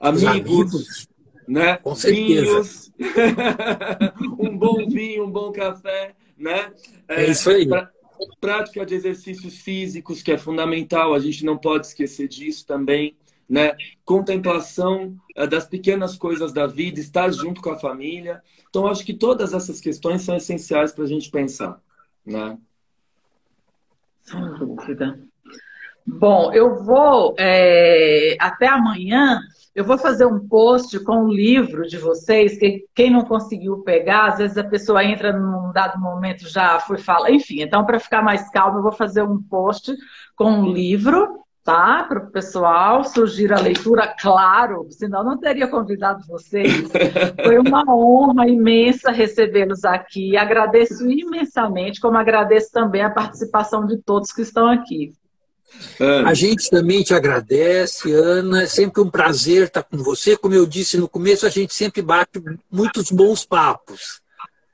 [0.00, 1.08] amigos, amigos,
[1.46, 1.76] né?
[1.76, 2.90] Com Vinhos,
[4.38, 6.72] um bom vinho, um bom café, né?
[7.06, 7.68] É, é isso aí.
[7.68, 7.90] Pra,
[8.40, 13.16] prática de exercícios físicos, que é fundamental, a gente não pode esquecer disso também,
[13.48, 13.76] né?
[14.04, 18.42] Contemplação é, das pequenas coisas da vida, estar junto com a família.
[18.68, 21.80] Então, acho que todas essas questões são essenciais para a gente pensar,
[22.24, 22.58] né?
[24.22, 25.20] Sem dúvida.
[26.06, 29.40] Bom, eu vou é, até amanhã.
[29.74, 34.26] Eu vou fazer um post com o livro de vocês, que quem não conseguiu pegar,
[34.26, 37.62] às vezes a pessoa entra num dado momento já foi falar, enfim.
[37.62, 39.94] Então, para ficar mais calmo, eu vou fazer um post
[40.36, 42.04] com o livro, tá?
[42.04, 46.90] Para o pessoal surgir a leitura, claro, senão não teria convidado vocês.
[47.42, 50.36] Foi uma honra imensa recebê-los aqui.
[50.36, 55.14] Agradeço imensamente, como agradeço também a participação de todos que estão aqui.
[55.98, 56.30] Ana.
[56.30, 58.62] A gente também te agradece, Ana.
[58.62, 60.36] É sempre um prazer estar com você.
[60.36, 64.20] Como eu disse no começo, a gente sempre bate muitos bons papos.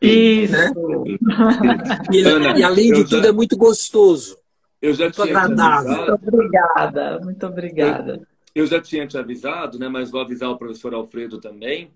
[0.00, 0.52] Isso.
[0.52, 0.72] Né?
[2.12, 4.38] E, Ana, e, além de tudo, já, é muito gostoso.
[4.80, 5.96] Eu já muito tinha agradável.
[5.96, 8.12] Muito obrigada, muito obrigada.
[8.54, 9.88] Eu, eu, já tinha te avisado, né?
[9.88, 11.90] Mas vou avisar o professor Alfredo também.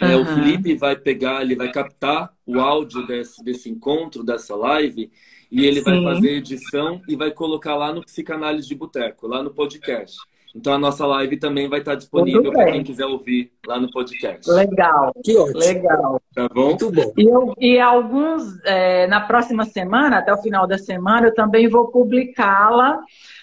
[0.00, 0.08] Uhum.
[0.08, 5.10] É, o Felipe vai pegar, ele vai captar o áudio desse, desse encontro, dessa live,
[5.50, 5.84] e ele Sim.
[5.84, 10.16] vai fazer edição e vai colocar lá no Psicanálise de Boteco, lá no podcast.
[10.54, 14.50] Então a nossa live também vai estar disponível para quem quiser ouvir lá no podcast.
[14.50, 15.12] Legal.
[15.24, 15.58] Que ótimo.
[15.58, 16.20] Legal.
[16.34, 16.66] Tá bom?
[16.66, 17.12] Muito bom.
[17.16, 21.68] E, eu, e alguns, é, na próxima semana, até o final da semana, eu também
[21.68, 23.00] vou publicá-la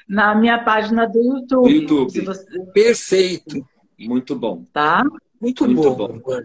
[0.07, 1.69] na minha página do YouTube.
[1.69, 2.21] YouTube.
[2.21, 2.59] Você...
[2.73, 3.65] Perfeito.
[3.97, 4.65] Muito bom.
[4.73, 5.03] Tá?
[5.39, 6.19] Muito, Muito bom.
[6.19, 6.41] bom.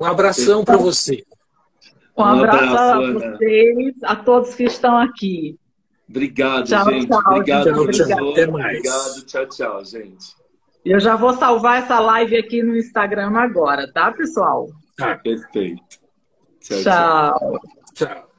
[0.00, 1.24] Um abração para você.
[2.20, 5.58] Um, abraço, abraço a vocês, a todos que estão aqui.
[6.08, 7.08] Obrigado, tchau, gente.
[7.08, 8.30] Tchau, obrigado, tchau, professor.
[8.32, 8.78] Até mais.
[8.78, 10.40] Obrigado, tchau, tchau, gente.
[10.84, 14.68] Eu já vou salvar essa live aqui no Instagram agora, tá, pessoal?
[14.96, 15.82] Tá, perfeito.
[16.60, 16.82] tchau.
[16.82, 17.60] tchau.
[17.94, 18.29] tchau.